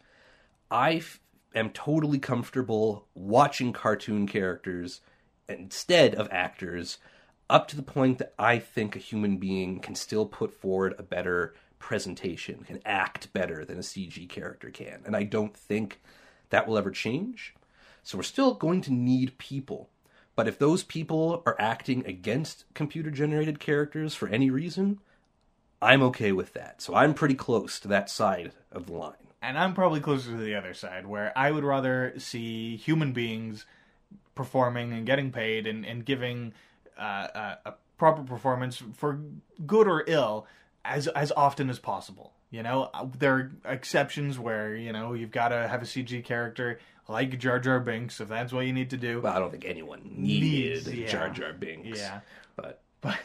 I 0.70 0.94
f- 0.94 1.20
am 1.54 1.70
totally 1.70 2.18
comfortable 2.18 3.06
watching 3.14 3.72
cartoon 3.72 4.26
characters 4.26 5.00
instead 5.48 6.14
of 6.14 6.28
actors 6.30 6.98
up 7.48 7.66
to 7.68 7.76
the 7.76 7.82
point 7.82 8.18
that 8.18 8.34
I 8.38 8.58
think 8.58 8.94
a 8.94 9.00
human 9.00 9.38
being 9.38 9.80
can 9.80 9.94
still 9.94 10.26
put 10.26 10.52
forward 10.52 10.94
a 10.98 11.02
better 11.02 11.54
presentation, 11.78 12.64
can 12.64 12.80
act 12.84 13.32
better 13.32 13.64
than 13.64 13.78
a 13.78 13.82
CG 13.82 14.28
character 14.28 14.70
can. 14.70 15.02
And 15.06 15.16
I 15.16 15.22
don't 15.22 15.56
think 15.56 16.00
that 16.50 16.66
will 16.66 16.76
ever 16.76 16.90
change. 16.90 17.54
So 18.02 18.18
we're 18.18 18.24
still 18.24 18.54
going 18.54 18.82
to 18.82 18.92
need 18.92 19.38
people. 19.38 19.88
But 20.36 20.48
if 20.48 20.58
those 20.58 20.82
people 20.82 21.42
are 21.46 21.56
acting 21.58 22.06
against 22.06 22.64
computer 22.74 23.10
generated 23.10 23.58
characters 23.58 24.14
for 24.14 24.28
any 24.28 24.50
reason, 24.50 25.00
I'm 25.80 26.02
okay 26.04 26.32
with 26.32 26.54
that. 26.54 26.82
So 26.82 26.94
I'm 26.94 27.14
pretty 27.14 27.34
close 27.34 27.78
to 27.80 27.88
that 27.88 28.10
side 28.10 28.52
of 28.72 28.86
the 28.86 28.92
line. 28.92 29.14
And 29.40 29.56
I'm 29.56 29.74
probably 29.74 30.00
closer 30.00 30.30
to 30.32 30.36
the 30.36 30.56
other 30.56 30.74
side, 30.74 31.06
where 31.06 31.32
I 31.36 31.52
would 31.52 31.64
rather 31.64 32.14
see 32.18 32.76
human 32.76 33.12
beings 33.12 33.64
performing 34.34 34.92
and 34.92 35.06
getting 35.06 35.30
paid 35.30 35.66
and, 35.66 35.84
and 35.84 36.04
giving 36.04 36.52
uh, 36.98 37.28
a, 37.34 37.58
a 37.66 37.74
proper 37.98 38.22
performance 38.22 38.82
for 38.96 39.20
good 39.66 39.86
or 39.86 40.04
ill 40.06 40.46
as 40.84 41.06
as 41.08 41.30
often 41.36 41.70
as 41.70 41.78
possible. 41.78 42.32
You 42.50 42.62
know, 42.62 42.90
there 43.18 43.34
are 43.34 43.72
exceptions 43.72 44.38
where 44.38 44.74
you 44.74 44.92
know 44.92 45.12
you've 45.12 45.30
got 45.30 45.48
to 45.48 45.68
have 45.68 45.82
a 45.82 45.84
CG 45.84 46.24
character 46.24 46.80
like 47.06 47.38
Jar 47.38 47.60
Jar 47.60 47.78
Binks 47.78 48.20
if 48.20 48.28
that's 48.28 48.52
what 48.52 48.66
you 48.66 48.72
need 48.72 48.90
to 48.90 48.96
do. 48.96 49.20
Well, 49.20 49.36
I 49.36 49.38
don't 49.38 49.50
think 49.50 49.66
anyone 49.66 50.00
needed 50.16 50.86
Needs, 50.86 50.94
yeah. 50.94 51.06
Jar 51.06 51.30
Jar 51.30 51.52
Binks. 51.52 51.98
Yeah. 51.98 52.20
But 52.56 52.80
But 53.00 53.18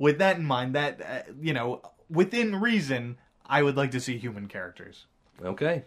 with 0.00 0.18
that 0.18 0.36
in 0.36 0.44
mind, 0.44 0.74
that 0.74 1.00
uh, 1.00 1.32
you 1.40 1.52
know, 1.52 1.82
within 2.08 2.56
reason, 2.56 3.18
I 3.46 3.62
would 3.62 3.76
like 3.76 3.92
to 3.92 4.00
see 4.00 4.18
human 4.18 4.48
characters. 4.48 5.04
okay. 5.40 5.84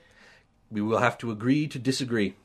We 0.71 0.81
will 0.81 0.99
have 0.99 1.17
to 1.19 1.29
agree 1.29 1.67
to 1.67 1.77
disagree. 1.77 2.35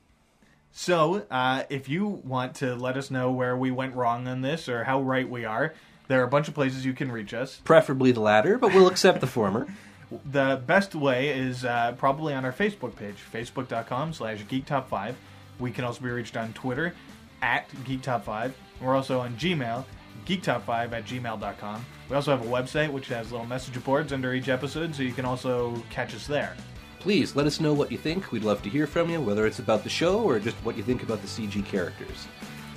So, 0.70 1.24
uh, 1.30 1.62
if 1.70 1.88
you 1.88 2.06
want 2.06 2.56
to 2.56 2.74
let 2.74 2.98
us 2.98 3.10
know 3.10 3.30
where 3.30 3.56
we 3.56 3.70
went 3.70 3.94
wrong 3.94 4.28
on 4.28 4.42
this 4.42 4.68
or 4.68 4.84
how 4.84 5.00
right 5.00 5.28
we 5.28 5.46
are, 5.46 5.72
there 6.08 6.20
are 6.20 6.24
a 6.24 6.28
bunch 6.28 6.46
of 6.46 6.54
places 6.54 6.84
you 6.84 6.92
can 6.92 7.10
reach 7.10 7.32
us. 7.32 7.60
Preferably 7.64 8.12
the 8.12 8.20
latter, 8.20 8.58
but 8.58 8.74
we'll 8.74 8.86
accept 8.88 9.20
the 9.20 9.26
former. 9.26 9.66
The 10.24 10.62
best 10.66 10.94
way 10.94 11.28
is 11.28 11.66
uh, 11.66 11.92
probably 11.98 12.32
on 12.32 12.46
our 12.46 12.52
Facebook 12.52 12.96
page, 12.96 13.16
facebook.com 13.30 14.14
slash 14.14 14.42
geektop5. 14.44 15.14
We 15.58 15.70
can 15.70 15.84
also 15.84 16.00
be 16.00 16.08
reached 16.08 16.34
on 16.34 16.54
Twitter 16.54 16.94
at 17.42 17.68
geektop5. 17.84 18.52
We're 18.80 18.96
also 18.96 19.20
on 19.20 19.36
Gmail, 19.36 19.84
geektop5 20.28 20.92
at 20.92 21.04
gmail.com. 21.06 21.84
We 22.08 22.16
also 22.16 22.30
have 22.36 22.46
a 22.46 22.50
website 22.50 22.92
which 22.92 23.08
has 23.08 23.32
little 23.32 23.46
message 23.46 23.82
boards 23.82 24.12
under 24.12 24.34
each 24.34 24.48
episode, 24.48 24.94
so 24.94 25.02
you 25.02 25.12
can 25.12 25.24
also 25.24 25.82
catch 25.90 26.14
us 26.14 26.26
there. 26.26 26.54
Please 27.00 27.34
let 27.34 27.46
us 27.46 27.60
know 27.60 27.72
what 27.72 27.90
you 27.90 27.98
think. 27.98 28.30
We'd 28.32 28.44
love 28.44 28.62
to 28.62 28.68
hear 28.68 28.86
from 28.86 29.08
you, 29.08 29.20
whether 29.20 29.46
it's 29.46 29.58
about 29.60 29.84
the 29.84 29.88
show 29.90 30.20
or 30.20 30.38
just 30.38 30.56
what 30.58 30.76
you 30.76 30.82
think 30.82 31.02
about 31.02 31.22
the 31.22 31.28
CG 31.28 31.64
characters. 31.64 32.26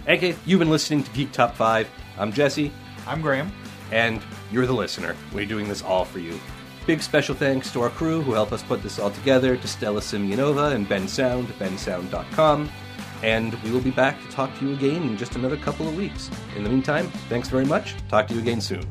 Okay, 0.07 0.35
you've 0.45 0.59
been 0.59 0.69
listening 0.69 1.03
to 1.03 1.11
Geek 1.11 1.31
Top 1.31 1.55
5. 1.55 1.87
I'm 2.17 2.31
Jesse, 2.31 2.71
I'm 3.07 3.21
Graham. 3.21 3.51
and 3.91 4.21
you're 4.51 4.65
the 4.65 4.73
listener. 4.73 5.15
We're 5.33 5.45
doing 5.45 5.67
this 5.67 5.81
all 5.81 6.05
for 6.05 6.19
you. 6.19 6.39
Big 6.87 7.01
special 7.01 7.35
thanks 7.35 7.71
to 7.73 7.81
our 7.81 7.89
crew 7.89 8.21
who 8.21 8.33
help 8.33 8.51
us 8.51 8.63
put 8.63 8.81
this 8.81 8.97
all 8.99 9.11
together, 9.11 9.55
to 9.57 9.67
Stella 9.67 10.01
Simeonova 10.01 10.73
and 10.73 10.87
Ben 10.87 11.07
Sound, 11.07 11.47
bensound.com. 11.59 12.69
And 13.23 13.53
we 13.63 13.71
will 13.71 13.81
be 13.81 13.91
back 13.91 14.21
to 14.21 14.27
talk 14.29 14.57
to 14.59 14.65
you 14.65 14.73
again 14.73 15.03
in 15.03 15.17
just 15.17 15.35
another 15.35 15.57
couple 15.57 15.87
of 15.87 15.95
weeks. 15.95 16.29
In 16.55 16.63
the 16.63 16.69
meantime, 16.69 17.07
thanks 17.29 17.49
very 17.49 17.65
much. 17.65 17.95
Talk 18.09 18.27
to 18.27 18.33
you 18.33 18.39
again 18.39 18.61
soon. 18.61 18.83